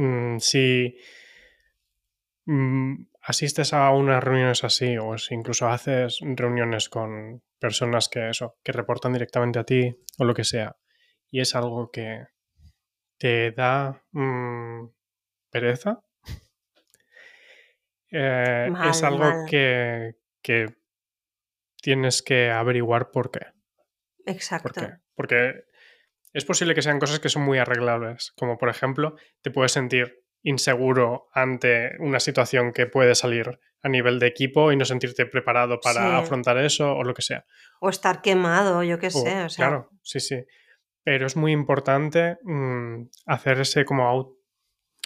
Mm, 0.00 0.38
si 0.38 0.96
mm, 2.46 2.94
asistes 3.20 3.74
a 3.74 3.90
unas 3.90 4.24
reuniones 4.24 4.64
así 4.64 4.96
o 4.96 5.18
si 5.18 5.34
incluso 5.34 5.68
haces 5.68 6.20
reuniones 6.22 6.88
con 6.88 7.42
personas 7.58 8.08
que 8.08 8.30
eso, 8.30 8.56
que 8.62 8.72
reportan 8.72 9.12
directamente 9.12 9.58
a 9.58 9.64
ti 9.64 9.94
o 10.16 10.24
lo 10.24 10.32
que 10.32 10.44
sea, 10.44 10.74
y 11.30 11.40
es 11.40 11.54
algo 11.54 11.90
que 11.90 12.28
te 13.18 13.50
da 13.50 14.02
mm, 14.12 14.86
pereza, 15.50 16.02
eh, 18.10 18.72
es 18.88 19.02
algo 19.02 19.44
que, 19.46 20.16
que, 20.40 20.78
tienes 21.82 22.22
que 22.22 22.50
averiguar 22.50 23.10
por 23.10 23.30
qué. 23.30 23.48
Exacto. 24.24 24.80
Porque 25.14 25.64
es 26.32 26.44
posible 26.44 26.74
que 26.74 26.82
sean 26.82 26.98
cosas 26.98 27.20
que 27.20 27.28
son 27.28 27.42
muy 27.42 27.58
arreglables, 27.58 28.32
como 28.36 28.58
por 28.58 28.68
ejemplo, 28.68 29.16
te 29.42 29.50
puedes 29.50 29.72
sentir 29.72 30.24
inseguro 30.42 31.28
ante 31.32 31.90
una 31.98 32.20
situación 32.20 32.72
que 32.72 32.86
puede 32.86 33.14
salir 33.14 33.58
a 33.82 33.88
nivel 33.88 34.18
de 34.18 34.26
equipo 34.26 34.72
y 34.72 34.76
no 34.76 34.84
sentirte 34.84 35.26
preparado 35.26 35.80
para 35.80 36.18
afrontar 36.18 36.58
eso 36.58 36.94
o 36.94 37.04
lo 37.04 37.14
que 37.14 37.22
sea. 37.22 37.44
O 37.80 37.88
estar 37.88 38.22
quemado, 38.22 38.82
yo 38.82 38.98
qué 38.98 39.10
sé. 39.10 39.46
Claro, 39.56 39.90
sí, 40.02 40.20
sí. 40.20 40.44
Pero 41.02 41.26
es 41.26 41.36
muy 41.36 41.52
importante 41.52 42.38
mm, 42.42 43.04
hacer 43.26 43.60
ese 43.60 43.84
como 43.84 44.36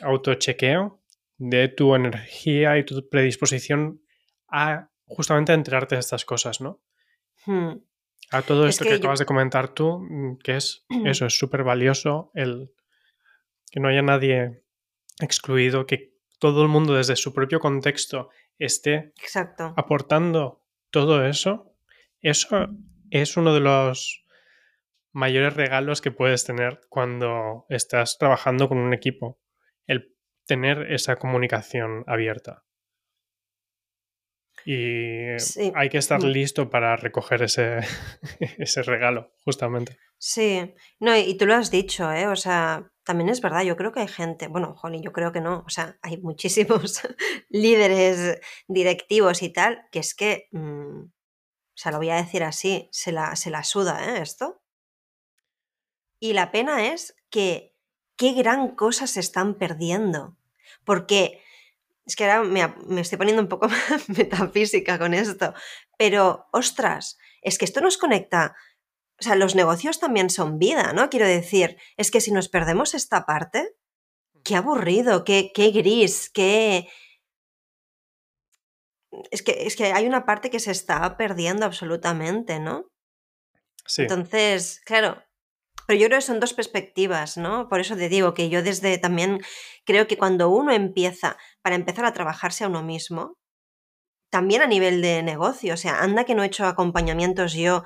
autochequeo 0.03 1.03
de 1.37 1.69
tu 1.69 1.95
energía 1.95 2.79
y 2.79 2.85
tu 2.85 3.09
predisposición 3.09 4.01
a 4.49 4.89
justamente 5.05 5.53
enterarte 5.53 5.97
de 5.97 6.01
estas 6.01 6.25
cosas, 6.25 6.61
¿no? 6.61 6.81
Hmm. 7.47 7.75
A 8.35 8.43
todo 8.43 8.67
esto 8.67 8.85
que, 8.85 8.95
acabas 8.95 9.21
de 9.21 9.27
comentar 9.27 9.69
tú, 9.69 10.01
mm, 10.01 10.39
que 10.39 10.57
es 10.57 10.85
eso, 11.07 11.27
es 11.27 11.39
súper 11.39 11.63
valioso 11.63 12.33
el 12.35 12.73
que 13.71 13.79
no 13.79 13.89
haya 13.89 14.03
nadie 14.03 14.65
excluido, 15.21 15.87
que 15.87 16.15
todo 16.41 16.63
el 16.63 16.69
mundo 16.69 16.95
desde 16.95 17.15
su 17.15 17.33
propio 17.33 17.61
contexto 17.61 18.31
esté 18.59 19.13
aportando 19.77 20.65
todo 20.91 21.25
eso, 21.25 21.77
eso 22.21 22.69
es 23.11 23.37
uno 23.37 23.55
de 23.55 23.61
los 23.61 24.25
mayores 25.13 25.55
regalos 25.55 26.01
que 26.01 26.11
puedes 26.11 26.45
tener 26.45 26.81
cuando 26.89 27.67
estás 27.69 28.19
trabajando 28.19 28.69
con 28.69 28.79
un 28.79 28.95
equipo, 28.95 29.39
el 29.87 30.15
tener 30.45 30.93
esa 30.93 31.17
comunicación 31.17 32.03
abierta. 32.09 32.65
Y 34.65 35.37
hay 35.75 35.89
que 35.91 35.99
estar 35.99 36.23
mm. 36.23 36.27
listo 36.27 36.71
para 36.71 36.97
recoger 36.97 37.43
ese, 37.43 37.81
ese 38.59 38.83
regalo, 38.83 39.33
justamente. 39.45 39.99
Sí, 40.19 40.75
no, 41.01 41.17
y 41.17 41.37
tú 41.37 41.47
lo 41.47 41.55
has 41.55 41.71
dicho, 41.71 42.11
¿eh? 42.11 42.27
O 42.29 42.37
sea, 42.37 42.91
también 43.05 43.29
es 43.29 43.43
verdad, 43.43 43.63
yo 43.63 43.77
creo 43.77 43.93
que 43.93 44.01
hay 44.01 44.09
gente, 44.09 44.49
bueno, 44.49 44.75
Joni, 44.75 45.03
yo 45.03 45.13
creo 45.13 45.33
que 45.33 45.43
no, 45.43 45.63
o 45.67 45.69
sea, 45.69 45.99
hay 46.01 46.17
muchísimos 46.17 47.03
líderes 47.51 48.41
directivos 48.67 49.43
y 49.43 49.51
tal, 49.51 49.87
que 49.93 49.99
es 49.99 50.15
que, 50.15 50.49
mm, 50.53 51.03
o 51.03 51.77
sea, 51.77 51.93
lo 51.93 51.99
voy 51.99 52.09
a 52.09 52.17
decir 52.17 52.43
así, 52.43 52.89
se 52.91 53.13
la, 53.13 53.37
se 53.37 53.51
la 53.51 53.65
suda, 53.65 54.17
¿eh? 54.17 54.23
Esto. 54.23 54.63
Y 56.19 56.33
la 56.33 56.51
pena 56.51 56.93
es 56.93 57.15
que 57.29 57.75
qué 58.17 58.33
gran 58.33 58.75
cosa 58.75 59.07
se 59.07 59.21
están 59.21 59.55
perdiendo, 59.55 60.39
porque 60.85 61.43
es 62.07 62.17
que 62.17 62.31
ahora 62.31 62.45
me, 62.87 63.01
estoy 63.01 63.19
poniendo 63.19 63.43
un 63.43 63.49
poco 63.49 63.69
metafísica 64.09 64.99
con 64.99 65.15
esto, 65.15 65.55
pero 65.97 66.47
ostras, 66.53 67.19
es 67.43 67.59
que 67.59 67.65
esto 67.65 67.81
nos 67.81 67.99
conecta. 67.99 68.55
O 69.21 69.23
sea, 69.23 69.37
los 69.37 69.55
negocios 69.55 70.01
también 70.01 70.29
son 70.29 70.59
vida, 70.59 70.93
¿no? 70.93 71.09
Quiero 71.09 71.27
decir, 71.27 71.79
es 71.97 72.11
que 72.11 72.21
si 72.21 72.33
nos 72.33 72.49
perdemos 72.49 72.95
esta 72.95 73.25
parte, 73.25 73.75
qué 74.43 74.57
aburrido, 74.57 75.25
qué, 75.25 75.51
qué 75.55 75.71
gris, 75.71 76.31
qué... 76.31 76.89
Es 79.31 79.43
que, 79.43 79.67
es 79.67 79.77
que 79.77 79.93
hay 79.93 80.07
una 80.09 80.27
parte 80.27 80.51
que 80.51 80.59
se 80.59 80.73
está 80.73 81.17
perdiendo 81.17 81.65
absolutamente, 81.65 82.59
¿no? 82.59 82.89
Sí. 83.87 84.03
Entonces, 84.03 84.81
claro, 84.85 85.23
pero 85.87 85.99
yo 85.99 86.07
creo 86.07 86.19
que 86.19 86.27
son 86.27 86.41
dos 86.41 86.55
perspectivas, 86.55 87.37
¿no? 87.37 87.69
Por 87.69 87.81
eso 87.81 87.97
te 87.97 88.09
digo 88.09 88.35
que 88.35 88.49
yo 88.49 88.63
desde 88.63 88.99
también 88.99 89.41
creo 89.85 90.07
que 90.07 90.19
cuando 90.19 90.51
uno 90.51 90.73
empieza, 90.73 91.37
para 91.63 91.77
empezar 91.77 92.05
a 92.05 92.13
trabajarse 92.13 92.65
a 92.65 92.69
uno 92.69 92.83
mismo, 92.83 93.37
también 94.31 94.63
a 94.63 94.67
nivel 94.67 95.01
de 95.03 95.23
negocio, 95.23 95.75
o 95.75 95.77
sea, 95.77 96.01
anda 96.01 96.25
que 96.25 96.35
no 96.35 96.43
he 96.43 96.47
hecho 96.47 96.67
acompañamientos 96.67 97.55
yo, 97.55 97.85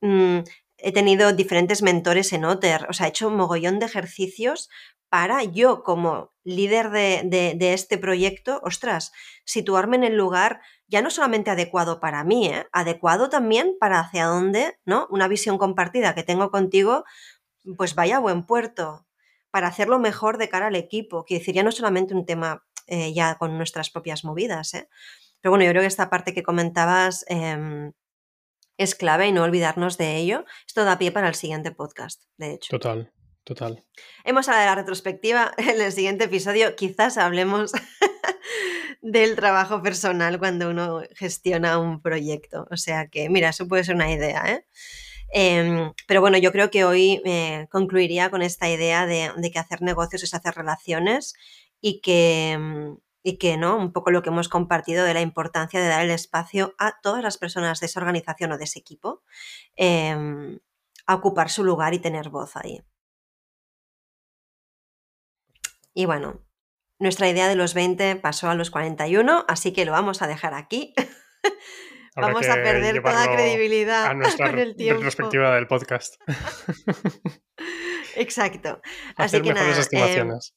mm, 0.00 0.38
he 0.78 0.92
tenido 0.92 1.32
diferentes 1.32 1.82
mentores 1.82 2.32
en 2.32 2.44
Otter, 2.46 2.86
o 2.88 2.92
sea, 2.94 3.06
he 3.06 3.10
hecho 3.10 3.28
un 3.28 3.36
mogollón 3.36 3.78
de 3.78 3.86
ejercicios 3.86 4.70
para 5.10 5.42
yo 5.44 5.82
como 5.82 6.32
líder 6.44 6.90
de, 6.90 7.54
de, 7.56 7.74
este 7.74 7.98
proyecto, 7.98 8.60
ostras, 8.64 9.12
situarme 9.44 9.96
en 9.96 10.04
el 10.04 10.16
lugar 10.16 10.60
ya 10.86 11.02
no 11.02 11.10
solamente 11.10 11.50
adecuado 11.50 12.00
para 12.00 12.24
mí, 12.24 12.46
¿eh? 12.46 12.66
adecuado 12.72 13.28
también 13.28 13.76
para 13.78 14.00
hacia 14.00 14.26
dónde, 14.26 14.78
¿no? 14.84 15.06
Una 15.10 15.28
visión 15.28 15.58
compartida 15.58 16.14
que 16.14 16.22
tengo 16.22 16.50
contigo, 16.50 17.04
pues 17.76 17.94
vaya 17.94 18.16
a 18.16 18.20
buen 18.20 18.44
puerto 18.46 19.06
para 19.50 19.68
hacerlo 19.68 19.98
mejor 19.98 20.38
de 20.38 20.48
cara 20.48 20.68
al 20.68 20.76
equipo, 20.76 21.24
que 21.24 21.34
decir, 21.34 21.54
ya 21.54 21.62
no 21.62 21.72
solamente 21.72 22.14
un 22.14 22.24
tema 22.24 22.64
eh, 22.86 23.12
ya 23.12 23.36
con 23.36 23.56
nuestras 23.56 23.90
propias 23.90 24.24
movidas, 24.24 24.74
¿eh? 24.74 24.88
Pero 25.40 25.52
bueno, 25.52 25.64
yo 25.64 25.70
creo 25.70 25.82
que 25.82 25.86
esta 25.86 26.10
parte 26.10 26.34
que 26.34 26.42
comentabas 26.42 27.24
em, 27.28 27.92
es 28.76 28.94
clave 28.94 29.28
y 29.28 29.32
no 29.32 29.42
olvidarnos 29.42 29.96
de 29.96 30.16
ello. 30.16 30.44
Esto 30.66 30.84
da 30.84 30.98
pie 30.98 31.12
para 31.12 31.28
el 31.28 31.34
siguiente 31.34 31.70
podcast, 31.72 32.24
de 32.36 32.54
hecho. 32.54 32.68
Total, 32.70 33.12
total. 33.44 33.84
Hemos 34.24 34.48
hablado 34.48 34.64
de 34.64 34.70
la 34.70 34.74
retrospectiva. 34.74 35.52
En 35.58 35.80
el 35.80 35.92
siguiente 35.92 36.24
episodio 36.24 36.76
quizás 36.76 37.16
hablemos 37.16 37.72
del 39.02 39.36
trabajo 39.36 39.82
personal 39.82 40.38
cuando 40.38 40.68
uno 40.68 41.02
gestiona 41.14 41.78
un 41.78 42.02
proyecto. 42.02 42.66
O 42.70 42.76
sea 42.76 43.08
que, 43.08 43.30
mira, 43.30 43.50
eso 43.50 43.66
puede 43.66 43.84
ser 43.84 43.94
una 43.94 44.12
idea, 44.12 44.44
¿eh? 44.46 44.66
Em, 45.32 45.92
pero 46.08 46.20
bueno, 46.20 46.38
yo 46.38 46.52
creo 46.52 46.70
que 46.70 46.84
hoy 46.84 47.22
eh, 47.24 47.68
concluiría 47.70 48.30
con 48.30 48.42
esta 48.42 48.68
idea 48.68 49.06
de, 49.06 49.30
que 49.52 49.58
hacer 49.58 49.82
negocios 49.82 50.22
es 50.22 50.34
hacer 50.34 50.54
relaciones 50.54 51.34
y 51.80 52.00
que, 52.00 52.56
mm, 52.58 52.98
y 53.22 53.38
que, 53.38 53.56
¿no? 53.56 53.76
Un 53.76 53.92
poco 53.92 54.10
lo 54.10 54.22
que 54.22 54.30
hemos 54.30 54.48
compartido 54.48 55.04
de 55.04 55.14
la 55.14 55.20
importancia 55.20 55.80
de 55.80 55.88
dar 55.88 56.04
el 56.04 56.10
espacio 56.10 56.74
a 56.78 57.00
todas 57.00 57.22
las 57.22 57.38
personas 57.38 57.80
de 57.80 57.86
esa 57.86 58.00
organización 58.00 58.52
o 58.52 58.58
de 58.58 58.64
ese 58.64 58.78
equipo 58.80 59.22
em, 59.76 60.58
a 61.06 61.14
ocupar 61.14 61.50
su 61.50 61.64
lugar 61.64 61.94
y 61.94 61.98
tener 62.00 62.30
voz 62.30 62.56
ahí. 62.56 62.82
Y 65.94 66.06
bueno, 66.06 66.40
nuestra 66.98 67.28
idea 67.28 67.48
de 67.48 67.56
los 67.56 67.74
20 67.74 68.16
pasó 68.16 68.48
a 68.50 68.54
los 68.54 68.70
41, 68.70 69.44
así 69.48 69.72
que 69.72 69.84
lo 69.84 69.92
vamos 69.92 70.22
a 70.22 70.26
dejar 70.26 70.54
aquí. 70.54 70.94
Vamos 72.16 72.48
a 72.48 72.54
perder 72.54 73.02
toda 73.02 73.32
credibilidad 73.32 74.06
a 74.06 74.14
nuestra 74.14 74.46
con 74.50 74.58
el 74.58 74.76
tiempo. 74.76 75.02
perspectiva 75.02 75.54
del 75.54 75.66
podcast. 75.66 76.16
Exacto. 78.16 78.80
Así 79.16 79.40
que 79.40 79.54
nada. 79.54 79.72
Em, 79.72 79.78
estimaciones. 79.78 80.54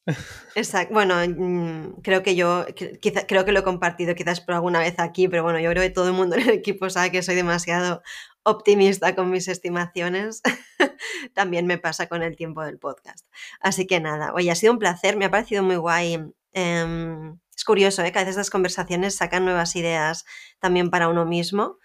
exacto. 0.56 0.94
Bueno, 0.94 1.16
mm, 1.28 2.02
creo 2.02 2.24
que 2.24 2.36
yo 2.36 2.66
quizá, 3.02 3.26
creo 3.28 3.46
que 3.46 3.52
lo 3.52 3.60
he 3.60 3.64
compartido 3.64 4.16
quizás 4.16 4.42
por 4.42 4.56
alguna 4.56 4.80
vez 4.80 4.96
aquí, 4.98 5.28
pero 5.28 5.44
bueno, 5.44 5.60
yo 5.60 5.70
creo 5.70 5.84
que 5.84 5.90
todo 5.90 6.08
el 6.08 6.14
mundo 6.14 6.36
en 6.36 6.44
el 6.44 6.50
equipo 6.50 6.90
sabe 6.90 7.12
que 7.12 7.22
soy 7.22 7.36
demasiado 7.36 8.02
optimista 8.44 9.16
con 9.16 9.30
mis 9.30 9.48
estimaciones. 9.48 10.42
También 11.34 11.66
me 11.66 11.78
pasa 11.78 12.08
con 12.08 12.24
el 12.24 12.36
tiempo 12.36 12.64
del 12.64 12.80
podcast. 12.80 13.28
Así 13.60 13.88
que 13.88 14.00
nada, 14.00 14.34
oye, 14.34 14.52
ha 14.52 14.56
sido 14.56 14.74
un 14.74 14.80
placer, 14.80 15.18
me 15.18 15.26
ha 15.26 15.32
parecido 15.32 15.64
muy 15.64 15.78
guay. 15.78 16.20
Em, 16.54 17.40
es 17.64 17.66
curioso, 17.66 18.04
¿eh? 18.04 18.12
que 18.12 18.20
a 18.20 18.24
veces 18.24 18.36
las 18.36 18.50
conversaciones 18.50 19.16
sacan 19.16 19.46
nuevas 19.46 19.78
ideas 19.78 20.26
también 20.60 20.90
para 20.90 21.08
uno 21.08 21.26
mismo. 21.26 21.78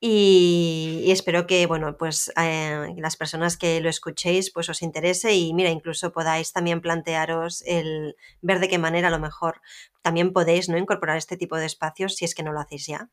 Y, 0.00 1.04
espero 1.12 1.46
que, 1.46 1.64
bueno, 1.66 1.96
pues 1.96 2.32
eh, 2.36 2.92
las 2.96 3.16
personas 3.16 3.56
que 3.56 3.80
lo 3.80 3.88
escuchéis, 3.88 4.52
pues 4.52 4.68
os 4.68 4.82
interese 4.82 5.32
y 5.36 5.54
mira, 5.54 5.70
incluso 5.70 6.12
podáis 6.12 6.52
también 6.52 6.80
plantearos 6.80 7.62
el 7.66 8.16
ver 8.42 8.58
de 8.58 8.68
qué 8.68 8.78
manera 8.78 9.08
a 9.08 9.10
lo 9.12 9.20
mejor 9.20 9.62
también 10.02 10.32
podéis 10.32 10.68
¿no? 10.68 10.76
incorporar 10.76 11.16
este 11.16 11.36
tipo 11.36 11.56
de 11.56 11.66
espacios 11.66 12.16
si 12.16 12.24
es 12.24 12.34
que 12.34 12.42
no 12.42 12.52
lo 12.52 12.58
hacéis 12.58 12.86
ya, 12.86 13.08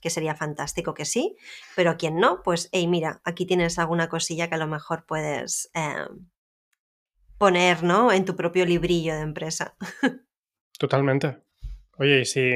que 0.00 0.10
sería 0.10 0.34
fantástico 0.34 0.94
que 0.94 1.04
sí, 1.04 1.36
pero 1.76 1.96
quien 1.96 2.16
no, 2.16 2.42
pues, 2.42 2.68
hey, 2.72 2.88
mira, 2.88 3.20
aquí 3.24 3.46
tienes 3.46 3.78
alguna 3.78 4.08
cosilla 4.08 4.48
que 4.48 4.56
a 4.56 4.58
lo 4.58 4.66
mejor 4.66 5.06
puedes 5.06 5.70
eh, 5.74 6.08
poner, 7.38 7.84
¿no? 7.84 8.12
En 8.12 8.24
tu 8.24 8.34
propio 8.34 8.66
librillo 8.66 9.14
de 9.14 9.20
empresa. 9.20 9.76
Totalmente. 10.78 11.38
Oye, 11.98 12.20
y 12.20 12.24
si 12.24 12.52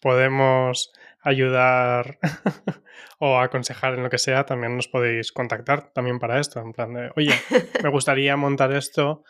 podemos 0.00 0.92
ayudar 1.20 2.18
o 3.18 3.38
aconsejar 3.38 3.94
en 3.94 4.02
lo 4.02 4.10
que 4.10 4.18
sea, 4.18 4.46
también 4.46 4.76
nos 4.76 4.88
podéis 4.88 5.32
contactar 5.32 5.90
también 5.92 6.18
para 6.18 6.40
esto. 6.40 6.60
En 6.60 6.72
plan 6.72 6.94
de, 6.94 7.10
oye, 7.16 7.34
me 7.82 7.90
gustaría 7.90 8.36
montar 8.36 8.72
esto 8.72 9.24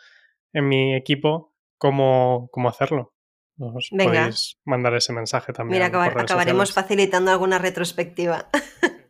en 0.53 0.67
mi 0.67 0.95
equipo, 0.95 1.53
¿cómo, 1.77 2.49
cómo 2.51 2.69
hacerlo? 2.69 3.13
Nos 3.57 3.89
podéis 3.89 4.57
mandar 4.63 4.95
ese 4.95 5.11
mensaje 5.11 5.51
también. 5.51 5.83
Mira, 5.83 6.03
acabaremos 6.15 6.71
facilitando 6.71 7.31
alguna 7.31 7.59
retrospectiva. 7.59 8.49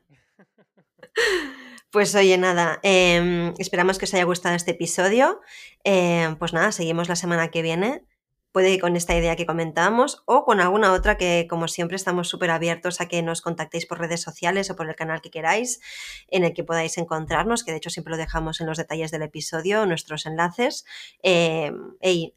Pues 1.91 2.13
oye, 2.13 2.37
nada, 2.37 2.79
em, 2.83 3.51
esperamos 3.57 3.97
que 3.97 4.05
os 4.05 4.13
haya 4.13 4.23
gustado 4.23 4.55
este 4.55 4.71
episodio. 4.71 5.41
Em, 5.83 6.35
pues 6.35 6.53
nada, 6.53 6.71
seguimos 6.71 7.09
la 7.09 7.15
semana 7.15 7.47
que 7.49 7.63
viene 7.63 8.05
puede 8.51 8.79
con 8.79 8.95
esta 8.95 9.15
idea 9.15 9.35
que 9.35 9.45
comentamos 9.45 10.23
o 10.25 10.43
con 10.43 10.59
alguna 10.59 10.93
otra 10.93 11.17
que 11.17 11.47
como 11.49 11.67
siempre 11.67 11.95
estamos 11.95 12.27
súper 12.27 12.49
abiertos 12.49 12.99
a 12.99 13.07
que 13.07 13.21
nos 13.21 13.41
contactéis 13.41 13.85
por 13.85 13.99
redes 13.99 14.21
sociales 14.21 14.69
o 14.69 14.75
por 14.75 14.89
el 14.89 14.95
canal 14.95 15.21
que 15.21 15.29
queráis 15.29 15.79
en 16.27 16.43
el 16.43 16.53
que 16.53 16.63
podáis 16.63 16.97
encontrarnos, 16.97 17.63
que 17.63 17.71
de 17.71 17.77
hecho 17.77 17.89
siempre 17.89 18.11
lo 18.11 18.17
dejamos 18.17 18.59
en 18.61 18.67
los 18.67 18.77
detalles 18.77 19.11
del 19.11 19.21
episodio, 19.21 19.85
nuestros 19.85 20.25
enlaces. 20.25 20.85
Eh, 21.21 21.71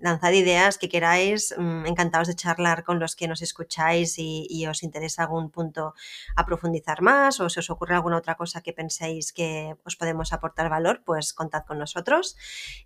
lanzad 0.01 0.33
ideas 0.33 0.79
que 0.79 0.89
queráis, 0.89 1.55
mm, 1.57 1.87
encantados 1.87 2.29
de 2.29 2.35
charlar 2.35 2.85
con 2.85 2.99
los 2.99 3.17
que 3.17 3.29
nos 3.29 3.43
escucháis 3.43 4.19
y, 4.19 4.47
y, 4.51 4.67
os 4.67 4.83
interesa 4.83 5.23
algún 5.23 5.51
punto 5.51 5.95
a 6.37 6.47
profundizar 6.47 7.03
más 7.03 7.41
o 7.41 7.49
si 7.49 7.61
os 7.61 7.71
ocurre 7.71 7.95
alguna 7.95 8.19
otra 8.19 8.37
cosa 8.37 8.61
que 8.61 8.73
penséis 8.73 9.33
que 9.33 9.75
os 9.85 9.97
podemos 9.97 10.33
aportar 10.33 10.69
valor, 10.69 11.03
pues 11.05 11.33
contad 11.33 11.65
con 11.67 11.79
nosotros 11.79 12.37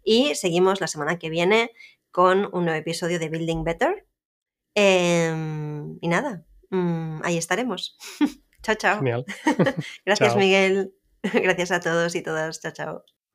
y 0.03 0.35
seguimos 0.35 0.81
la 0.81 0.87
semana 0.87 1.19
que 1.19 1.31
viene 1.31 1.73
con 2.17 2.49
un 2.55 2.65
nuevo 2.65 2.81
episodio 2.81 3.19
de 3.19 3.29
Building 3.29 3.63
Better. 3.63 4.07
Em, 4.75 5.99
y 6.01 6.09
nada, 6.09 6.47
mm, 6.71 7.21
ahí 7.23 7.37
estaremos. 7.37 7.99
chao, 8.63 8.75
chao. 8.75 9.03
Gracias, 10.07 10.35
Miguel. 10.35 10.95
Gracias 11.23 11.73
a 11.73 11.81
todos 11.81 12.15
y 12.15 12.23
todas. 12.23 12.63
Chao, 12.63 12.73
chao. 12.73 13.05